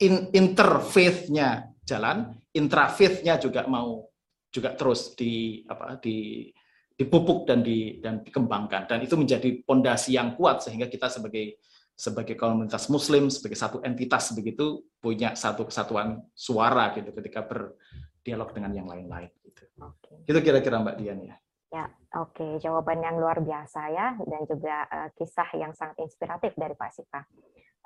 in, 0.00 0.32
interfaith-nya 0.32 1.70
jalan, 1.84 2.32
intrafaith-nya 2.56 3.36
juga 3.36 3.68
mau 3.68 4.08
juga 4.50 4.74
terus 4.74 5.14
di 5.14 5.62
apa 5.70 6.00
di 6.02 6.50
dipupuk 6.98 7.48
dan 7.48 7.64
di 7.64 8.02
dan 8.02 8.20
dikembangkan 8.20 8.84
dan 8.90 8.98
itu 9.00 9.16
menjadi 9.16 9.62
pondasi 9.64 10.18
yang 10.18 10.36
kuat 10.36 10.60
sehingga 10.60 10.90
kita 10.90 11.08
sebagai 11.08 11.56
sebagai 11.96 12.36
komunitas 12.36 12.90
muslim 12.92 13.30
sebagai 13.32 13.56
satu 13.56 13.80
entitas 13.86 14.34
begitu 14.36 14.84
punya 15.00 15.32
satu 15.32 15.64
kesatuan 15.64 16.20
suara 16.36 16.92
gitu 16.98 17.14
ketika 17.16 17.46
berdialog 17.46 18.52
dengan 18.52 18.72
yang 18.74 18.88
lain-lain 18.90 19.32
gitu. 19.46 19.64
Oke. 19.80 20.28
Itu 20.28 20.38
kira-kira 20.44 20.82
Mbak 20.82 20.96
Dian 21.00 21.20
ya. 21.24 21.36
Ya, 21.70 21.86
oke, 22.18 22.34
okay. 22.34 22.52
jawaban 22.58 22.98
yang 22.98 23.22
luar 23.22 23.38
biasa 23.38 23.94
ya, 23.94 24.18
dan 24.26 24.42
juga 24.50 24.90
uh, 24.90 25.08
kisah 25.14 25.46
yang 25.54 25.70
sangat 25.70 26.02
inspiratif 26.02 26.50
dari 26.58 26.74
Pak 26.74 26.90
Sipa. 26.90 27.22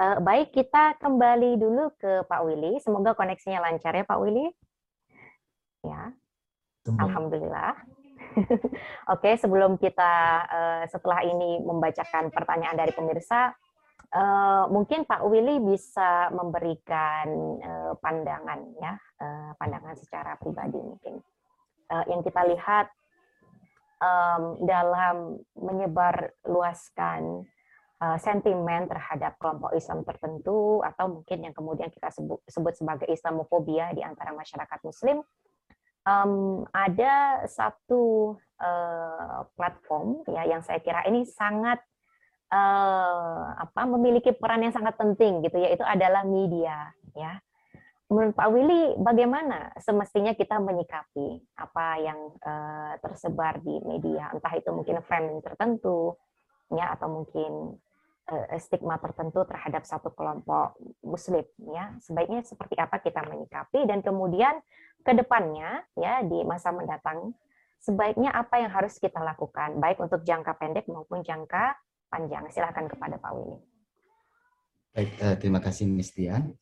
Uh, 0.00 0.18
baik, 0.24 0.56
kita 0.56 0.96
kembali 0.96 1.60
dulu 1.60 1.92
ke 2.00 2.24
Pak 2.24 2.40
Willy. 2.48 2.80
Semoga 2.80 3.12
koneksinya 3.12 3.60
lancar 3.60 3.92
ya, 3.92 4.08
Pak 4.08 4.18
Willy. 4.24 4.48
Ya, 5.84 6.16
Alhamdulillah. 6.96 7.76
oke, 9.12 9.20
okay, 9.20 9.36
sebelum 9.36 9.76
kita 9.76 10.12
uh, 10.48 10.82
setelah 10.88 11.20
ini 11.24 11.60
membacakan 11.60 12.32
pertanyaan 12.32 12.80
dari 12.80 12.92
pemirsa, 12.96 13.52
uh, 14.16 14.64
mungkin 14.68 15.04
Pak 15.04 15.28
Willy 15.28 15.60
bisa 15.60 16.28
memberikan 16.32 17.26
uh, 17.60 17.92
pandangan 18.00 18.60
ya, 18.80 18.96
uh, 19.20 19.52
pandangan 19.60 19.96
secara 19.96 20.40
pribadi 20.40 20.80
mungkin. 20.80 21.20
Uh, 21.92 22.04
yang 22.08 22.24
kita 22.24 22.48
lihat 22.48 22.88
um, 24.04 24.42
dalam 24.68 25.40
menyebar 25.56 26.36
luaskan 26.44 27.48
uh, 28.04 28.18
sentimen 28.20 28.84
terhadap 28.84 29.40
kelompok 29.40 29.72
Islam 29.72 30.04
tertentu 30.04 30.84
atau 30.84 31.20
mungkin 31.20 31.48
yang 31.48 31.54
kemudian 31.56 31.88
kita 31.88 32.12
sebut, 32.12 32.44
sebut 32.44 32.76
sebagai 32.76 33.08
Islamofobia 33.08 33.96
di 33.96 34.04
antara 34.04 34.36
masyarakat 34.36 34.78
Muslim, 34.84 35.24
um, 36.04 36.62
ada 36.70 37.44
satu 37.48 38.36
uh, 38.60 39.48
platform 39.56 40.22
ya 40.28 40.44
yang 40.44 40.60
saya 40.60 40.78
kira 40.84 41.04
ini 41.08 41.24
sangat 41.24 41.80
uh, 42.52 43.56
apa 43.56 43.82
memiliki 43.88 44.36
peran 44.36 44.62
yang 44.64 44.74
sangat 44.74 44.94
penting 45.00 45.40
gitu 45.44 45.56
yaitu 45.58 45.82
adalah 45.82 46.22
media 46.22 46.92
ya 47.16 47.40
menurut 48.14 48.34
Pak 48.38 48.48
Willy 48.54 48.94
bagaimana 49.02 49.74
semestinya 49.82 50.30
kita 50.38 50.62
menyikapi 50.62 51.42
apa 51.58 51.86
yang 51.98 52.18
uh, 52.38 52.94
tersebar 53.02 53.58
di 53.58 53.82
media? 53.82 54.30
Entah 54.30 54.54
itu 54.54 54.70
mungkin 54.70 55.02
framing 55.02 55.42
tertentu 55.42 56.14
ya 56.70 56.94
atau 56.94 57.10
mungkin 57.10 57.74
uh, 58.30 58.46
stigma 58.62 59.02
tertentu 59.02 59.42
terhadap 59.50 59.82
satu 59.82 60.14
kelompok 60.14 60.78
muslim 61.02 61.42
ya. 61.74 61.98
Sebaiknya 61.98 62.46
seperti 62.46 62.78
apa 62.78 63.02
kita 63.02 63.26
menyikapi? 63.26 63.82
Dan 63.90 63.98
kemudian 64.06 64.62
ke 65.02 65.10
depannya 65.10 65.82
ya 65.98 66.22
di 66.22 66.46
masa 66.46 66.70
mendatang 66.70 67.34
sebaiknya 67.82 68.30
apa 68.30 68.62
yang 68.62 68.70
harus 68.70 68.94
kita 69.02 69.18
lakukan? 69.18 69.82
Baik 69.82 69.98
untuk 69.98 70.22
jangka 70.22 70.54
pendek 70.54 70.86
maupun 70.86 71.26
jangka 71.26 71.74
panjang. 72.06 72.46
Silakan 72.54 72.86
kepada 72.86 73.18
Pak 73.18 73.32
Willy. 73.34 73.58
Baik, 74.94 75.10
uh, 75.18 75.34
terima 75.34 75.58
kasih 75.58 75.90
Miss 75.90 76.14
Tian 76.14 76.54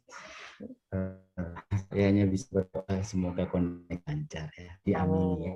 saya 1.92 2.04
hanya 2.08 2.24
bisa 2.24 2.48
berdoa 2.52 3.04
semoga 3.04 3.44
konek 3.48 4.00
lancar 4.06 4.48
ya. 4.56 4.72
Diamini 4.84 5.48
ya. 5.48 5.54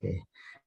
Oke. 0.00 0.14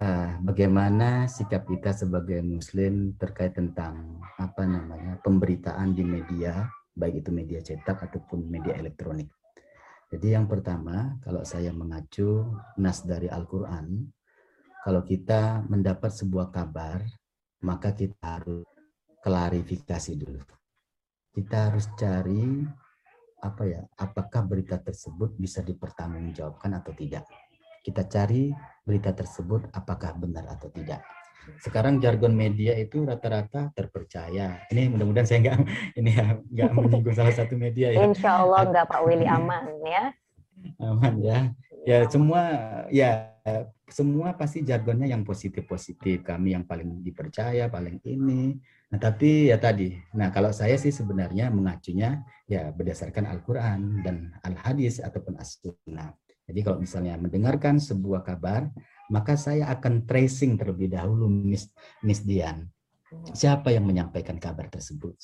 Uh, 0.04 0.36
bagaimana 0.44 1.30
sikap 1.32 1.64
kita 1.70 1.96
sebagai 1.96 2.44
muslim 2.44 3.16
terkait 3.16 3.56
tentang 3.56 4.20
apa 4.36 4.66
namanya 4.68 5.22
pemberitaan 5.24 5.96
di 5.96 6.04
media 6.04 6.66
baik 6.94 7.26
itu 7.26 7.30
media 7.34 7.60
cetak 7.62 8.10
ataupun 8.10 8.46
media 8.46 8.78
elektronik. 8.78 9.30
Jadi 10.14 10.38
yang 10.38 10.46
pertama, 10.46 11.18
kalau 11.26 11.42
saya 11.42 11.74
mengacu 11.74 12.46
nas 12.78 13.02
dari 13.02 13.26
Al-Qur'an, 13.26 14.06
kalau 14.86 15.02
kita 15.02 15.66
mendapat 15.66 16.14
sebuah 16.14 16.54
kabar, 16.54 17.02
maka 17.66 17.98
kita 17.98 18.22
harus 18.22 18.68
klarifikasi 19.24 20.14
dulu 20.20 20.63
kita 21.34 21.70
harus 21.70 21.90
cari 21.98 22.62
apa 23.44 23.64
ya 23.68 23.82
apakah 24.00 24.48
berita 24.48 24.80
tersebut 24.80 25.36
bisa 25.36 25.60
dipertanggungjawabkan 25.66 26.72
atau 26.80 26.94
tidak. 26.96 27.28
Kita 27.84 28.08
cari 28.08 28.54
berita 28.88 29.12
tersebut 29.12 29.68
apakah 29.76 30.16
benar 30.16 30.48
atau 30.48 30.72
tidak. 30.72 31.04
Sekarang 31.60 32.00
jargon 32.00 32.32
media 32.32 32.72
itu 32.80 33.04
rata-rata 33.04 33.68
terpercaya. 33.76 34.64
Ini 34.72 34.88
mudah-mudahan 34.96 35.28
saya 35.28 35.40
nggak 35.44 35.58
ini 36.00 36.12
ya 36.16 36.26
nggak 36.40 36.70
menyinggung 36.72 37.18
salah 37.18 37.36
satu 37.36 37.60
media 37.60 37.92
ya. 37.92 38.08
Insya 38.08 38.40
Allah 38.40 38.72
nggak 38.72 38.86
Pak 38.88 39.02
Willy. 39.04 39.28
Aman 39.36 39.66
ya. 39.84 40.04
Aman 40.80 41.16
ya. 41.20 41.40
Ya 41.84 42.08
semua 42.08 42.42
ya 42.88 43.36
semua 43.92 44.32
pasti 44.40 44.64
jargonnya 44.64 45.12
yang 45.12 45.28
positif 45.28 45.68
positif 45.68 46.24
kami 46.24 46.56
yang 46.56 46.64
paling 46.64 47.04
dipercaya 47.04 47.68
paling 47.68 48.00
ini 48.08 48.56
Nah, 48.94 49.02
tapi 49.02 49.50
ya 49.50 49.58
tadi, 49.58 49.90
nah 50.14 50.30
kalau 50.30 50.54
saya 50.54 50.78
sih 50.78 50.94
sebenarnya 50.94 51.50
mengacunya 51.50 52.22
ya 52.46 52.70
berdasarkan 52.70 53.26
Al-Quran 53.26 54.06
dan 54.06 54.38
Al-Hadis 54.46 55.02
ataupun 55.02 55.34
As-Sunnah. 55.42 56.14
Jadi 56.46 56.60
kalau 56.62 56.78
misalnya 56.78 57.18
mendengarkan 57.18 57.82
sebuah 57.82 58.22
kabar, 58.22 58.70
maka 59.10 59.34
saya 59.34 59.66
akan 59.74 60.06
tracing 60.06 60.62
terlebih 60.62 60.94
dahulu 60.94 61.26
Miss, 61.26 61.74
Miss 62.06 62.22
Dian. 62.22 62.70
Siapa 63.34 63.74
yang 63.74 63.90
menyampaikan 63.90 64.38
kabar 64.38 64.70
tersebut? 64.70 65.18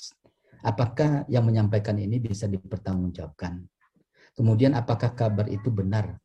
Apakah 0.65 1.30
yang 1.30 1.45
menyampaikan 1.45 1.93
ini 2.01 2.17
bisa 2.17 2.49
dipertanggungjawabkan? 2.49 3.70
Kemudian 4.34 4.74
apakah 4.74 5.13
kabar 5.13 5.45
itu 5.45 5.70
benar 5.70 6.17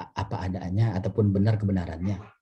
apa 0.00 0.48
adanya 0.48 0.96
ataupun 0.96 1.28
benar 1.28 1.60
kebenarannya. 1.60 2.39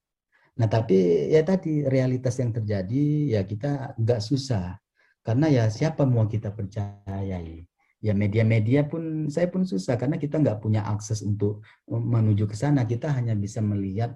Nah, 0.58 0.66
tapi 0.66 1.30
ya 1.30 1.46
tadi 1.46 1.86
realitas 1.86 2.34
yang 2.42 2.50
terjadi 2.50 3.38
ya 3.38 3.46
kita 3.46 3.94
nggak 3.94 4.18
susah 4.18 4.74
karena 5.22 5.46
ya 5.52 5.64
siapa 5.70 6.02
mau 6.08 6.26
kita 6.26 6.50
percayai. 6.50 7.62
Ya 7.98 8.14
media-media 8.14 8.86
pun 8.86 9.26
saya 9.26 9.50
pun 9.50 9.66
susah 9.66 9.98
karena 9.98 10.16
kita 10.18 10.38
nggak 10.38 10.62
punya 10.62 10.86
akses 10.86 11.22
untuk 11.22 11.66
menuju 11.90 12.46
ke 12.46 12.54
sana. 12.54 12.86
Kita 12.86 13.10
hanya 13.10 13.34
bisa 13.34 13.58
melihat 13.58 14.14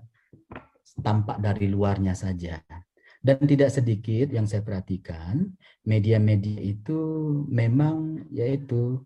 tampak 1.02 1.42
dari 1.42 1.66
luarnya 1.70 2.14
saja. 2.14 2.62
Dan 3.22 3.38
tidak 3.46 3.70
sedikit 3.70 4.34
yang 4.34 4.50
saya 4.50 4.66
perhatikan, 4.66 5.46
media-media 5.86 6.58
itu 6.58 6.98
memang 7.46 8.26
yaitu 8.34 8.98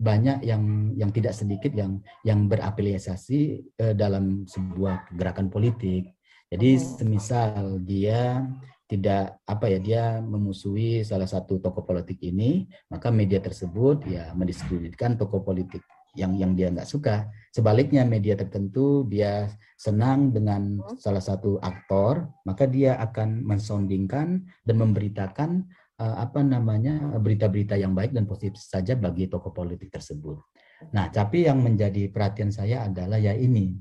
banyak 0.00 0.40
yang 0.48 0.96
yang 0.96 1.12
tidak 1.12 1.36
sedikit 1.36 1.68
yang 1.76 2.00
yang 2.24 2.48
berafiliasi 2.48 3.68
eh, 3.76 3.92
dalam 3.92 4.48
sebuah 4.48 5.12
gerakan 5.12 5.52
politik. 5.52 6.16
Jadi 6.50 6.70
semisal 6.82 7.78
dia 7.86 8.42
tidak 8.90 9.38
apa 9.46 9.70
ya 9.70 9.78
dia 9.78 10.04
memusuhi 10.18 11.06
salah 11.06 11.30
satu 11.30 11.62
tokoh 11.62 11.86
politik 11.86 12.18
ini, 12.26 12.66
maka 12.90 13.14
media 13.14 13.38
tersebut 13.38 14.02
ya 14.10 14.34
mendiskreditkan 14.34 15.14
tokoh 15.14 15.46
politik 15.46 15.86
yang 16.18 16.34
yang 16.34 16.58
dia 16.58 16.74
nggak 16.74 16.90
suka. 16.90 17.30
Sebaliknya 17.54 18.02
media 18.02 18.34
tertentu 18.34 19.06
dia 19.06 19.46
senang 19.78 20.34
dengan 20.34 20.82
hmm. 20.82 20.98
salah 20.98 21.22
satu 21.22 21.62
aktor, 21.62 22.26
maka 22.42 22.66
dia 22.66 22.98
akan 22.98 23.46
mensondingkan 23.46 24.42
dan 24.66 24.76
memberitakan 24.76 25.70
uh, 26.02 26.26
apa 26.26 26.42
namanya 26.42 26.98
berita-berita 27.22 27.78
yang 27.78 27.94
baik 27.94 28.10
dan 28.10 28.26
positif 28.26 28.58
saja 28.58 28.98
bagi 28.98 29.30
tokoh 29.30 29.54
politik 29.54 29.94
tersebut. 29.94 30.42
Nah, 30.90 31.12
tapi 31.14 31.46
yang 31.46 31.62
menjadi 31.62 32.10
perhatian 32.10 32.50
saya 32.50 32.90
adalah 32.90 33.22
ya 33.22 33.36
ini. 33.36 33.76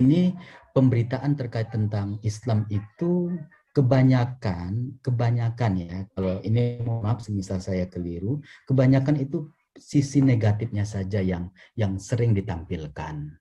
Ini 0.00 0.32
pemberitaan 0.74 1.38
terkait 1.38 1.70
tentang 1.70 2.18
Islam 2.26 2.66
itu 2.68 3.30
kebanyakan 3.74 4.98
kebanyakan 5.02 5.72
ya 5.78 5.96
kalau 6.14 6.38
ini 6.46 6.78
maaf 6.82 7.22
semisal 7.22 7.58
saya 7.58 7.90
keliru 7.90 8.38
kebanyakan 8.70 9.18
itu 9.18 9.50
sisi 9.74 10.22
negatifnya 10.22 10.86
saja 10.86 11.18
yang 11.18 11.50
yang 11.74 11.98
sering 11.98 12.32
ditampilkan. 12.32 13.34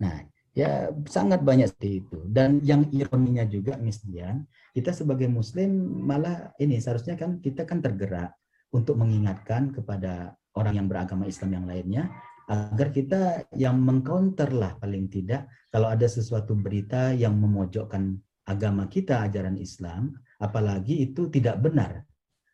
Nah, 0.00 0.16
ya 0.52 0.92
sangat 1.08 1.40
banyak 1.40 1.72
seperti 1.72 2.04
itu. 2.04 2.18
Dan 2.28 2.60
yang 2.60 2.88
ironinya 2.92 3.48
juga 3.48 3.80
Dian, 3.80 4.44
kita 4.76 4.92
sebagai 4.92 5.28
muslim 5.28 5.72
malah 6.04 6.52
ini 6.60 6.78
seharusnya 6.78 7.16
kan 7.16 7.40
kita 7.40 7.64
kan 7.64 7.80
tergerak 7.80 8.36
untuk 8.72 9.00
mengingatkan 9.00 9.72
kepada 9.72 10.36
orang 10.56 10.84
yang 10.84 10.86
beragama 10.88 11.24
Islam 11.28 11.56
yang 11.60 11.66
lainnya 11.68 12.12
agar 12.50 12.88
kita 12.90 13.20
yang 13.54 13.78
mengcounter 13.78 14.50
lah 14.50 14.74
paling 14.80 15.06
tidak 15.06 15.46
kalau 15.70 15.90
ada 15.90 16.06
sesuatu 16.08 16.56
berita 16.58 17.14
yang 17.14 17.38
memojokkan 17.38 18.18
agama 18.48 18.90
kita 18.90 19.26
ajaran 19.26 19.54
Islam 19.58 20.16
apalagi 20.42 21.06
itu 21.06 21.30
tidak 21.30 21.62
benar 21.62 22.02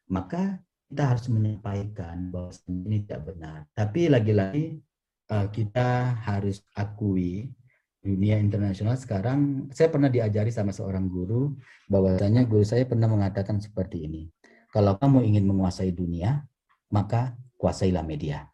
maka 0.09 0.61
kita 0.89 1.05
harus 1.05 1.29
menyampaikan 1.29 2.33
bahwa 2.33 2.49
ini 2.65 3.05
tidak 3.05 3.21
benar. 3.29 3.69
Tapi 3.77 4.09
lagi-lagi 4.09 4.81
uh, 5.29 5.47
kita 5.53 6.17
harus 6.25 6.65
akui 6.73 7.53
dunia 8.01 8.41
internasional 8.41 8.97
sekarang 8.97 9.69
saya 9.69 9.93
pernah 9.93 10.09
diajari 10.09 10.49
sama 10.49 10.73
seorang 10.73 11.13
guru 11.13 11.53
bahwasanya 11.93 12.49
guru 12.49 12.65
saya 12.65 12.89
pernah 12.89 13.05
mengatakan 13.05 13.61
seperti 13.61 14.09
ini. 14.09 14.33
Kalau 14.73 14.97
kamu 14.97 15.29
ingin 15.29 15.45
menguasai 15.45 15.93
dunia, 15.93 16.41
maka 16.89 17.37
kuasailah 17.61 18.05
media. 18.05 18.49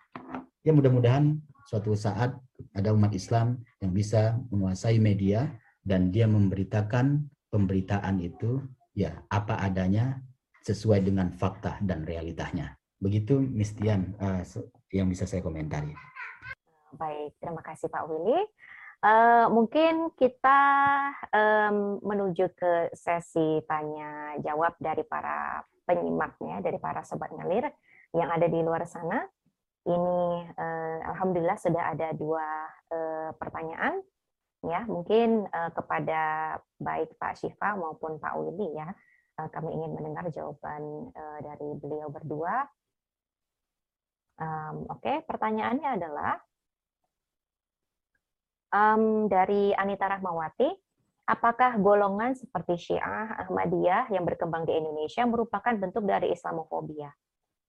Ya 0.64 0.72
mudah-mudahan 0.72 1.44
suatu 1.68 1.92
saat 1.92 2.40
ada 2.72 2.96
umat 2.96 3.12
Islam 3.12 3.60
yang 3.84 3.92
bisa 3.92 4.40
menguasai 4.48 4.96
media 4.96 5.52
dan 5.84 6.08
dia 6.08 6.24
memberitakan 6.24 7.28
pemberitaan 7.52 8.16
itu 8.24 8.64
ya 8.96 9.12
apa 9.28 9.60
adanya 9.60 10.24
sesuai 10.64 11.04
dengan 11.04 11.28
fakta 11.36 11.76
dan 11.84 12.08
realitanya. 12.08 12.80
Begitu 12.96 13.36
Mistian 13.36 14.16
uh, 14.16 14.40
yang 14.88 15.12
bisa 15.12 15.28
saya 15.28 15.44
komentari. 15.44 15.92
Baik, 16.96 17.36
terima 17.44 17.60
kasih 17.60 17.92
Pak 17.92 18.08
Willy. 18.08 18.40
Uh, 19.04 19.52
mungkin 19.52 20.16
kita 20.16 20.60
um, 21.28 22.00
menuju 22.00 22.48
ke 22.56 22.88
sesi 22.96 23.60
tanya 23.68 24.40
jawab 24.40 24.72
dari 24.80 25.04
para 25.04 25.60
penyimaknya, 25.84 26.64
dari 26.64 26.80
para 26.80 27.04
sobat 27.04 27.28
ngalir 27.36 27.68
yang 28.16 28.32
ada 28.32 28.48
di 28.48 28.64
luar 28.64 28.88
sana. 28.88 29.28
Ini 29.84 30.18
uh, 30.56 30.98
alhamdulillah 31.12 31.60
sudah 31.60 31.92
ada 31.92 32.16
dua 32.16 32.44
uh, 32.88 33.30
pertanyaan 33.36 34.00
ya, 34.64 34.84
mungkin 34.88 35.44
uh, 35.44 35.70
kepada 35.76 36.56
baik 36.80 37.12
Pak 37.20 37.36
Syifa 37.36 37.76
maupun 37.76 38.16
Pak 38.16 38.32
Willy 38.40 38.72
ya. 38.76 38.88
Eh, 39.34 39.48
kami 39.50 39.74
ingin 39.74 39.98
mendengar 39.98 40.30
jawaban 40.30 41.10
uh, 41.10 41.38
dari 41.42 41.68
beliau 41.82 42.06
berdua. 42.06 42.70
Um, 44.38 44.86
Oke, 44.90 45.10
okay, 45.10 45.16
pertanyaannya 45.26 45.90
adalah 45.98 46.38
um, 48.70 49.26
dari 49.26 49.74
Anita 49.74 50.06
Rahmawati, 50.06 50.70
apakah 51.26 51.82
golongan 51.82 52.38
seperti 52.38 52.78
Syiah, 52.78 53.46
Ahmadiyah 53.46 54.14
yang 54.14 54.22
berkembang 54.22 54.70
di 54.70 54.78
Indonesia 54.78 55.26
merupakan 55.26 55.74
bentuk 55.82 56.06
dari 56.06 56.30
Islamofobia? 56.30 57.10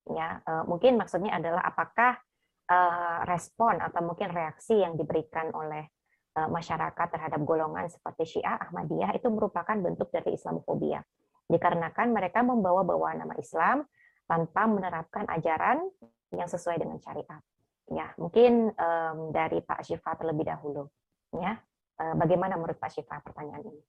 Ya, 0.05 0.37
uh, 0.45 0.63
mungkin 0.69 1.01
maksudnya 1.01 1.33
adalah 1.33 1.65
apakah 1.65 2.21
uh, 2.69 3.25
respon 3.25 3.81
atau 3.81 4.05
mungkin 4.05 4.29
reaksi 4.29 4.77
yang 4.81 4.93
diberikan 4.93 5.49
oleh 5.55 5.89
masyarakat 6.35 7.15
terhadap 7.15 7.39
golongan 7.47 7.87
seperti 7.87 8.27
Syiah, 8.27 8.59
Ahmadiyah 8.67 9.15
itu 9.15 9.31
merupakan 9.31 9.71
bentuk 9.79 10.11
dari 10.11 10.35
Islamofobia 10.35 10.99
dikarenakan 11.47 12.11
mereka 12.11 12.43
membawa-bawa 12.43 13.15
nama 13.15 13.39
Islam 13.39 13.87
tanpa 14.27 14.67
menerapkan 14.67 15.31
ajaran 15.31 15.87
yang 16.35 16.51
sesuai 16.51 16.83
dengan 16.83 16.99
syariat. 16.99 17.39
Ya, 17.87 18.11
mungkin 18.19 18.75
dari 19.31 19.63
Pak 19.63 19.87
Syifa 19.87 20.19
terlebih 20.19 20.43
dahulu. 20.43 20.91
Ya, 21.39 21.55
bagaimana 21.95 22.59
menurut 22.59 22.83
Pak 22.83 22.91
Syifa 22.91 23.23
pertanyaan 23.23 23.71
ini? 23.71 23.79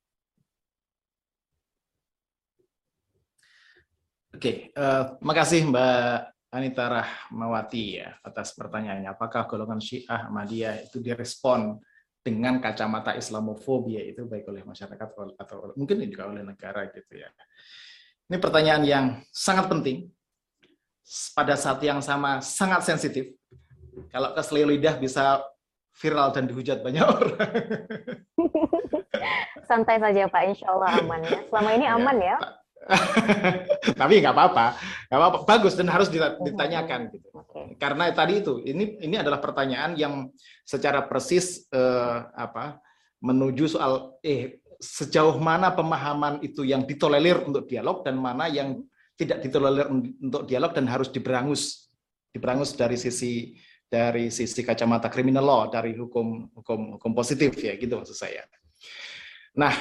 Oke, 4.36 4.52
okay, 4.52 4.56
uh, 4.76 5.16
makasih 5.24 5.64
Mbak 5.64 6.36
Anita 6.52 6.92
Rahmawati 6.92 8.04
ya 8.04 8.20
atas 8.20 8.52
pertanyaannya. 8.52 9.16
Apakah 9.16 9.48
golongan 9.48 9.80
Syiah 9.80 10.28
Ahmadiyah 10.28 10.84
itu 10.84 11.00
direspon 11.00 11.80
dengan 12.20 12.60
kacamata 12.60 13.16
Islamofobia 13.16 14.04
itu 14.04 14.28
baik 14.28 14.44
oleh 14.52 14.60
masyarakat 14.60 15.08
atau 15.40 15.72
mungkin 15.72 16.04
juga 16.04 16.28
oleh 16.28 16.44
negara 16.44 16.84
gitu 16.92 17.16
ya. 17.16 17.32
Ini 18.28 18.36
pertanyaan 18.36 18.84
yang 18.84 19.06
sangat 19.32 19.72
penting 19.72 20.12
pada 21.32 21.56
saat 21.56 21.80
yang 21.80 22.04
sama 22.04 22.44
sangat 22.44 22.84
sensitif. 22.84 23.32
Kalau 24.12 24.36
keselio 24.36 24.68
lidah 24.68 25.00
bisa 25.00 25.40
viral 25.96 26.28
dan 26.36 26.44
dihujat 26.44 26.84
banyak 26.84 27.08
orang. 27.16 27.40
Santai 29.64 29.96
saja 29.96 30.28
Pak, 30.28 30.42
insya 30.44 30.76
Allah 30.76 31.00
aman 31.00 31.24
ya. 31.24 31.40
Selama 31.48 31.70
ini 31.72 31.88
iya. 31.88 31.96
aman 31.96 32.18
ya. 32.20 32.36
Tapi 34.00 34.14
nggak 34.22 34.34
apa-apa, 34.34 34.66
nggak 35.10 35.18
apa-apa. 35.18 35.38
Bagus 35.42 35.74
dan 35.74 35.90
harus 35.90 36.06
ditanyakan 36.12 37.10
gitu. 37.10 37.28
Okay. 37.34 37.74
Karena 37.82 38.10
tadi 38.14 38.40
itu, 38.42 38.62
ini 38.62 38.98
ini 39.02 39.16
adalah 39.18 39.42
pertanyaan 39.42 39.98
yang 39.98 40.30
secara 40.62 41.02
persis 41.04 41.66
eh, 41.70 42.18
apa 42.34 42.78
menuju 43.22 43.66
soal 43.66 44.18
eh 44.22 44.62
sejauh 44.76 45.40
mana 45.40 45.72
pemahaman 45.72 46.44
itu 46.44 46.62
yang 46.62 46.84
ditolerir 46.84 47.42
untuk 47.48 47.64
dialog 47.64 48.04
dan 48.04 48.20
mana 48.20 48.46
yang 48.46 48.84
tidak 49.16 49.40
ditolerir 49.40 49.88
untuk 50.20 50.44
dialog 50.44 50.76
dan 50.76 50.84
harus 50.84 51.08
diberangus, 51.08 51.88
diberangus 52.30 52.76
dari 52.76 53.00
sisi 53.00 53.56
dari 53.86 54.28
sisi 54.28 54.60
kacamata 54.66 55.08
criminal 55.08 55.46
law 55.46 55.62
dari 55.70 55.94
hukum 55.94 56.50
hukum 56.52 56.98
hukum 56.98 57.12
positif 57.16 57.56
ya 57.56 57.72
gitu 57.80 57.96
maksud 57.96 58.18
saya. 58.18 58.44
Nah, 59.56 59.72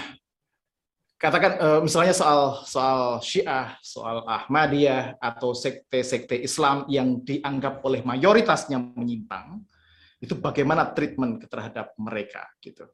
katakan 1.16 1.52
uh, 1.58 1.80
misalnya 1.82 2.12
soal 2.12 2.64
soal 2.68 3.24
Syiah, 3.24 3.80
soal 3.80 4.24
Ahmadiyah 4.28 5.16
atau 5.20 5.56
sekte-sekte 5.56 6.36
Islam 6.36 6.84
yang 6.92 7.24
dianggap 7.24 7.80
oleh 7.88 8.04
mayoritasnya 8.04 8.78
menyimpang, 8.78 9.64
itu 10.20 10.36
bagaimana 10.36 10.92
treatment 10.92 11.44
terhadap 11.48 11.96
mereka 11.96 12.48
gitu. 12.60 12.88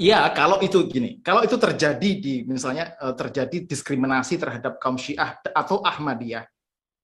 Ya, 0.00 0.24
kalau 0.32 0.56
itu 0.64 0.88
gini, 0.88 1.20
kalau 1.20 1.44
itu 1.44 1.60
terjadi 1.60 2.10
di 2.16 2.34
misalnya 2.48 2.96
uh, 2.96 3.12
terjadi 3.12 3.68
diskriminasi 3.68 4.40
terhadap 4.40 4.80
kaum 4.80 4.96
Syiah 4.96 5.36
atau 5.52 5.84
Ahmadiyah 5.84 6.48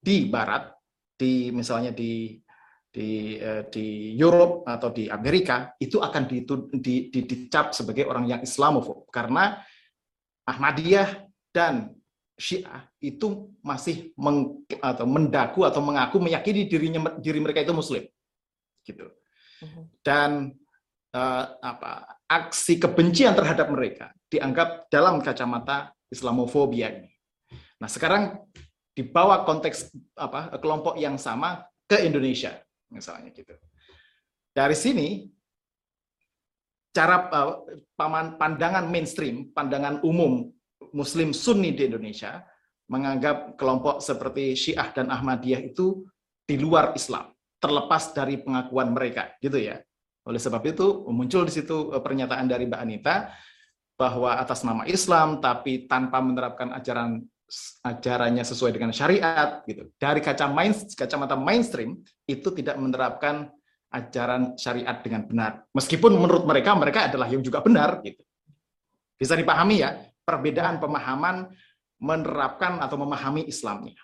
di 0.01 0.25
barat, 0.25 0.73
di 1.21 1.53
misalnya 1.53 1.93
di 1.93 2.41
di 2.89 3.37
uh, 3.37 3.69
di 3.69 4.17
Europe 4.17 4.65
atau 4.65 4.89
di 4.89 5.05
Amerika, 5.13 5.77
itu 5.77 6.01
akan 6.01 6.25
ditu, 6.25 6.73
di, 6.73 7.13
di, 7.13 7.29
dicap 7.29 7.77
sebagai 7.77 8.09
orang 8.09 8.25
yang 8.25 8.41
Islamofob 8.41 9.05
karena 9.13 9.61
Ahmadiyah 10.49 11.29
dan 11.53 11.93
Syiah 12.39 12.87
itu 13.03 13.53
masih 13.61 14.15
meng, 14.15 14.63
atau 14.81 15.05
mendaku 15.05 15.67
atau 15.67 15.83
mengaku 15.83 16.23
meyakini 16.23 16.71
dirinya 16.71 17.19
diri 17.19 17.43
mereka 17.43 17.67
itu 17.67 17.75
muslim 17.75 18.07
gitu. 18.87 19.11
Mhm. 19.61 19.83
Dan 20.01 20.31
uh, 21.13 21.45
apa 21.61 22.23
aksi 22.31 22.79
kebencian 22.79 23.35
terhadap 23.35 23.69
mereka 23.69 24.15
dianggap 24.31 24.87
dalam 24.89 25.19
kacamata 25.19 25.93
Islamofobia 26.09 26.95
ini. 26.95 27.11
Nah, 27.83 27.91
sekarang 27.91 28.39
dibawa 28.95 29.43
konteks 29.43 29.93
apa 30.19 30.55
kelompok 30.63 30.95
yang 30.99 31.19
sama 31.19 31.67
ke 31.91 32.07
Indonesia 32.07 32.55
misalnya 32.91 33.35
gitu. 33.35 33.55
Dari 34.55 34.75
sini 34.75 35.27
cara 36.99 37.31
uh, 37.31 37.63
pandangan 38.35 38.91
mainstream, 38.91 39.55
pandangan 39.55 40.03
umum 40.03 40.51
Muslim 40.91 41.31
Sunni 41.31 41.71
di 41.71 41.87
Indonesia 41.87 42.43
menganggap 42.91 43.55
kelompok 43.55 44.03
seperti 44.03 44.59
Syiah 44.59 44.91
dan 44.91 45.15
Ahmadiyah 45.15 45.63
itu 45.63 46.03
di 46.43 46.59
luar 46.59 46.97
Islam, 46.99 47.31
terlepas 47.63 48.11
dari 48.11 48.43
pengakuan 48.43 48.91
mereka, 48.91 49.31
gitu 49.39 49.63
ya. 49.63 49.79
Oleh 50.27 50.41
sebab 50.43 50.65
itu 50.67 51.07
muncul 51.07 51.47
di 51.47 51.55
situ 51.55 51.95
uh, 51.95 52.03
pernyataan 52.03 52.51
dari 52.51 52.67
Mbak 52.67 52.83
Anita 52.83 53.31
bahwa 53.95 54.35
atas 54.39 54.67
nama 54.67 54.83
Islam 54.87 55.39
tapi 55.39 55.87
tanpa 55.87 56.19
menerapkan 56.19 56.75
ajaran 56.75 57.23
ajarannya 57.83 58.45
sesuai 58.45 58.77
dengan 58.77 58.93
syariat 58.93 59.65
gitu. 59.65 59.89
Dari 59.97 60.21
kaca 60.21 60.47
main, 60.53 60.77
kacamata 60.93 61.33
mainstream 61.33 61.97
itu 62.29 62.53
tidak 62.53 62.77
menerapkan 62.77 63.49
ajaran 63.89 64.55
syariat 64.61 65.01
dengan 65.01 65.25
benar. 65.25 65.53
Meskipun 65.73 66.13
menurut 66.13 66.45
mereka 66.45 66.77
mereka 66.77 67.09
adalah 67.09 67.29
yang 67.29 67.41
juga 67.41 67.65
benar 67.65 68.05
gitu. 68.05 68.21
Bisa 69.19 69.35
dipahami 69.35 69.83
ya 69.83 69.97
perbedaan 70.23 70.79
pemahaman 70.79 71.49
menerapkan 71.99 72.79
atau 72.79 73.01
memahami 73.01 73.49
Islamnya. 73.49 73.99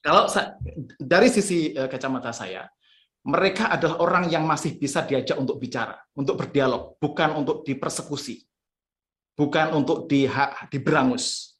Kalau 0.00 0.30
dari 1.02 1.28
sisi 1.28 1.74
eh, 1.74 1.90
kacamata 1.90 2.30
saya, 2.30 2.64
mereka 3.26 3.74
adalah 3.74 3.98
orang 3.98 4.24
yang 4.30 4.46
masih 4.46 4.78
bisa 4.78 5.02
diajak 5.02 5.34
untuk 5.34 5.58
bicara, 5.58 5.98
untuk 6.14 6.38
berdialog, 6.38 6.94
bukan 7.02 7.34
untuk 7.34 7.66
dipersekusi, 7.66 8.46
bukan 9.34 9.74
untuk 9.74 10.06
di, 10.06 10.30
diberangus. 10.70 11.55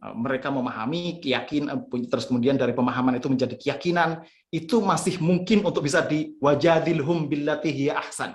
Eh, 0.00 0.16
mereka 0.16 0.48
memahami, 0.48 1.20
keyakinan, 1.20 1.84
terus 2.08 2.24
kemudian 2.24 2.56
dari 2.56 2.72
pemahaman 2.72 3.20
itu 3.20 3.28
menjadi 3.28 3.52
keyakinan, 3.52 4.24
itu 4.48 4.80
masih 4.80 5.20
mungkin 5.20 5.60
untuk 5.60 5.84
bisa 5.84 6.00
diwajadilhum 6.00 7.28
billatihi 7.28 7.92
ahsan, 7.92 8.32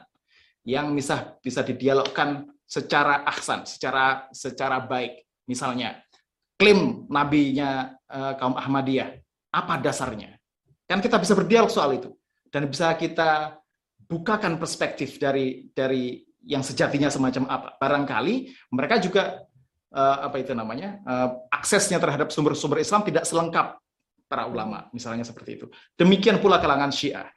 yang 0.62 0.94
bisa 0.94 1.34
bisa 1.42 1.66
didialogkan 1.66 2.46
secara 2.70 3.26
ahsan, 3.26 3.66
secara 3.66 4.30
secara 4.30 4.78
baik. 4.78 5.26
Misalnya, 5.50 6.06
klaim 6.54 7.10
nabinya 7.10 7.98
uh, 8.14 8.38
kaum 8.38 8.54
Ahmadiyah, 8.54 9.18
apa 9.50 9.82
dasarnya? 9.82 10.38
Kan 10.86 11.02
kita 11.02 11.18
bisa 11.18 11.34
berdialog 11.34 11.74
soal 11.74 11.98
itu 11.98 12.14
dan 12.54 12.70
bisa 12.70 12.94
kita 12.94 13.58
bukakan 14.06 14.62
perspektif 14.62 15.18
dari 15.18 15.66
dari 15.74 16.22
yang 16.46 16.62
sejatinya 16.62 17.10
semacam 17.10 17.50
apa. 17.50 17.68
Barangkali 17.82 18.54
mereka 18.70 19.02
juga 19.02 19.42
uh, 19.94 20.18
apa 20.26 20.42
itu 20.42 20.56
namanya 20.58 21.04
uh, 21.06 21.30
aksesnya 21.54 22.02
terhadap 22.02 22.34
sumber-sumber 22.34 22.82
Islam 22.82 23.06
tidak 23.06 23.28
selengkap 23.28 23.78
para 24.26 24.50
ulama, 24.50 24.90
misalnya 24.90 25.22
seperti 25.22 25.62
itu. 25.62 25.66
Demikian 25.94 26.42
pula 26.42 26.58
kalangan 26.58 26.90
Syiah 26.90 27.30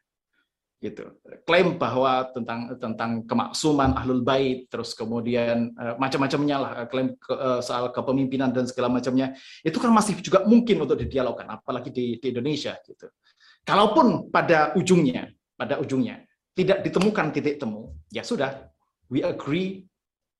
gitu 0.78 1.10
klaim 1.42 1.74
bahwa 1.74 2.30
tentang 2.30 2.78
tentang 2.78 3.26
kemaksuman 3.26 3.98
ahlul 3.98 4.22
bait 4.22 4.70
terus 4.70 4.94
kemudian 4.94 5.74
uh, 5.74 5.98
macam-macamnya 5.98 6.56
lah 6.56 6.72
klaim 6.86 7.18
ke, 7.18 7.34
uh, 7.34 7.58
soal 7.58 7.90
kepemimpinan 7.90 8.54
dan 8.54 8.62
segala 8.62 8.86
macamnya 8.86 9.34
itu 9.66 9.74
kan 9.74 9.90
masih 9.90 10.14
juga 10.22 10.46
mungkin 10.46 10.78
untuk 10.86 11.02
didialogkan 11.02 11.50
apalagi 11.50 11.90
di, 11.90 12.22
di 12.22 12.30
Indonesia 12.30 12.78
gitu 12.86 13.10
kalaupun 13.66 14.30
pada 14.30 14.78
ujungnya 14.78 15.34
pada 15.58 15.82
ujungnya 15.82 16.22
tidak 16.54 16.86
ditemukan 16.86 17.34
titik 17.34 17.58
temu 17.58 17.98
ya 18.14 18.22
sudah 18.22 18.70
we 19.10 19.18
agree 19.26 19.82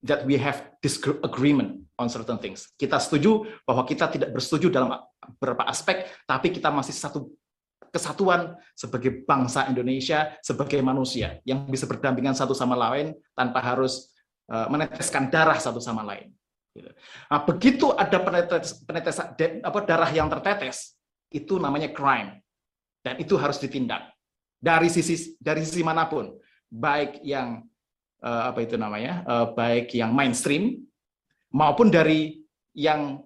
that 0.05 0.23
we 0.27 0.39
have 0.39 0.75
disagreement 0.79 1.83
on 1.99 2.07
certain 2.07 2.39
things 2.39 2.71
kita 2.79 2.99
setuju 3.03 3.47
bahwa 3.67 3.83
kita 3.83 4.07
tidak 4.11 4.31
bersetuju 4.35 4.71
dalam 4.71 4.99
beberapa 5.39 5.67
aspek 5.67 6.07
tapi 6.25 6.55
kita 6.55 6.71
masih 6.71 6.95
satu 6.95 7.31
kesatuan 7.91 8.57
sebagai 8.77 9.25
bangsa 9.25 9.67
Indonesia, 9.69 10.37
sebagai 10.45 10.81
manusia 10.85 11.41
yang 11.45 11.65
bisa 11.69 11.89
berdampingan 11.89 12.37
satu 12.37 12.53
sama 12.53 12.77
lain 12.77 13.17
tanpa 13.33 13.65
harus 13.65 14.13
uh, 14.53 14.69
meneteskan 14.69 15.33
darah 15.33 15.57
satu 15.57 15.81
sama 15.81 16.05
lain. 16.05 16.33
Gitu. 16.77 16.91
Nah, 17.33 17.41
begitu 17.43 17.91
ada 17.97 18.19
penetes, 18.21 18.85
penetes 18.85 19.17
apa, 19.65 19.79
darah 19.83 20.11
yang 20.13 20.29
tertetes, 20.29 20.95
itu 21.33 21.57
namanya 21.57 21.91
crime 21.93 22.41
dan 23.05 23.17
itu 23.21 23.37
harus 23.37 23.61
ditindak 23.61 24.13
dari 24.61 24.89
sisi 24.93 25.37
dari 25.41 25.65
sisi 25.65 25.81
mana 25.81 26.07
pun, 26.07 26.37
baik 26.69 27.25
yang 27.25 27.65
uh, 28.23 28.43
apa 28.53 28.65
itu 28.65 28.75
namanya, 28.75 29.23
uh, 29.27 29.47
baik 29.55 29.95
yang 29.95 30.15
mainstream 30.15 30.83
maupun 31.55 31.89
dari 31.89 32.43
yang 32.77 33.23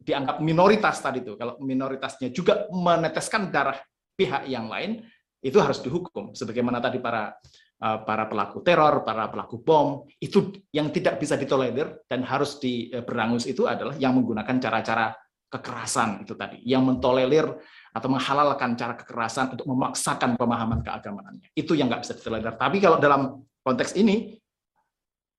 dianggap 0.00 0.40
minoritas 0.44 1.00
tadi 1.00 1.24
itu. 1.24 1.34
Kalau 1.36 1.56
minoritasnya 1.60 2.28
juga 2.28 2.68
meneteskan 2.68 3.48
darah 3.48 3.80
pihak 4.14 4.46
yang 4.46 4.68
lain 4.68 5.02
itu 5.44 5.60
harus 5.60 5.80
dihukum 5.84 6.32
sebagaimana 6.32 6.80
tadi 6.80 7.00
para 7.00 7.36
uh, 7.84 7.98
para 8.04 8.24
pelaku 8.28 8.64
teror, 8.64 9.04
para 9.04 9.28
pelaku 9.28 9.60
bom 9.60 10.04
itu 10.20 10.52
yang 10.72 10.88
tidak 10.92 11.20
bisa 11.20 11.36
ditolerir 11.36 12.04
dan 12.08 12.24
harus 12.24 12.56
diberangus 12.60 13.44
itu 13.44 13.68
adalah 13.68 13.96
yang 13.96 14.16
menggunakan 14.16 14.56
cara-cara 14.60 15.12
kekerasan 15.52 16.26
itu 16.26 16.34
tadi, 16.34 16.58
yang 16.66 16.82
mentolerir 16.82 17.46
atau 17.94 18.08
menghalalkan 18.10 18.74
cara 18.74 18.98
kekerasan 18.98 19.54
untuk 19.54 19.70
memaksakan 19.70 20.34
pemahaman 20.34 20.82
keagamaannya. 20.82 21.54
Itu 21.54 21.78
yang 21.78 21.86
nggak 21.86 22.02
bisa 22.02 22.18
ditolerir. 22.18 22.58
Tapi 22.58 22.82
kalau 22.82 22.98
dalam 22.98 23.38
konteks 23.64 23.96
ini, 23.96 24.38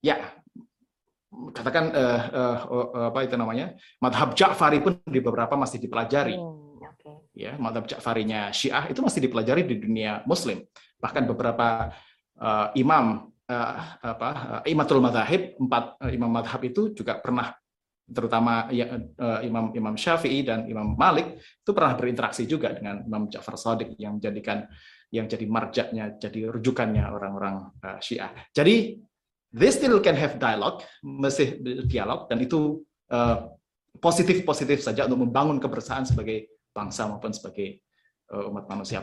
ya 0.01 0.19
katakan 1.55 1.93
uh, 1.93 2.21
uh, 2.33 2.57
uh, 2.67 3.07
apa 3.13 3.23
itu 3.23 3.37
namanya, 3.37 3.77
madhab 4.01 4.33
Ja'fari 4.33 4.81
pun 4.81 4.97
di 5.05 5.21
beberapa 5.21 5.53
masih 5.53 5.77
dipelajari. 5.77 6.35
Hmm 6.35 6.65
ya 7.35 7.59
madhab 7.59 7.85
Ja'farinya 7.85 8.49
Syiah 8.55 8.87
itu 8.87 9.03
masih 9.03 9.19
dipelajari 9.27 9.67
di 9.67 9.75
dunia 9.77 10.23
Muslim. 10.23 10.63
Bahkan 10.97 11.27
beberapa 11.27 11.91
uh, 12.39 12.71
imam 12.73 13.29
uh, 13.51 13.75
apa 14.01 14.29
uh, 14.31 14.61
imatul 14.65 15.03
madhab 15.03 15.59
empat 15.59 15.99
uh, 15.99 16.11
imam 16.11 16.31
madhab 16.31 16.63
itu 16.63 16.95
juga 16.95 17.19
pernah 17.19 17.53
terutama 18.05 18.69
ya, 18.69 19.01
uh, 19.19 19.41
imam 19.43 19.73
Imam 19.75 19.95
Syafi'i 19.97 20.45
dan 20.45 20.69
Imam 20.69 20.93
Malik 20.95 21.41
itu 21.41 21.71
pernah 21.73 21.97
berinteraksi 21.97 22.45
juga 22.47 22.71
dengan 22.71 23.03
Imam 23.03 23.27
Ja'far 23.27 23.57
Shadiq 23.59 23.97
yang 23.99 24.17
menjadikan 24.21 24.69
yang 25.13 25.29
jadi 25.29 25.45
marjaknya, 25.45 26.17
jadi 26.17 26.49
rujukannya 26.49 27.03
orang-orang 27.05 27.69
uh, 27.83 27.99
Syiah. 28.01 28.33
Jadi 28.51 28.99
they 29.55 29.71
still 29.71 30.01
can 30.03 30.17
have 30.17 30.35
dialogue, 30.41 30.83
masih 31.01 31.61
dialog 31.87 32.27
dan 32.27 32.41
itu 32.43 32.83
uh, 33.13 33.53
positif-positif 33.99 34.83
saja 34.83 35.07
untuk 35.07 35.23
membangun 35.23 35.61
kebersamaan 35.61 36.03
sebagai 36.03 36.51
bangsa 36.75 37.07
maupun 37.07 37.31
sebagai 37.31 37.79
uh, 38.33 38.51
umat 38.51 38.67
manusia. 38.67 38.99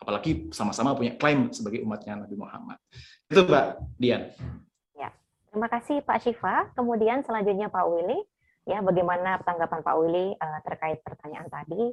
Apalagi 0.00 0.48
sama-sama 0.54 0.96
punya 0.96 1.14
klaim 1.20 1.52
sebagai 1.52 1.84
umatnya 1.84 2.24
Nabi 2.24 2.36
Muhammad. 2.40 2.78
Itu 3.28 3.44
Mbak 3.44 3.66
Dian. 4.00 4.32
Ya 4.96 5.12
terima 5.52 5.68
kasih 5.68 6.00
Pak 6.00 6.18
Syifa. 6.24 6.72
Kemudian 6.72 7.20
selanjutnya 7.20 7.68
Pak 7.68 7.84
Willy. 7.84 8.20
Ya 8.68 8.80
bagaimana 8.84 9.40
tanggapan 9.44 9.80
Pak 9.84 9.96
Willy 10.00 10.36
uh, 10.36 10.60
terkait 10.64 11.00
pertanyaan 11.04 11.48
tadi 11.48 11.92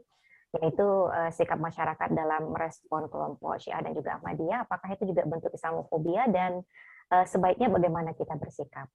yaitu 0.60 0.88
uh, 1.10 1.32
sikap 1.34 1.62
masyarakat 1.62 2.10
dalam 2.14 2.52
merespon 2.52 3.06
kelompok 3.08 3.62
Syiah 3.62 3.82
dan 3.82 3.94
juga 3.94 4.18
Ahmadiyah 4.18 4.66
apakah 4.66 4.94
itu 4.94 5.10
juga 5.10 5.24
bentuk 5.26 5.54
Islamofobia 5.54 6.28
dan 6.30 6.62
uh, 7.14 7.26
sebaiknya 7.26 7.70
bagaimana 7.70 8.14
kita 8.18 8.36
bersikap 8.36 8.90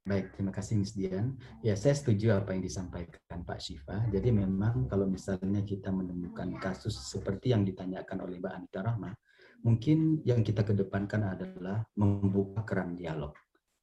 Baik, 0.00 0.32
terima 0.32 0.48
kasih 0.48 0.80
Ms. 0.80 0.96
Dian. 0.96 1.36
Ya, 1.60 1.76
saya 1.76 1.92
setuju 1.92 2.32
apa 2.32 2.56
yang 2.56 2.64
disampaikan 2.64 3.44
Pak 3.44 3.60
Syifa. 3.60 4.08
Jadi 4.08 4.32
memang 4.32 4.88
kalau 4.88 5.04
misalnya 5.04 5.60
kita 5.60 5.92
menemukan 5.92 6.56
kasus 6.56 6.96
seperti 7.12 7.52
yang 7.52 7.68
ditanyakan 7.68 8.24
oleh 8.24 8.40
Mbak 8.40 8.54
Anita 8.56 8.80
Rahma, 8.80 9.12
mungkin 9.60 10.24
yang 10.24 10.40
kita 10.40 10.64
kedepankan 10.64 11.36
adalah 11.36 11.84
membuka 12.00 12.64
keran 12.64 12.96
dialog. 12.96 13.36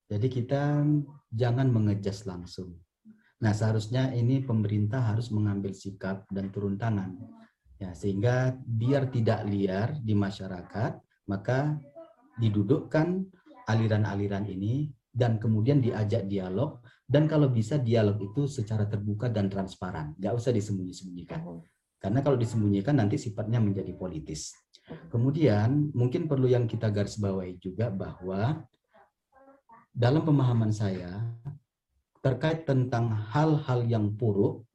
Jadi 0.09 0.27
kita 0.27 0.81
jangan 1.29 1.69
mengejas 1.69 2.25
langsung. 2.25 2.73
Nah, 3.37 3.53
seharusnya 3.53 4.13
ini 4.17 4.41
pemerintah 4.41 5.13
harus 5.13 5.29
mengambil 5.29 5.73
sikap 5.73 6.25
dan 6.33 6.49
turun 6.49 6.77
tangan. 6.77 7.13
Ya, 7.77 7.93
sehingga 7.93 8.57
biar 8.65 9.13
tidak 9.13 9.45
liar 9.45 9.93
di 10.01 10.17
masyarakat, 10.17 10.97
maka 11.29 11.77
didudukkan 12.41 13.21
aliran-aliran 13.69 14.49
ini 14.49 14.89
dan 15.13 15.37
kemudian 15.37 15.81
diajak 15.81 16.25
dialog 16.25 16.81
dan 17.07 17.23
kalau 17.23 17.47
bisa 17.47 17.79
dialog 17.79 18.19
itu 18.19 18.51
secara 18.51 18.83
terbuka 18.83 19.31
dan 19.31 19.47
transparan, 19.47 20.11
nggak 20.19 20.33
usah 20.35 20.51
disembunyi-sembunyikan. 20.51 21.39
Hmm. 21.39 21.63
Karena 21.97 22.19
kalau 22.19 22.35
disembunyikan 22.35 22.99
nanti 22.99 23.15
sifatnya 23.15 23.63
menjadi 23.63 23.95
politis. 23.95 24.51
Hmm. 24.85 25.07
Kemudian 25.07 25.69
mungkin 25.95 26.27
perlu 26.27 26.51
yang 26.51 26.67
kita 26.67 26.91
garis 26.91 27.15
bawahi 27.15 27.55
juga 27.63 27.87
bahwa 27.87 28.59
dalam 29.95 30.21
pemahaman 30.21 30.69
saya 30.69 31.23
terkait 32.21 32.65
tentang 32.65 33.09
hal-hal 33.33 33.85
yang 33.85 34.11
buruk 34.13 34.65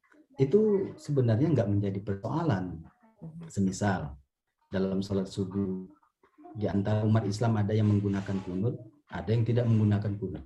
itu 0.40 0.92
sebenarnya 0.96 1.52
nggak 1.52 1.70
menjadi 1.70 2.00
persoalan. 2.02 2.80
Semisal 3.46 4.18
dalam 4.72 4.98
sholat 4.98 5.30
subuh 5.30 5.86
di 6.58 6.66
antara 6.66 7.06
umat 7.06 7.22
Islam 7.22 7.54
ada 7.60 7.70
yang 7.70 7.86
menggunakan 7.86 8.36
kunut, 8.42 8.74
ada 9.12 9.30
yang 9.30 9.46
tidak 9.46 9.70
menggunakan 9.70 10.12
kunut. 10.18 10.44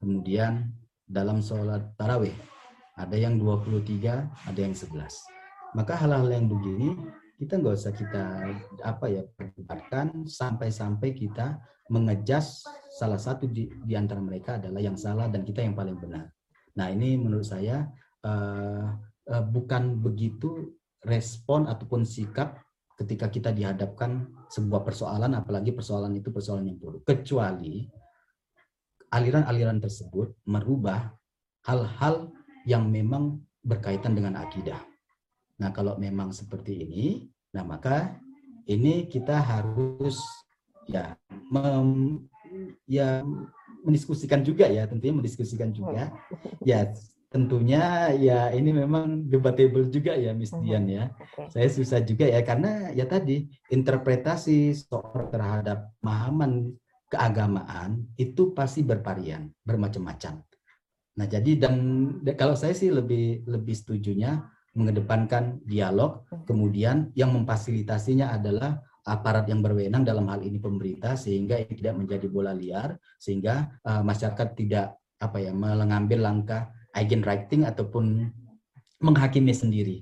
Kemudian 0.00 0.72
dalam 1.04 1.44
sholat 1.44 1.92
tarawih 2.00 2.32
ada 2.94 3.16
yang 3.18 3.36
23, 3.36 4.48
ada 4.48 4.60
yang 4.60 4.72
11. 4.72 4.96
Maka 5.74 5.98
hal-hal 5.98 6.30
yang 6.30 6.46
begini 6.46 6.94
kita 7.44 7.60
nggak 7.60 7.76
usah 7.76 7.92
kita 7.92 8.24
apa 8.80 9.06
ya 9.12 9.22
perdebatkan 9.36 10.24
sampai-sampai 10.24 11.12
kita 11.12 11.60
mengejas 11.92 12.64
salah 12.88 13.20
satu 13.20 13.44
di, 13.44 13.68
di 13.84 13.92
antara 13.92 14.24
mereka 14.24 14.56
adalah 14.56 14.80
yang 14.80 14.96
salah 14.96 15.28
dan 15.28 15.44
kita 15.44 15.60
yang 15.60 15.76
paling 15.76 16.00
benar. 16.00 16.32
Nah 16.80 16.88
ini 16.88 17.20
menurut 17.20 17.44
saya 17.44 17.84
uh, 18.24 18.96
uh, 19.28 19.44
bukan 19.44 20.00
begitu 20.00 20.72
respon 21.04 21.68
ataupun 21.68 22.08
sikap 22.08 22.64
ketika 22.96 23.28
kita 23.28 23.50
dihadapkan 23.52 24.24
sebuah 24.48 24.80
persoalan, 24.86 25.36
apalagi 25.36 25.76
persoalan 25.76 26.16
itu 26.16 26.32
persoalan 26.32 26.72
yang 26.72 26.80
buruk. 26.80 27.04
Kecuali 27.04 27.84
aliran-aliran 29.12 29.84
tersebut 29.84 30.40
merubah 30.48 31.12
hal-hal 31.68 32.32
yang 32.64 32.88
memang 32.88 33.44
berkaitan 33.60 34.16
dengan 34.16 34.40
akidah. 34.40 34.80
Nah, 35.60 35.70
kalau 35.70 35.94
memang 36.00 36.34
seperti 36.34 36.82
ini, 36.82 37.33
nah 37.54 37.62
maka 37.62 38.18
ini 38.66 39.06
kita 39.06 39.38
harus 39.38 40.18
ya 40.90 41.16
mem, 41.52 42.20
ya 42.84 43.24
mendiskusikan 43.84 44.40
juga 44.40 44.64
ya, 44.66 44.88
tentunya 44.88 45.12
mendiskusikan 45.12 45.70
juga. 45.70 46.08
Ya, 46.64 46.88
tentunya 47.28 48.14
ya 48.16 48.48
ini 48.56 48.72
memang 48.72 49.28
debatable 49.28 49.84
juga 49.92 50.16
ya 50.16 50.32
Miss 50.32 50.56
Dian 50.56 50.88
ya. 50.88 51.12
Saya 51.52 51.68
susah 51.68 52.00
juga 52.00 52.24
ya 52.24 52.40
karena 52.40 52.90
ya 52.96 53.04
tadi 53.04 53.52
interpretasi 53.68 54.72
soal 54.72 55.28
terhadap 55.28 55.92
pemahaman 56.00 56.72
keagamaan 57.12 58.08
itu 58.16 58.56
pasti 58.56 58.80
bervarian, 58.80 59.52
bermacam-macam. 59.62 60.40
Nah, 61.14 61.26
jadi 61.30 61.60
dan 61.60 61.74
kalau 62.34 62.58
saya 62.58 62.74
sih 62.74 62.90
lebih 62.90 63.46
lebih 63.46 63.74
setujunya 63.76 64.50
mengedepankan 64.74 65.62
dialog, 65.62 66.26
kemudian 66.44 67.14
yang 67.14 67.30
memfasilitasinya 67.32 68.34
adalah 68.34 68.82
aparat 69.06 69.46
yang 69.46 69.60
berwenang 69.60 70.02
dalam 70.02 70.26
hal 70.32 70.40
ini 70.42 70.58
pemerintah 70.58 71.14
sehingga 71.14 71.60
ini 71.60 71.72
tidak 71.76 71.94
menjadi 71.94 72.26
bola 72.26 72.56
liar 72.56 72.96
sehingga 73.20 73.78
uh, 73.84 74.02
masyarakat 74.02 74.48
tidak 74.56 74.96
apa 75.20 75.38
ya 75.38 75.52
mengambil 75.54 76.24
langkah 76.24 76.72
agent 76.96 77.22
writing 77.22 77.68
ataupun 77.68 78.32
menghakimi 79.04 79.52
sendiri. 79.52 79.96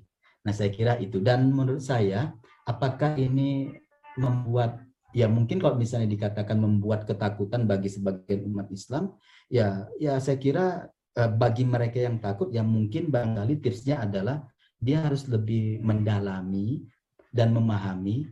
Nah, 0.46 0.54
saya 0.54 0.70
kira 0.70 0.98
itu. 0.98 1.18
Dan 1.18 1.50
menurut 1.50 1.82
saya 1.82 2.32
apakah 2.66 3.18
ini 3.18 3.74
membuat 4.18 4.82
ya 5.12 5.28
mungkin 5.28 5.60
kalau 5.60 5.76
misalnya 5.76 6.08
dikatakan 6.08 6.56
membuat 6.56 7.04
ketakutan 7.04 7.68
bagi 7.68 7.92
sebagian 7.92 8.48
umat 8.48 8.68
Islam 8.72 9.12
ya 9.52 9.84
ya 10.00 10.16
saya 10.20 10.40
kira 10.40 10.88
uh, 11.16 11.30
bagi 11.32 11.68
mereka 11.68 12.00
yang 12.00 12.16
takut 12.20 12.48
yang 12.48 12.64
mungkin 12.64 13.12
barangkali 13.12 13.60
tipsnya 13.60 14.04
adalah 14.04 14.40
dia 14.82 15.06
harus 15.06 15.30
lebih 15.30 15.78
mendalami 15.78 16.82
dan 17.30 17.54
memahami 17.54 18.26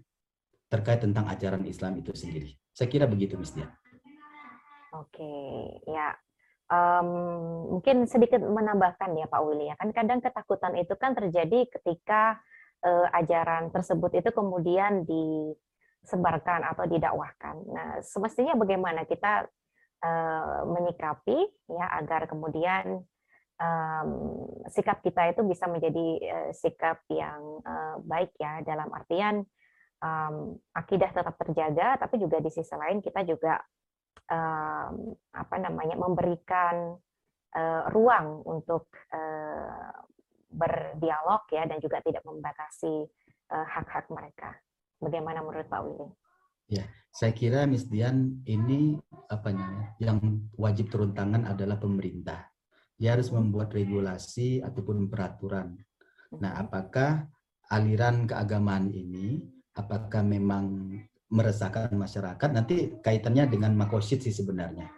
terkait 0.67 0.99
tentang 0.99 1.31
ajaran 1.31 1.63
Islam 1.63 2.03
itu 2.03 2.11
sendiri. 2.11 2.59
Saya 2.75 2.91
kira 2.91 3.07
begitu, 3.07 3.39
Miss 3.39 3.55
Dian. 3.55 3.71
Oke, 4.91 5.31
ya. 5.87 6.19
Um, 6.71 7.79
mungkin 7.79 8.07
sedikit 8.07 8.39
menambahkan 8.39 9.11
ya 9.19 9.27
Pak 9.27 9.43
Willy 9.43 9.67
ya 9.67 9.75
kan 9.75 9.91
kadang 9.91 10.23
ketakutan 10.23 10.79
itu 10.79 10.95
kan 10.95 11.19
terjadi 11.19 11.67
ketika 11.67 12.39
uh, 12.87 13.11
ajaran 13.11 13.75
tersebut 13.75 14.15
itu 14.15 14.31
kemudian 14.31 15.03
disebarkan 15.03 16.63
atau 16.63 16.87
didakwahkan. 16.87 17.67
Nah 17.75 17.99
semestinya 18.07 18.55
bagaimana 18.55 19.03
kita 19.03 19.51
uh, 19.99 20.63
menyikapi 20.71 21.43
ya 21.75 21.91
agar 21.99 22.31
kemudian 22.31 23.03
um, 23.61 24.09
sikap 24.73 25.05
kita 25.05 25.31
itu 25.31 25.45
bisa 25.45 25.69
menjadi 25.69 26.07
uh, 26.33 26.51
sikap 26.57 27.05
yang 27.13 27.61
uh, 27.63 28.01
baik 28.03 28.33
ya 28.41 28.65
dalam 28.65 28.89
artian 28.91 29.45
um, 30.01 30.57
akidah 30.73 31.13
tetap 31.13 31.37
terjaga 31.37 32.01
tapi 32.01 32.17
juga 32.19 32.41
di 32.41 32.51
sisi 32.51 32.73
lain 32.73 33.05
kita 33.05 33.21
juga 33.29 33.61
um, 34.33 35.15
apa 35.37 35.57
namanya 35.61 36.01
memberikan 36.01 36.97
uh, 37.55 37.83
ruang 37.93 38.41
untuk 38.49 38.89
uh, 39.13 39.93
berdialog 40.51 41.47
ya 41.55 41.63
dan 41.69 41.79
juga 41.79 42.03
tidak 42.03 42.27
membatasi 42.27 43.07
hak-hak 43.51 44.11
uh, 44.11 44.15
mereka. 44.19 44.51
Bagaimana 44.99 45.47
menurut 45.47 45.71
Pak 45.71 45.81
Willy? 45.87 46.11
Ya, 46.67 46.87
saya 47.15 47.31
kira 47.31 47.71
Miss 47.71 47.87
Dian 47.87 48.43
ini 48.47 48.99
apa 49.31 49.55
namanya 49.55 49.95
yang 50.03 50.19
wajib 50.59 50.91
turun 50.91 51.15
tangan 51.15 51.47
adalah 51.47 51.79
pemerintah 51.79 52.50
dia 53.01 53.17
harus 53.17 53.33
membuat 53.33 53.73
regulasi 53.73 54.61
ataupun 54.61 55.09
peraturan. 55.09 55.73
Nah, 56.37 56.53
mm-hmm. 56.53 56.63
apakah 56.69 57.11
aliran 57.73 58.29
keagamaan 58.29 58.93
ini 58.93 59.41
apakah 59.73 60.21
memang 60.21 60.93
meresahkan 61.33 61.97
masyarakat? 61.97 62.49
Nanti 62.53 63.01
kaitannya 63.01 63.49
dengan 63.49 63.73
makosid 63.73 64.21
sih 64.21 64.37
sebenarnya. 64.37 64.93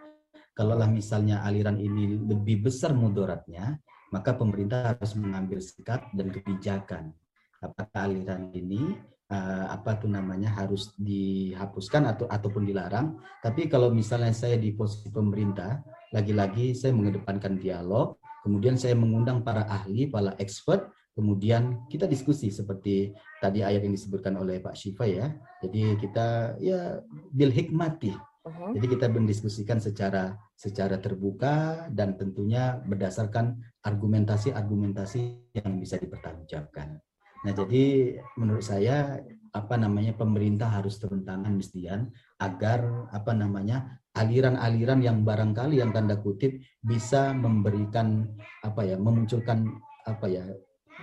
Kalaulah 0.51 0.91
misalnya 0.91 1.47
aliran 1.47 1.79
ini 1.79 2.19
lebih 2.19 2.69
besar 2.69 2.91
mudaratnya, 2.93 3.79
maka 4.11 4.35
pemerintah 4.35 4.93
harus 4.93 5.15
mengambil 5.15 5.63
sikap 5.63 6.11
dan 6.13 6.29
kebijakan. 6.29 7.15
Apakah 7.63 8.11
aliran 8.11 8.51
ini 8.51 8.99
uh, 9.33 9.65
apa 9.73 9.97
tuh 9.97 10.09
namanya 10.13 10.53
harus 10.53 10.93
dihapuskan 11.01 12.05
atau 12.05 12.29
ataupun 12.29 12.69
dilarang? 12.69 13.17
Tapi 13.41 13.65
kalau 13.65 13.89
misalnya 13.89 14.31
saya 14.31 14.61
di 14.61 14.69
posisi 14.77 15.09
pemerintah, 15.09 15.81
lagi-lagi 16.13 16.77
saya 16.77 16.93
mengedepankan 16.93 17.57
dialog, 17.57 18.21
kemudian 18.45 18.77
saya 18.77 18.93
mengundang 18.93 19.41
para 19.41 19.65
ahli, 19.65 20.05
para 20.05 20.37
expert, 20.37 20.93
kemudian 21.17 21.89
kita 21.89 22.05
diskusi 22.05 22.53
seperti 22.53 23.13
tadi 23.41 23.65
ayat 23.65 23.81
yang 23.81 23.97
disebutkan 23.97 24.37
oleh 24.37 24.61
Pak 24.61 24.77
Syifa 24.77 25.09
ya. 25.09 25.33
Jadi 25.65 25.97
kita 25.97 26.57
ya 26.61 27.01
bil 27.33 27.49
hikmati. 27.49 28.13
Uh-huh. 28.43 28.75
Jadi 28.75 28.99
kita 28.99 29.07
mendiskusikan 29.07 29.79
secara 29.79 30.35
secara 30.59 30.99
terbuka 30.99 31.87
dan 31.87 32.19
tentunya 32.19 32.75
berdasarkan 32.83 33.55
argumentasi-argumentasi 33.87 35.53
yang 35.55 35.79
bisa 35.79 35.95
dipertanggungjawabkan. 35.95 36.99
Nah, 37.43 37.51
jadi 37.51 38.17
menurut 38.39 38.63
saya 38.63 39.19
apa 39.53 39.77
namanya 39.77 40.17
pemerintah 40.17 40.65
harus 40.65 40.97
turun 40.97 41.21
tangan 41.21 41.53
mestian 41.53 42.09
agar 42.41 43.05
apa 43.13 43.37
namanya 43.37 44.01
aliran-aliran 44.17 44.97
yang 45.03 45.21
barangkali 45.21 45.77
yang 45.77 45.93
tanda 45.93 46.17
kutip 46.17 46.57
bisa 46.81 47.37
memberikan 47.37 48.33
apa 48.65 48.81
ya 48.81 48.97
memunculkan 48.97 49.69
apa 50.09 50.25
ya 50.25 50.45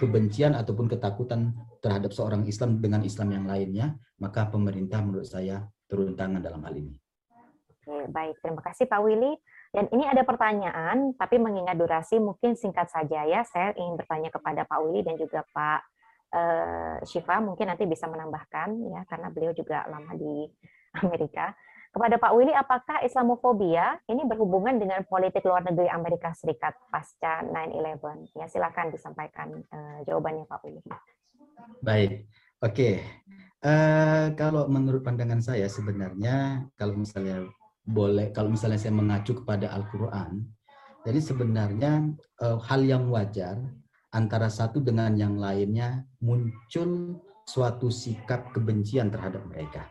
kebencian 0.02 0.58
ataupun 0.58 0.90
ketakutan 0.90 1.54
terhadap 1.78 2.10
seorang 2.10 2.42
Islam 2.48 2.82
dengan 2.82 3.06
Islam 3.06 3.30
yang 3.30 3.46
lainnya 3.46 3.94
maka 4.18 4.50
pemerintah 4.50 4.98
menurut 4.98 5.30
saya 5.30 5.62
turun 5.86 6.18
tangan 6.18 6.42
dalam 6.42 6.62
hal 6.66 6.74
ini. 6.74 6.94
Oke, 7.86 8.06
baik. 8.10 8.38
Terima 8.42 8.62
kasih 8.62 8.86
Pak 8.86 9.00
Willy. 9.02 9.34
Dan 9.70 9.86
ini 9.94 10.02
ada 10.02 10.26
pertanyaan 10.26 11.14
tapi 11.14 11.38
mengingat 11.38 11.78
durasi 11.78 12.18
mungkin 12.18 12.58
singkat 12.58 12.90
saja 12.90 13.26
ya. 13.26 13.46
Saya 13.46 13.74
ingin 13.78 13.94
bertanya 13.94 14.30
kepada 14.30 14.66
Pak 14.66 14.78
Willy 14.82 15.06
dan 15.06 15.14
juga 15.18 15.46
Pak 15.54 15.99
Syifa 17.02 17.42
mungkin 17.42 17.66
nanti 17.66 17.90
bisa 17.90 18.06
menambahkan 18.06 18.70
ya 18.86 19.02
karena 19.10 19.28
beliau 19.34 19.50
juga 19.50 19.82
lama 19.90 20.14
di 20.14 20.46
Amerika. 21.02 21.54
Kepada 21.90 22.22
Pak 22.22 22.32
Willy, 22.38 22.54
apakah 22.54 23.02
Islamofobia 23.02 23.98
ini 24.06 24.22
berhubungan 24.22 24.78
dengan 24.78 25.02
politik 25.10 25.42
luar 25.42 25.66
negeri 25.66 25.90
Amerika 25.90 26.30
Serikat 26.30 26.78
pasca 26.86 27.42
9/11? 27.42 28.38
Ya, 28.38 28.46
silakan 28.46 28.94
disampaikan 28.94 29.58
uh, 29.74 29.98
jawabannya 30.06 30.46
Pak 30.46 30.62
Willy. 30.62 30.86
Baik, 31.82 32.30
oke. 32.62 32.70
Okay. 32.70 32.94
Uh, 33.60 33.68
eh, 33.68 34.26
kalau 34.38 34.70
menurut 34.70 35.02
pandangan 35.02 35.42
saya 35.42 35.66
sebenarnya 35.66 36.64
kalau 36.78 36.94
misalnya 36.94 37.44
boleh, 37.82 38.30
kalau 38.30 38.54
misalnya 38.54 38.78
saya 38.78 38.94
mengacu 38.94 39.42
kepada 39.42 39.74
Al-Quran, 39.74 40.46
jadi 41.02 41.18
sebenarnya 41.18 42.06
uh, 42.38 42.62
hal 42.70 42.86
yang 42.86 43.10
wajar 43.10 43.58
antara 44.10 44.50
satu 44.50 44.82
dengan 44.82 45.14
yang 45.14 45.38
lainnya 45.38 46.02
muncul 46.22 47.22
suatu 47.46 47.90
sikap 47.90 48.50
kebencian 48.54 49.10
terhadap 49.10 49.42
mereka. 49.46 49.90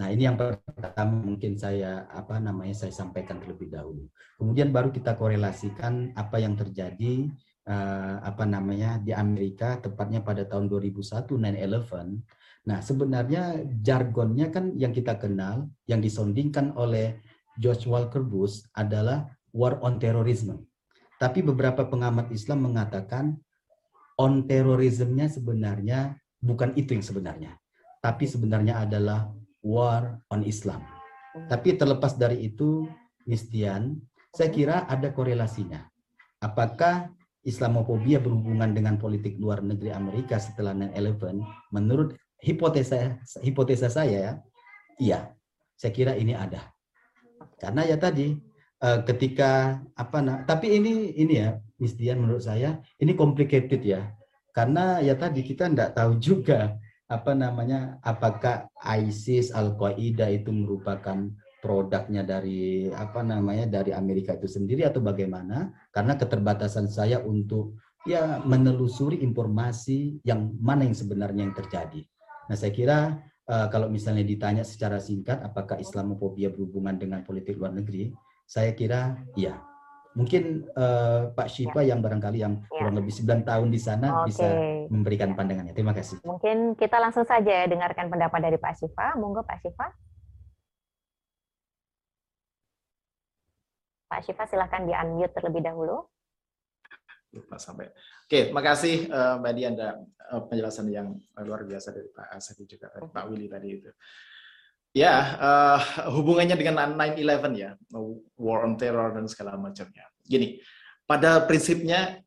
Nah, 0.00 0.08
ini 0.08 0.24
yang 0.24 0.40
pertama 0.40 1.12
mungkin 1.12 1.60
saya 1.60 2.08
apa 2.08 2.40
namanya 2.40 2.72
saya 2.72 2.92
sampaikan 2.92 3.36
terlebih 3.36 3.68
dahulu. 3.68 4.08
Kemudian 4.40 4.72
baru 4.72 4.88
kita 4.88 5.12
korelasikan 5.12 6.16
apa 6.16 6.40
yang 6.40 6.56
terjadi 6.56 7.28
uh, 7.68 8.24
apa 8.24 8.48
namanya 8.48 8.96
di 8.96 9.12
Amerika 9.12 9.76
tepatnya 9.76 10.24
pada 10.24 10.48
tahun 10.48 10.72
2001 10.72 11.28
9/11. 11.36 12.16
Nah, 12.64 12.78
sebenarnya 12.80 13.60
jargonnya 13.84 14.48
kan 14.48 14.72
yang 14.72 14.96
kita 14.96 15.20
kenal 15.20 15.68
yang 15.84 16.00
disondingkan 16.00 16.72
oleh 16.76 17.20
George 17.60 17.84
Walker 17.84 18.24
Bush 18.24 18.64
adalah 18.72 19.28
war 19.52 19.76
on 19.84 20.00
terrorism. 20.00 20.64
Tapi 21.20 21.44
beberapa 21.44 21.84
pengamat 21.84 22.32
Islam 22.32 22.72
mengatakan 22.72 23.36
on 24.16 24.48
terrorismnya 24.48 25.28
sebenarnya 25.28 26.16
bukan 26.40 26.72
itu 26.80 26.96
yang 26.96 27.04
sebenarnya, 27.04 27.52
tapi 28.00 28.24
sebenarnya 28.24 28.88
adalah 28.88 29.28
war 29.60 30.16
on 30.32 30.40
Islam. 30.48 30.80
Tapi 31.52 31.76
terlepas 31.76 32.16
dari 32.16 32.48
itu, 32.48 32.88
Miss 33.28 33.46
Dian, 33.52 34.00
saya 34.32 34.48
kira 34.48 34.88
ada 34.88 35.12
korelasinya. 35.12 35.84
Apakah 36.40 37.12
Islamofobia 37.44 38.16
berhubungan 38.20 38.72
dengan 38.72 38.96
politik 38.96 39.36
luar 39.36 39.60
negeri 39.60 39.92
Amerika 39.92 40.40
setelah 40.40 40.72
9/11? 40.72 41.44
Menurut 41.68 42.16
hipotesa 42.40 43.20
hipotesa 43.44 43.92
saya, 43.92 44.40
iya, 44.96 45.36
saya 45.76 45.92
kira 45.92 46.16
ini 46.16 46.32
ada. 46.32 46.64
Karena 47.60 47.84
ya 47.84 48.00
tadi 48.00 48.40
uh, 48.82 49.00
ketika 49.04 49.80
apa 49.94 50.18
nah 50.20 50.36
tapi 50.44 50.76
ini 50.76 51.14
ini 51.16 51.34
ya 51.40 51.56
Miss 51.80 51.96
menurut 51.96 52.44
saya 52.44 52.80
ini 53.00 53.16
complicated 53.16 53.80
ya 53.84 54.12
karena 54.52 54.98
ya 55.00 55.14
tadi 55.14 55.40
kita 55.46 55.70
tidak 55.70 55.94
tahu 55.96 56.18
juga 56.18 56.76
apa 57.10 57.34
namanya 57.34 57.98
apakah 58.06 58.70
ISIS 58.82 59.50
Al 59.50 59.74
Qaeda 59.74 60.30
itu 60.30 60.54
merupakan 60.54 61.26
produknya 61.60 62.24
dari 62.24 62.88
apa 62.88 63.20
namanya 63.20 63.68
dari 63.68 63.92
Amerika 63.92 64.32
itu 64.38 64.48
sendiri 64.48 64.86
atau 64.86 65.02
bagaimana 65.04 65.74
karena 65.92 66.16
keterbatasan 66.16 66.88
saya 66.88 67.20
untuk 67.20 67.76
ya 68.08 68.40
menelusuri 68.46 69.20
informasi 69.20 70.24
yang 70.24 70.56
mana 70.56 70.88
yang 70.88 70.96
sebenarnya 70.96 71.42
yang 71.44 71.54
terjadi. 71.54 72.00
Nah 72.48 72.56
saya 72.56 72.72
kira 72.72 72.98
uh, 73.44 73.68
kalau 73.68 73.92
misalnya 73.92 74.24
ditanya 74.24 74.64
secara 74.64 74.96
singkat 75.02 75.44
apakah 75.44 75.76
Islamophobia 75.76 76.48
berhubungan 76.48 76.96
dengan 76.96 77.20
politik 77.26 77.60
luar 77.60 77.76
negeri, 77.76 78.14
saya 78.50 78.74
kira 78.74 79.14
iya. 79.38 79.62
Mungkin 80.10 80.66
uh, 80.74 81.30
Pak 81.38 81.46
Syifa 81.46 81.86
ya. 81.86 81.94
yang 81.94 82.02
barangkali 82.02 82.42
yang 82.42 82.58
ya. 82.66 82.82
kurang 82.82 82.98
lebih 82.98 83.14
9 83.14 83.46
tahun 83.46 83.68
di 83.70 83.78
sana 83.78 84.08
okay. 84.10 84.26
bisa 84.26 84.46
memberikan 84.90 85.38
pandangannya. 85.38 85.70
Terima 85.70 85.94
kasih. 85.94 86.18
Mungkin 86.26 86.74
kita 86.74 86.98
langsung 86.98 87.22
saja 87.22 87.70
dengarkan 87.70 88.10
pendapat 88.10 88.42
dari 88.42 88.58
Pak 88.58 88.74
Syifa. 88.74 89.14
Monggo 89.14 89.46
Pak 89.46 89.62
Syifa. 89.62 89.86
Pak 94.10 94.20
Syifa 94.26 94.50
silahkan 94.50 94.82
di-unmute 94.82 95.30
terlebih 95.30 95.62
dahulu. 95.62 96.10
Lupa 97.30 97.62
sampai. 97.62 97.86
Oke, 98.26 98.50
terima 98.50 98.66
kasih 98.66 99.06
uh, 99.06 99.38
Mbak 99.38 99.52
Dian 99.54 99.74
dan 99.78 100.10
uh, 100.34 100.42
penjelasan 100.50 100.90
yang 100.90 101.14
luar 101.46 101.62
biasa 101.62 101.94
dari 101.94 102.10
Pak 102.10 102.34
Asadi 102.34 102.66
juga 102.66 102.90
dari 102.90 103.06
Pak 103.06 103.24
Willy 103.30 103.46
tadi 103.46 103.78
itu. 103.78 103.90
Ya, 104.90 105.38
uh, 105.38 105.78
hubungannya 106.10 106.58
dengan 106.58 106.98
9/11 106.98 107.54
ya, 107.54 107.78
war 108.34 108.66
on 108.66 108.74
terror 108.74 109.14
dan 109.14 109.30
segala 109.30 109.54
macamnya. 109.54 110.02
Gini, 110.26 110.58
pada 111.06 111.46
prinsipnya 111.46 112.26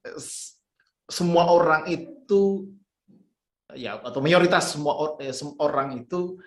semua 1.11 1.51
orang 1.51 1.91
itu 1.91 2.71
ya 3.75 3.99
atau 3.99 4.23
mayoritas 4.23 4.75
semua 4.75 5.19
eh, 5.19 5.35
orang 5.59 6.07
itu 6.07 6.39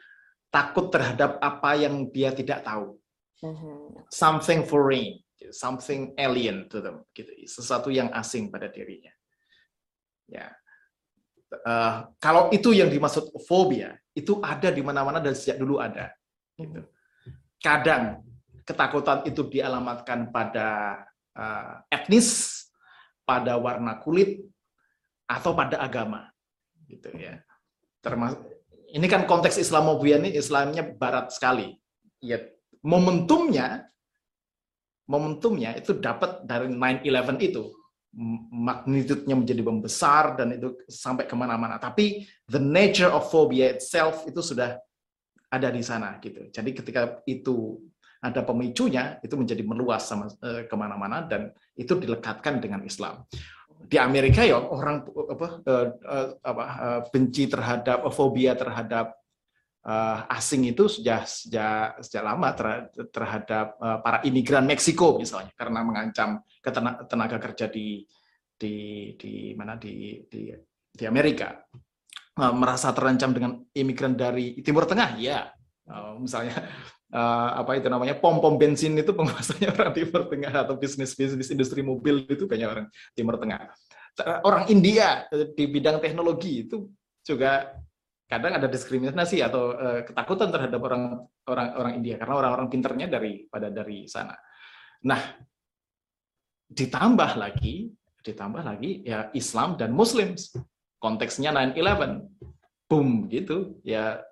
takut 0.49 0.89
terhadap 0.89 1.37
apa 1.43 1.77
yang 1.77 2.09
dia 2.09 2.33
tidak 2.33 2.65
tahu. 2.65 2.97
Mm-hmm. 3.45 4.09
Something 4.09 4.65
foreign, 4.65 5.21
something 5.53 6.17
alien 6.17 6.65
to 6.73 6.81
them, 6.81 7.05
gitu. 7.13 7.29
Sesuatu 7.45 7.93
yang 7.93 8.09
asing 8.17 8.49
pada 8.49 8.73
dirinya. 8.73 9.13
Ya. 10.25 10.49
Uh, 11.47 12.11
kalau 12.19 12.51
itu 12.51 12.75
yang 12.75 12.91
dimaksud 12.91 13.31
fobia, 13.47 13.95
itu 14.19 14.43
ada 14.43 14.73
di 14.73 14.83
mana-mana 14.83 15.23
dan 15.23 15.37
sejak 15.37 15.63
dulu 15.63 15.79
ada. 15.79 16.11
Gitu. 16.59 16.83
Kadang 17.63 18.27
ketakutan 18.67 19.23
itu 19.29 19.47
dialamatkan 19.47 20.35
pada 20.35 21.01
uh, 21.39 21.87
etnis, 21.87 22.59
pada 23.23 23.55
warna 23.61 24.03
kulit, 24.03 24.43
atau 25.31 25.55
pada 25.55 25.79
agama, 25.79 26.31
gitu 26.91 27.15
ya. 27.15 27.43
Termasuk 28.03 28.43
ini 28.95 29.07
kan 29.07 29.27
konteks 29.27 29.59
Islamophobia 29.59 30.23
ini 30.23 30.35
Islamnya 30.35 30.83
Barat 30.83 31.35
sekali. 31.35 31.75
Ya, 32.19 32.43
momentumnya, 32.81 33.87
momentumnya 35.07 35.77
itu 35.77 35.95
dapat 35.95 36.43
dari 36.49 36.73
9/11 36.73 37.39
itu 37.43 37.76
magnitudenya 38.51 39.37
menjadi 39.37 39.61
membesar 39.61 40.41
dan 40.41 40.57
itu 40.57 40.73
sampai 40.89 41.29
ke 41.29 41.37
mana-mana. 41.37 41.77
Tapi 41.77 42.25
the 42.49 42.61
nature 42.61 43.13
of 43.13 43.29
phobia 43.29 43.77
itself 43.77 44.25
itu 44.25 44.41
sudah 44.41 44.81
ada 45.53 45.69
di 45.69 45.85
sana 45.85 46.17
gitu. 46.25 46.49
Jadi 46.49 46.71
ketika 46.73 47.21
itu 47.29 47.77
ada 48.25 48.41
pemicunya, 48.43 49.21
itu 49.21 49.37
menjadi 49.37 49.61
meluas 49.63 50.09
sama 50.09 50.33
uh, 50.41 50.65
ke 50.65 50.75
mana-mana 50.75 51.23
dan 51.29 51.53
itu 51.77 51.93
dilekatkan 51.93 52.59
dengan 52.59 52.81
Islam. 52.83 53.29
Di 53.87 54.01
Amerika 54.01 54.41
ya 54.43 54.57
orang 54.57 55.05
apa, 55.05 55.47
uh, 55.69 55.87
uh, 56.01 56.29
apa 56.41 56.65
benci 57.13 57.47
terhadap 57.47 58.09
fobia 58.11 58.57
terhadap 58.57 59.13
uh, 59.87 60.27
asing 60.35 60.67
itu 60.67 60.91
sejak 60.91 61.25
sejak 61.25 62.03
sejak 62.03 62.23
lama 62.27 62.49
terhadap 63.09 63.79
uh, 63.79 64.03
para 64.03 64.21
imigran 64.27 64.67
Meksiko 64.67 65.17
misalnya 65.17 65.55
karena 65.55 65.81
mengancam 65.87 66.43
tenaga 67.07 67.39
kerja 67.39 67.71
di 67.71 68.03
di 68.57 68.75
di 69.15 69.55
mana 69.55 69.79
di 69.79 70.27
di 70.27 70.51
di 70.91 71.05
Amerika. 71.07 71.55
Uh, 72.37 72.53
merasa 72.53 72.93
terancam 72.93 73.33
dengan 73.33 73.65
imigran 73.73 74.13
dari 74.13 74.61
Timur 74.61 74.85
Tengah 74.85 75.17
ya 75.17 75.49
uh, 75.89 76.21
misalnya 76.21 76.69
uh, 77.17 77.65
apa 77.65 77.81
itu 77.81 77.89
namanya 77.89 78.13
pom 78.21 78.45
pom 78.45 78.61
bensin 78.61 78.93
itu 78.99 79.17
penguasanya 79.17 79.73
orang 79.73 79.93
Timur 79.97 80.29
Tengah 80.29 80.53
atau 80.53 80.75
bisnis 80.77 81.17
bisnis 81.17 81.49
industri 81.49 81.81
mobil 81.81 82.29
itu 82.29 82.45
banyak 82.45 82.69
orang 82.69 82.87
Timur 83.17 83.41
Tengah. 83.41 83.73
Orang 84.49 84.65
India 84.73 85.29
di 85.29 85.69
bidang 85.69 86.01
teknologi 86.01 86.65
itu 86.65 86.89
juga 87.21 87.77
kadang 88.27 88.59
ada 88.59 88.67
diskriminasi 88.67 89.39
atau 89.39 89.75
uh, 89.79 90.01
ketakutan 90.03 90.51
terhadap 90.51 90.83
orang 90.83 91.23
orang 91.47 91.69
orang 91.79 91.93
India 92.03 92.19
karena 92.19 92.35
orang-orang 92.43 92.69
pinternya 92.69 93.07
dari 93.07 93.47
pada 93.47 93.71
dari 93.71 94.11
sana. 94.11 94.35
Nah, 95.07 95.21
ditambah 96.67 97.39
lagi 97.39 97.95
ditambah 98.27 98.63
lagi 98.67 99.07
ya 99.07 99.31
Islam 99.31 99.79
dan 99.79 99.95
Muslim. 99.95 100.35
Konteksnya 100.99 101.55
9/11. 101.55 102.27
Boom 102.87 103.27
gitu 103.31 103.79
ya 103.83 104.23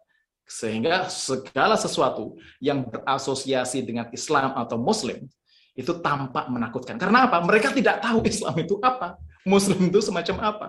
sehingga 0.46 1.08
segala 1.10 1.74
sesuatu 1.74 2.38
yang 2.62 2.86
berasosiasi 2.86 3.82
dengan 3.82 4.06
Islam 4.14 4.54
atau 4.54 4.78
Muslim 4.78 5.26
itu 5.74 5.90
tampak 5.98 6.46
menakutkan. 6.46 6.94
Karena 6.94 7.26
apa? 7.26 7.42
Mereka 7.42 7.74
tidak 7.74 7.98
tahu 7.98 8.22
Islam 8.22 8.54
itu 8.62 8.78
apa, 8.78 9.18
Muslim 9.42 9.90
itu 9.90 9.98
semacam 9.98 10.36
apa 10.54 10.66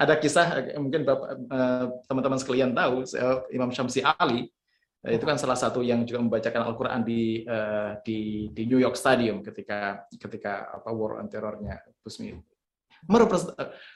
ada 0.00 0.16
kisah 0.16 0.72
mungkin 0.80 1.04
eh, 1.04 1.84
teman-teman 2.08 2.40
sekalian 2.40 2.72
tahu 2.72 3.04
Imam 3.52 3.68
Syamsi 3.68 4.00
Ali 4.00 4.48
eh, 5.04 5.12
itu 5.20 5.24
kan 5.28 5.36
salah 5.36 5.60
satu 5.60 5.84
yang 5.84 6.08
juga 6.08 6.24
membacakan 6.24 6.64
Al-Quran 6.72 7.00
di, 7.04 7.44
uh, 7.44 8.00
di 8.00 8.48
di 8.48 8.62
New 8.64 8.80
York 8.80 8.96
Stadium 8.96 9.44
ketika 9.44 10.08
ketika 10.08 10.72
apa 10.72 10.88
war 10.88 11.20
on 11.20 11.28
terornya 11.28 11.84
Busmi. 12.00 12.32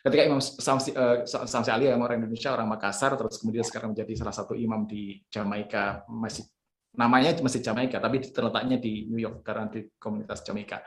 Ketika 0.01 0.23
Imam 0.25 0.41
Samsi, 0.41 0.97
Samsi 1.29 1.69
Ali 1.69 1.93
yang 1.93 2.01
orang 2.01 2.25
Indonesia 2.25 2.57
orang 2.57 2.73
Makassar 2.73 3.13
terus 3.21 3.37
kemudian 3.37 3.61
sekarang 3.61 3.93
menjadi 3.93 4.17
salah 4.17 4.33
satu 4.33 4.57
imam 4.57 4.89
di 4.89 5.21
Jamaika 5.29 6.09
masih 6.09 6.49
namanya 6.97 7.37
masih 7.45 7.61
Jamaika 7.61 8.01
tapi 8.01 8.25
terletaknya 8.25 8.81
di 8.81 9.05
New 9.13 9.21
York 9.21 9.45
karena 9.45 9.69
di 9.69 9.85
komunitas 10.01 10.41
Jamaika 10.41 10.81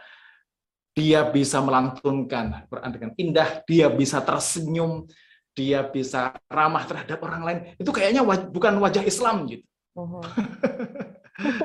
dia 0.98 1.22
bisa 1.30 1.62
melantunkan 1.62 2.66
Quran 2.66 2.90
dengan 2.90 3.12
indah, 3.22 3.62
dia 3.70 3.86
bisa 3.86 4.18
tersenyum, 4.18 5.06
dia 5.54 5.86
bisa 5.86 6.34
ramah 6.50 6.90
terhadap 6.90 7.22
orang 7.22 7.44
lain. 7.46 7.60
Itu 7.78 7.94
kayaknya 7.94 8.26
waj 8.26 8.50
bukan 8.50 8.82
wajah 8.82 9.06
Islam 9.06 9.46
gitu. 9.46 9.62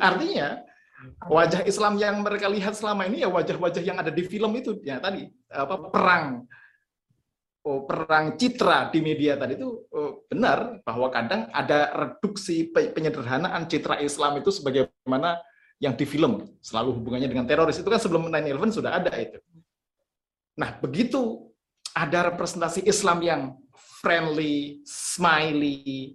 Artinya 0.05 0.61
wajah 1.33 1.65
Islam 1.65 1.97
yang 1.97 2.21
mereka 2.21 2.45
lihat 2.53 2.77
selama 2.77 3.09
ini 3.09 3.25
ya 3.25 3.33
wajah-wajah 3.33 3.81
yang 3.81 3.97
ada 3.97 4.13
di 4.13 4.21
film 4.29 4.53
itu 4.53 4.77
ya 4.85 5.01
tadi 5.01 5.27
apa 5.49 5.91
perang 5.91 6.45
oh, 7.67 7.89
perang 7.89 8.39
citra 8.39 8.93
di 8.93 9.01
media 9.03 9.35
tadi 9.35 9.59
itu 9.59 9.83
oh, 9.91 10.23
benar 10.31 10.79
bahwa 10.87 11.11
kadang 11.11 11.51
ada 11.51 11.91
reduksi 11.91 12.71
penyederhanaan 12.71 13.67
citra 13.67 13.99
Islam 13.99 14.39
itu 14.39 14.55
sebagaimana 14.55 15.43
yang 15.83 15.99
di 15.99 16.07
film 16.07 16.47
selalu 16.63 16.95
hubungannya 16.95 17.27
dengan 17.27 17.43
teroris 17.43 17.83
itu 17.83 17.91
kan 17.91 17.99
sebelum 17.99 18.31
9/11 18.31 18.79
sudah 18.79 19.03
ada 19.03 19.11
itu. 19.19 19.43
Nah, 20.55 20.79
begitu 20.79 21.51
ada 21.91 22.31
representasi 22.31 22.87
Islam 22.87 23.19
yang 23.27 23.43
friendly, 23.99 24.79
smiley. 24.87 26.15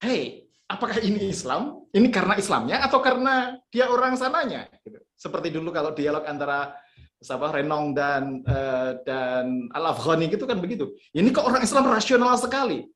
Hey, 0.00 0.48
apakah 0.64 0.96
ini 1.04 1.28
Islam? 1.28 1.84
Ini 1.92 2.08
karena 2.08 2.40
Islamnya 2.40 2.80
atau 2.80 3.04
karena 3.04 3.60
dia 3.68 3.92
orang 3.92 4.16
sananya? 4.16 4.64
Gitu. 4.80 4.96
Seperti 5.12 5.52
dulu 5.52 5.68
kalau 5.68 5.92
dialog 5.92 6.24
antara 6.24 6.72
siapa 7.20 7.50
Renong 7.50 7.92
dan 7.92 8.46
uh, 8.46 8.96
dan 9.02 9.68
Al 9.74 9.92
Afghani 9.92 10.30
gitu 10.32 10.48
kan 10.48 10.56
begitu. 10.62 10.94
Ini 11.12 11.28
kok 11.34 11.44
orang 11.44 11.60
Islam 11.60 11.84
rasional 11.90 12.38
sekali. 12.40 12.86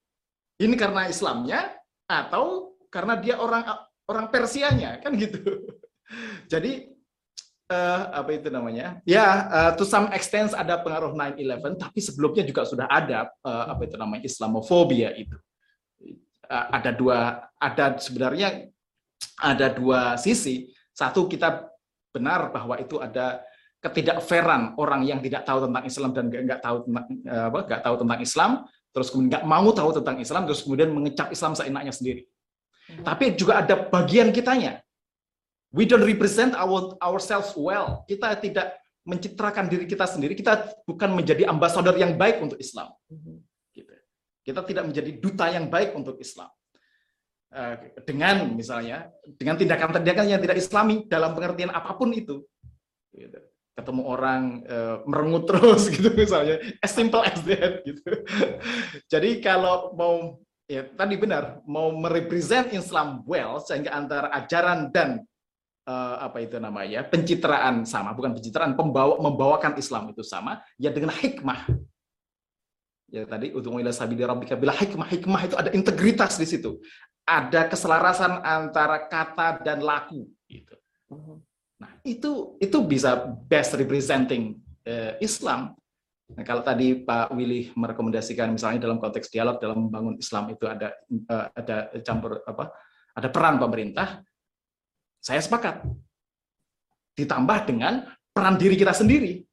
Ini 0.56 0.74
karena 0.78 1.10
Islamnya 1.10 1.76
atau 2.08 2.78
karena 2.88 3.18
dia 3.18 3.36
orang 3.36 3.66
orang 4.08 4.26
Persianya 4.30 4.98
kan 5.02 5.14
gitu. 5.14 5.40
Jadi 6.52 6.92
uh, 7.72 8.02
apa 8.12 8.30
itu 8.36 8.48
namanya? 8.52 9.00
Ya, 9.08 9.48
uh, 9.48 9.70
to 9.74 9.86
some 9.88 10.10
extent 10.12 10.52
ada 10.52 10.80
pengaruh 10.80 11.14
9/11, 11.16 11.80
tapi 11.80 11.98
sebelumnya 12.02 12.44
juga 12.44 12.62
sudah 12.68 12.86
ada 12.90 13.32
uh, 13.42 13.72
apa 13.72 13.88
itu 13.88 13.96
namanya 13.96 14.22
Islamofobia 14.26 15.14
itu. 15.16 15.36
ada 16.52 16.92
dua 16.92 17.48
ada 17.56 17.96
sebenarnya 17.96 18.68
ada 19.40 19.72
dua 19.72 20.20
sisi. 20.20 20.68
Satu 20.92 21.24
kita 21.24 21.64
benar 22.12 22.52
bahwa 22.52 22.76
itu 22.76 23.00
ada 23.00 23.40
ketidakfairan 23.80 24.76
orang 24.76 25.00
yang 25.00 25.24
tidak 25.24 25.48
tahu 25.48 25.64
tentang 25.64 25.84
Islam 25.88 26.10
dan 26.12 26.28
nggak 26.28 26.60
tahu 26.60 26.76
tentang 26.84 27.06
apa 27.24 27.58
nggak 27.72 27.82
tahu 27.88 27.94
tentang 28.04 28.20
Islam 28.20 28.50
terus 28.92 29.08
kemudian 29.08 29.30
nggak 29.32 29.46
mau 29.48 29.68
tahu 29.72 29.90
tentang 29.96 30.16
Islam 30.20 30.42
terus 30.44 30.60
kemudian 30.60 30.92
mengecap 30.92 31.32
Islam 31.32 31.52
seenaknya 31.56 31.92
sendiri. 31.96 32.28
Hmm. 32.88 33.04
Tapi 33.06 33.38
juga 33.38 33.62
ada 33.62 33.74
bagian 33.78 34.34
kitanya. 34.34 34.82
We 35.72 35.88
don't 35.88 36.04
represent 36.04 36.52
our 36.56 36.96
ourselves 37.00 37.56
well. 37.56 38.04
Kita 38.04 38.36
tidak 38.40 38.76
mencitrakan 39.02 39.66
diri 39.72 39.88
kita 39.88 40.04
sendiri. 40.04 40.36
Kita 40.36 40.84
bukan 40.84 41.16
menjadi 41.16 41.48
ambasador 41.48 41.96
yang 41.96 42.14
baik 42.14 42.42
untuk 42.44 42.60
Islam. 42.60 42.92
Hmm. 43.08 43.40
Gitu. 43.72 43.92
Kita 44.42 44.60
tidak 44.66 44.84
menjadi 44.90 45.10
duta 45.16 45.46
yang 45.48 45.70
baik 45.72 45.96
untuk 45.96 46.20
Islam. 46.20 46.50
Eh, 47.52 48.00
dengan 48.08 48.48
misalnya 48.56 49.12
dengan 49.36 49.60
tindakan-tindakan 49.60 50.24
yang 50.24 50.40
tidak 50.40 50.56
islami 50.56 51.04
dalam 51.04 51.36
pengertian 51.36 51.68
apa 51.68 51.92
pun 52.00 52.08
itu 52.16 52.48
gitu. 53.12 53.38
ketemu 53.76 54.02
orang 54.08 54.64
uh, 54.64 55.04
merengut 55.04 55.44
terus 55.44 55.84
gitu 55.92 56.16
misalnya 56.16 56.56
as 56.80 56.96
simple 56.96 57.20
as 57.20 57.36
that 57.44 57.84
gitu 57.84 58.24
jadi 59.12 59.36
kalau 59.44 59.92
mau 59.92 60.40
ya 60.70 60.82
tadi 60.94 61.14
benar 61.18 61.64
mau 61.66 61.90
merepresent 61.94 62.70
Islam 62.74 63.22
well 63.26 63.58
sehingga 63.62 63.92
antara 63.94 64.30
ajaran 64.34 64.90
dan 64.94 65.22
uh, 65.86 66.16
apa 66.22 66.42
itu 66.42 66.56
namanya 66.58 67.06
pencitraan 67.06 67.82
sama 67.86 68.14
bukan 68.14 68.34
pencitraan 68.38 68.78
pembawa 68.78 69.18
membawakan 69.18 69.76
Islam 69.76 70.10
itu 70.14 70.22
sama 70.22 70.62
ya 70.78 70.94
dengan 70.94 71.12
hikmah 71.12 71.66
ya 73.12 73.28
tadi 73.28 73.52
untuk 73.52 73.76
ila 73.76 73.92
sabili 73.92 74.24
rabbika 74.24 74.56
bila 74.56 74.72
hikmah 74.72 75.08
hikmah 75.10 75.40
itu 75.44 75.56
ada 75.58 75.70
integritas 75.74 76.40
di 76.40 76.48
situ 76.48 76.80
ada 77.26 77.70
keselarasan 77.70 78.42
antara 78.42 79.06
kata 79.06 79.62
dan 79.62 79.78
laku 79.82 80.26
gitu. 80.50 80.76
Mhm. 81.10 81.36
Nah, 81.82 81.92
itu 82.06 82.58
itu 82.62 82.78
bisa 82.86 83.18
best 83.46 83.74
representing 83.74 84.58
uh, 84.86 85.18
Islam. 85.18 85.74
Nah, 86.32 86.44
kalau 86.48 86.64
tadi 86.64 86.96
Pak 86.96 87.36
Willy 87.36 87.68
merekomendasikan 87.76 88.48
misalnya 88.52 88.88
dalam 88.88 88.96
konteks 88.96 89.28
dialog 89.28 89.60
dalam 89.60 89.88
membangun 89.88 90.16
Islam 90.16 90.48
itu 90.48 90.64
ada 90.64 90.96
uh, 91.28 91.46
ada 91.52 91.76
campur 92.00 92.40
apa? 92.48 92.72
Ada 93.12 93.28
peran 93.28 93.60
pemerintah. 93.60 94.24
Saya 95.20 95.44
sepakat. 95.44 95.84
Ditambah 97.12 97.58
dengan 97.68 98.08
peran 98.32 98.56
diri 98.56 98.74
kita 98.80 98.96
sendiri. 98.96 99.44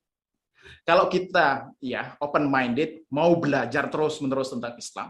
Kalau 0.87 1.11
kita 1.11 1.75
ya 1.83 2.15
open 2.23 2.47
minded 2.47 3.03
mau 3.11 3.35
belajar 3.35 3.91
terus-menerus 3.91 4.55
tentang 4.55 4.73
Islam, 4.79 5.09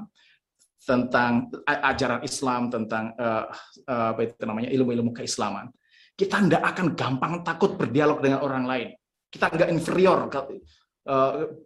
tentang 0.81 1.31
ajaran 1.63 2.21
Islam, 2.25 2.61
tentang 2.73 3.13
uh, 3.15 3.45
uh, 3.85 4.07
apa 4.17 4.21
itu 4.25 4.43
namanya 4.43 4.73
ilmu-ilmu 4.73 5.13
keislaman, 5.13 5.69
kita 6.17 6.41
tidak 6.41 6.63
akan 6.75 6.97
gampang 6.97 7.33
takut 7.45 7.77
berdialog 7.77 8.19
dengan 8.19 8.41
orang 8.41 8.65
lain. 8.65 8.89
Kita 9.29 9.53
nggak 9.53 9.69
inferior 9.69 10.25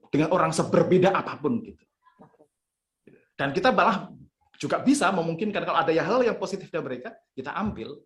dengan 0.07 0.29
orang 0.31 0.51
seberbeda 0.55 1.11
apa 1.11 1.35
pun 1.35 1.59
gitu. 1.59 1.83
Dan 3.35 3.51
kita 3.51 3.73
malah 3.73 4.07
juga 4.55 4.79
bisa 4.79 5.11
memungkinkan 5.11 5.65
kalau 5.65 5.79
ada 5.83 5.91
hal 5.91 6.21
yang 6.23 6.37
positif 6.39 6.71
dari 6.71 6.83
mereka, 6.85 7.11
kita 7.35 7.51
ambil. 7.51 7.99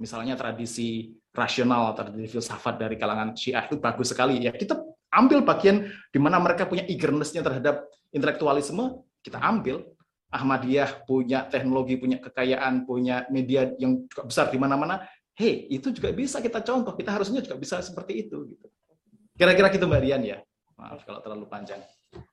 Misalnya 0.00 0.32
tradisi 0.32 1.12
rasional, 1.36 1.92
tradisi 1.92 2.32
filsafat 2.32 2.80
dari 2.80 2.96
kalangan 2.96 3.36
Syiah 3.36 3.68
itu 3.68 3.76
bagus 3.76 4.08
sekali. 4.08 4.40
Ya 4.40 4.54
kita 4.56 4.80
ambil 5.12 5.44
bagian 5.44 5.92
di 6.08 6.16
mana 6.16 6.40
mereka 6.40 6.64
punya 6.64 6.88
eagerness-nya 6.88 7.44
terhadap 7.44 7.84
intelektualisme, 8.08 9.04
kita 9.20 9.36
ambil 9.36 9.84
Ahmadiyah 10.30 11.04
punya 11.04 11.44
teknologi, 11.50 11.98
punya 11.98 12.22
kekayaan, 12.22 12.86
punya 12.86 13.26
media 13.34 13.74
yang 13.82 14.06
juga 14.06 14.22
besar 14.30 14.46
di 14.48 14.56
mana-mana, 14.62 15.02
hey, 15.34 15.66
itu 15.68 15.90
juga 15.90 16.14
bisa 16.14 16.38
kita 16.38 16.62
contoh. 16.62 16.94
Kita 16.94 17.10
harusnya 17.10 17.42
juga 17.42 17.58
bisa 17.58 17.82
seperti 17.82 18.24
itu. 18.24 18.54
Gitu. 18.54 18.66
Kira-kira 19.34 19.68
gitu 19.74 19.90
Mbak 19.90 20.00
Dian 20.06 20.22
ya. 20.22 20.38
Maaf 20.80 21.04
kalau 21.04 21.20
terlalu 21.20 21.44
panjang. 21.44 21.84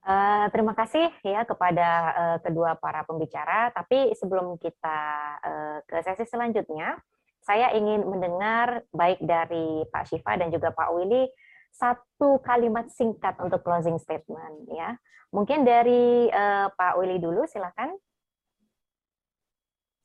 Uh, 0.01 0.47
terima 0.49 0.73
kasih 0.73 1.11
ya 1.21 1.43
kepada 1.43 1.89
uh, 2.15 2.37
kedua 2.41 2.79
para 2.79 3.03
pembicara. 3.03 3.69
Tapi 3.75 4.15
sebelum 4.15 4.55
kita 4.55 4.99
uh, 5.43 5.77
ke 5.83 5.99
sesi 6.01 6.23
selanjutnya, 6.25 6.95
saya 7.43 7.75
ingin 7.75 8.07
mendengar 8.07 8.87
baik 8.95 9.19
dari 9.19 9.83
Pak 9.91 10.07
Syifa 10.07 10.39
dan 10.39 10.49
juga 10.49 10.71
Pak 10.71 10.95
Willy 10.95 11.27
satu 11.69 12.41
kalimat 12.41 12.89
singkat 12.89 13.37
untuk 13.43 13.61
closing 13.61 13.99
statement 14.01 14.65
ya. 14.71 14.97
Mungkin 15.29 15.67
dari 15.67 16.31
uh, 16.31 16.71
Pak 16.71 16.97
Willy 16.97 17.19
dulu 17.19 17.43
silakan. 17.45 17.93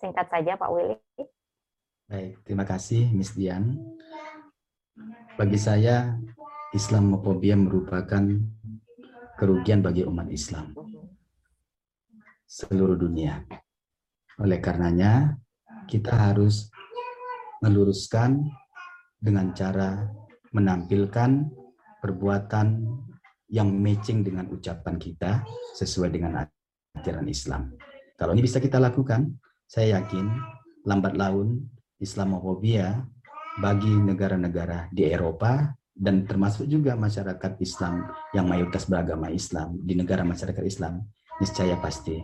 Singkat 0.03 0.26
saja 0.28 0.59
Pak 0.59 0.70
Willy. 0.74 0.99
Baik, 2.11 2.43
terima 2.43 2.66
kasih 2.66 3.09
Miss 3.14 3.32
Dian. 3.32 3.78
Bagi 5.38 5.57
saya 5.57 6.18
Islamofobia 6.73 7.53
merupakan 7.53 8.25
kerugian 9.37 9.85
bagi 9.85 10.09
umat 10.09 10.29
Islam 10.33 10.73
seluruh 12.53 13.01
dunia. 13.01 13.41
Oleh 14.41 14.61
karenanya, 14.61 15.37
kita 15.89 16.12
harus 16.12 16.68
meluruskan 17.64 18.45
dengan 19.16 19.57
cara 19.57 20.05
menampilkan 20.53 21.49
perbuatan 22.05 22.85
yang 23.49 23.73
matching 23.73 24.20
dengan 24.20 24.49
ucapan 24.53 25.01
kita 25.01 25.45
sesuai 25.77 26.12
dengan 26.12 26.45
ajaran 26.97 27.29
Islam. 27.29 27.73
Kalau 28.16 28.37
ini 28.37 28.45
bisa 28.45 28.61
kita 28.61 28.77
lakukan, 28.77 29.33
saya 29.64 30.01
yakin 30.01 30.29
lambat 30.85 31.16
laun 31.16 31.68
Islamofobia 32.01 33.01
bagi 33.61 33.93
negara-negara 33.93 34.93
di 34.93 35.09
Eropa 35.09 35.73
dan 35.93 36.24
termasuk 36.24 36.64
juga 36.66 36.97
masyarakat 36.97 37.61
Islam 37.61 38.09
yang 38.32 38.49
mayoritas 38.49 38.88
beragama 38.88 39.28
Islam 39.28 39.76
di 39.84 39.93
negara 39.97 40.24
masyarakat 40.24 40.64
Islam 40.64 41.05
niscaya 41.38 41.76
pasti 41.78 42.16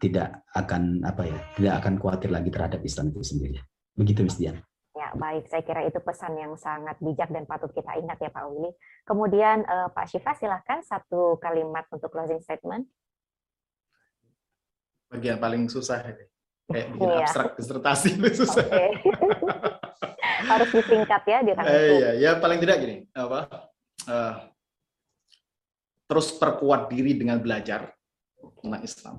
tidak 0.00 0.48
akan 0.56 1.04
apa 1.04 1.28
ya 1.28 1.38
tidak 1.56 1.74
akan 1.84 1.94
khawatir 2.00 2.32
lagi 2.32 2.48
terhadap 2.48 2.80
Islam 2.80 3.12
itu 3.12 3.20
sendiri. 3.20 3.58
Begitu 3.94 4.24
Miss 4.24 4.40
Dian 4.40 4.56
baik. 5.16 5.48
Saya 5.50 5.62
kira 5.64 5.82
itu 5.86 5.98
pesan 6.02 6.36
yang 6.38 6.54
sangat 6.54 6.98
bijak 7.02 7.30
dan 7.32 7.46
patut 7.46 7.70
kita 7.72 7.96
ingat 7.98 8.18
ya 8.20 8.30
Pak 8.30 8.44
Willy. 8.50 8.70
Kemudian 9.06 9.66
uh, 9.66 9.88
Pak 9.90 10.06
Syifa 10.10 10.36
silahkan 10.36 10.84
satu 10.84 11.40
kalimat 11.40 11.86
untuk 11.90 12.12
closing 12.12 12.42
statement. 12.42 12.86
Bagian 15.10 15.42
paling 15.42 15.66
susah 15.66 16.04
ini. 16.06 16.24
Kayak 16.70 16.86
bikin 16.94 17.08
iya. 17.10 17.18
abstrak 17.26 17.48
disertasi 17.58 18.08
itu 18.14 18.30
susah. 18.46 18.66
Okay. 18.66 18.90
Harus 20.46 20.70
disingkat 20.72 21.22
ya 21.26 21.38
di 21.44 21.52
eh, 21.52 21.90
Iya, 21.96 22.10
ya 22.16 22.30
paling 22.40 22.58
tidak 22.62 22.76
gini, 22.80 22.96
apa? 23.12 23.68
Uh, 24.08 24.34
terus 26.10 26.34
perkuat 26.34 26.90
diri 26.90 27.14
dengan 27.14 27.38
belajar 27.38 27.94
tentang 28.58 28.82
Islam 28.82 29.16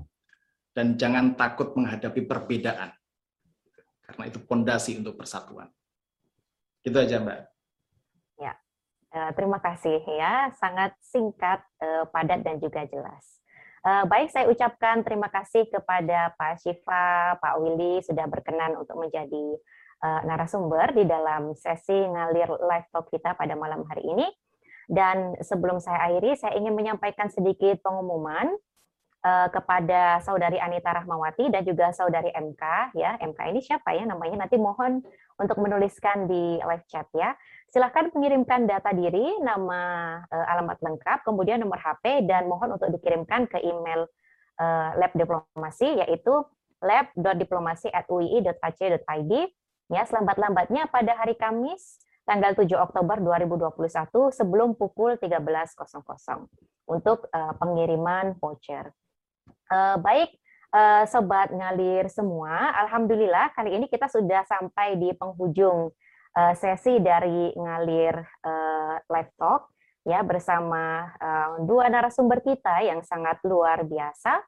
dan 0.76 1.00
jangan 1.00 1.36
takut 1.36 1.72
menghadapi 1.76 2.28
perbedaan 2.28 2.92
karena 4.12 4.24
itu 4.28 4.40
pondasi 4.44 5.00
untuk 5.00 5.16
persatuan. 5.16 5.72
Itu 6.84 7.00
aja 7.00 7.24
Mbak. 7.24 7.40
Ya, 8.44 8.54
eh, 9.16 9.32
terima 9.40 9.64
kasih 9.64 10.04
ya, 10.04 10.52
sangat 10.60 10.92
singkat, 11.00 11.64
eh, 11.80 12.04
padat 12.12 12.44
dan 12.44 12.60
juga 12.60 12.84
jelas. 12.92 13.39
Eh, 13.82 14.04
baik, 14.06 14.30
saya 14.30 14.46
ucapkan 14.52 15.02
terima 15.02 15.32
kasih 15.32 15.66
kepada 15.72 16.36
Pak 16.36 16.60
Syifa, 16.60 17.39
Pak 17.39 17.56
Willy 17.64 18.04
sudah 18.04 18.28
berkenan 18.28 18.78
untuk 18.78 19.00
menjadi 19.00 19.58
narasumber 20.02 20.98
di 20.98 21.06
dalam 21.06 21.54
sesi 21.54 21.94
ngalir 21.94 22.50
live 22.50 22.90
talk 22.90 23.14
kita 23.14 23.38
pada 23.38 23.54
malam 23.54 23.86
hari 23.86 24.02
ini. 24.02 24.26
Dan 24.92 25.40
sebelum 25.40 25.80
saya 25.80 26.04
akhiri, 26.10 26.36
saya 26.36 26.58
ingin 26.58 26.76
menyampaikan 26.76 27.30
sedikit 27.30 27.80
pengumuman 27.80 28.52
uh, 29.26 29.50
kepada 29.54 30.20
saudari 30.26 30.60
Anita 30.60 30.92
Rahmawati 30.92 31.48
dan 31.48 31.64
juga 31.64 31.94
saudari 31.94 32.30
MK 32.34 32.92
ya. 32.98 33.18
MK 33.22 33.40
ini 33.56 33.62
siapa 33.64 33.94
ya 33.96 34.06
namanya? 34.06 34.46
Nanti 34.46 34.58
mohon 34.58 35.02
untuk 35.40 35.58
menuliskan 35.62 36.28
di 36.28 36.60
live 36.60 36.86
chat 36.90 37.08
ya. 37.16 37.36
Silahkan 37.72 38.12
mengirimkan 38.12 38.68
data 38.68 38.92
diri, 38.92 39.40
nama 39.40 40.20
uh, 40.28 40.46
alamat 40.52 40.84
lengkap, 40.84 41.24
kemudian 41.24 41.64
nomor 41.64 41.80
HP 41.80 42.28
dan 42.28 42.52
mohon 42.52 42.76
untuk 42.76 42.92
dikirimkan 42.92 43.48
ke 43.48 43.64
email 43.64 44.12
uh, 44.60 44.92
lab 45.00 45.16
diplomasi 45.16 46.04
yaitu 46.04 46.44
lab.diplomasi@ui.ac.id 46.82 49.34
ya 49.92 50.08
selambat-lambatnya 50.08 50.88
pada 50.88 51.13
hari 51.20 51.36
Kamis 51.36 52.00
tanggal 52.24 52.55
7 52.55 52.63
Oktober 52.80 53.20
2021 53.20 54.32
sebelum 54.32 54.80
pukul 54.80 55.20
13.00 55.20 55.84
untuk 56.88 57.28
uh, 57.28 57.54
pengiriman 57.59 58.39
voucher. 58.39 58.96
Uh, 59.68 60.00
baik, 60.00 60.32
uh, 60.72 61.04
sobat 61.12 61.51
ngalir 61.51 62.08
semua, 62.08 62.72
alhamdulillah 62.88 63.51
kali 63.51 63.76
ini 63.76 63.92
kita 63.92 64.08
sudah 64.08 64.47
sampai 64.47 64.96
di 64.96 65.12
penghujung 65.12 65.92
sesi 66.32 66.96
dari 67.04 67.51
ngalir 67.59 68.16
uh, 68.47 68.96
live 69.12 69.36
talk 69.36 69.68
ya 70.08 70.24
bersama 70.24 71.12
dua 71.68 71.92
narasumber 71.92 72.39
kita 72.39 72.88
yang 72.88 73.04
sangat 73.04 73.43
luar 73.43 73.84
biasa. 73.84 74.39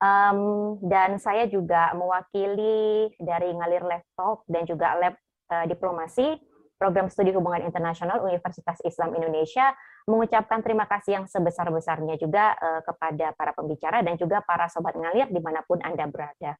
Um, 0.00 0.80
dan 0.80 1.20
saya 1.20 1.44
juga 1.44 1.92
mewakili 1.92 3.12
dari 3.20 3.52
Ngalir 3.52 3.84
Laptop 3.84 4.48
dan 4.48 4.64
juga 4.64 4.96
Lab 4.96 5.14
uh, 5.52 5.68
Diplomasi 5.68 6.40
Program 6.80 7.12
Studi 7.12 7.36
Hubungan 7.36 7.60
Internasional 7.68 8.24
Universitas 8.24 8.80
Islam 8.80 9.12
Indonesia 9.12 9.76
mengucapkan 10.08 10.64
terima 10.64 10.88
kasih 10.88 11.20
yang 11.20 11.26
sebesar-besarnya 11.28 12.16
juga 12.16 12.56
uh, 12.56 12.80
kepada 12.80 13.36
para 13.36 13.52
pembicara 13.52 14.00
dan 14.00 14.16
juga 14.16 14.40
para 14.40 14.72
sobat 14.72 14.96
ngalir 14.96 15.28
di 15.28 15.36
mana 15.44 15.60
pun 15.68 15.76
Anda 15.84 16.08
berada. 16.08 16.56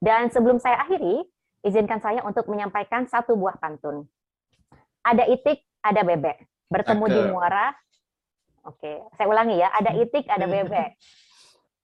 Dan 0.00 0.32
sebelum 0.32 0.56
saya 0.56 0.80
akhiri, 0.80 1.20
izinkan 1.60 2.00
saya 2.00 2.24
untuk 2.24 2.48
menyampaikan 2.48 3.04
satu 3.04 3.36
buah 3.36 3.60
pantun. 3.60 4.08
Ada 5.04 5.28
itik, 5.28 5.60
ada 5.84 6.00
bebek. 6.00 6.48
Bertemu 6.72 7.04
Cakep. 7.04 7.16
di 7.16 7.20
muara. 7.28 7.66
Oke, 8.64 9.04
saya 9.20 9.28
ulangi 9.28 9.60
ya. 9.60 9.68
Ada 9.68 9.92
itik, 10.00 10.24
ada 10.24 10.48
bebek. 10.48 10.96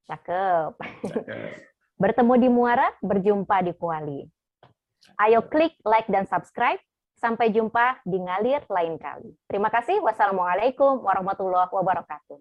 Cakep. 0.07 0.71
Cakep. 0.79 1.51
Bertemu 2.03 2.35
di 2.37 2.49
muara, 2.53 2.89
berjumpa 3.01 3.65
di 3.65 3.73
kuali. 3.73 4.21
Ayo 5.23 5.45
klik 5.49 5.79
like 5.87 6.11
dan 6.13 6.29
subscribe 6.29 6.83
Sampai 7.17 7.49
jumpa 7.49 8.05
di 8.05 8.21
ngalir 8.21 8.61
lain 8.69 9.01
kali. 9.01 9.33
Terima 9.49 9.73
kasih. 9.73 10.05
Wassalamualaikum 10.05 11.01
warahmatullahi 11.01 11.73
wabarakatuh. 11.73 12.37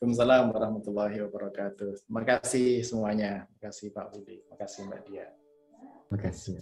Waalaikumsalam 0.00 0.56
warahmatullahi 0.56 1.20
wabarakatuh. 1.28 2.08
Terima 2.08 2.24
kasih 2.24 2.80
semuanya. 2.80 3.44
Terima 3.44 3.60
kasih 3.68 3.92
Pak 3.92 4.06
Budi. 4.16 4.40
Terima 4.40 4.56
kasih 4.56 4.80
Mbak 4.88 5.02
Dia. 5.04 5.28
Terima 6.08 6.18
kasih. 6.24 6.56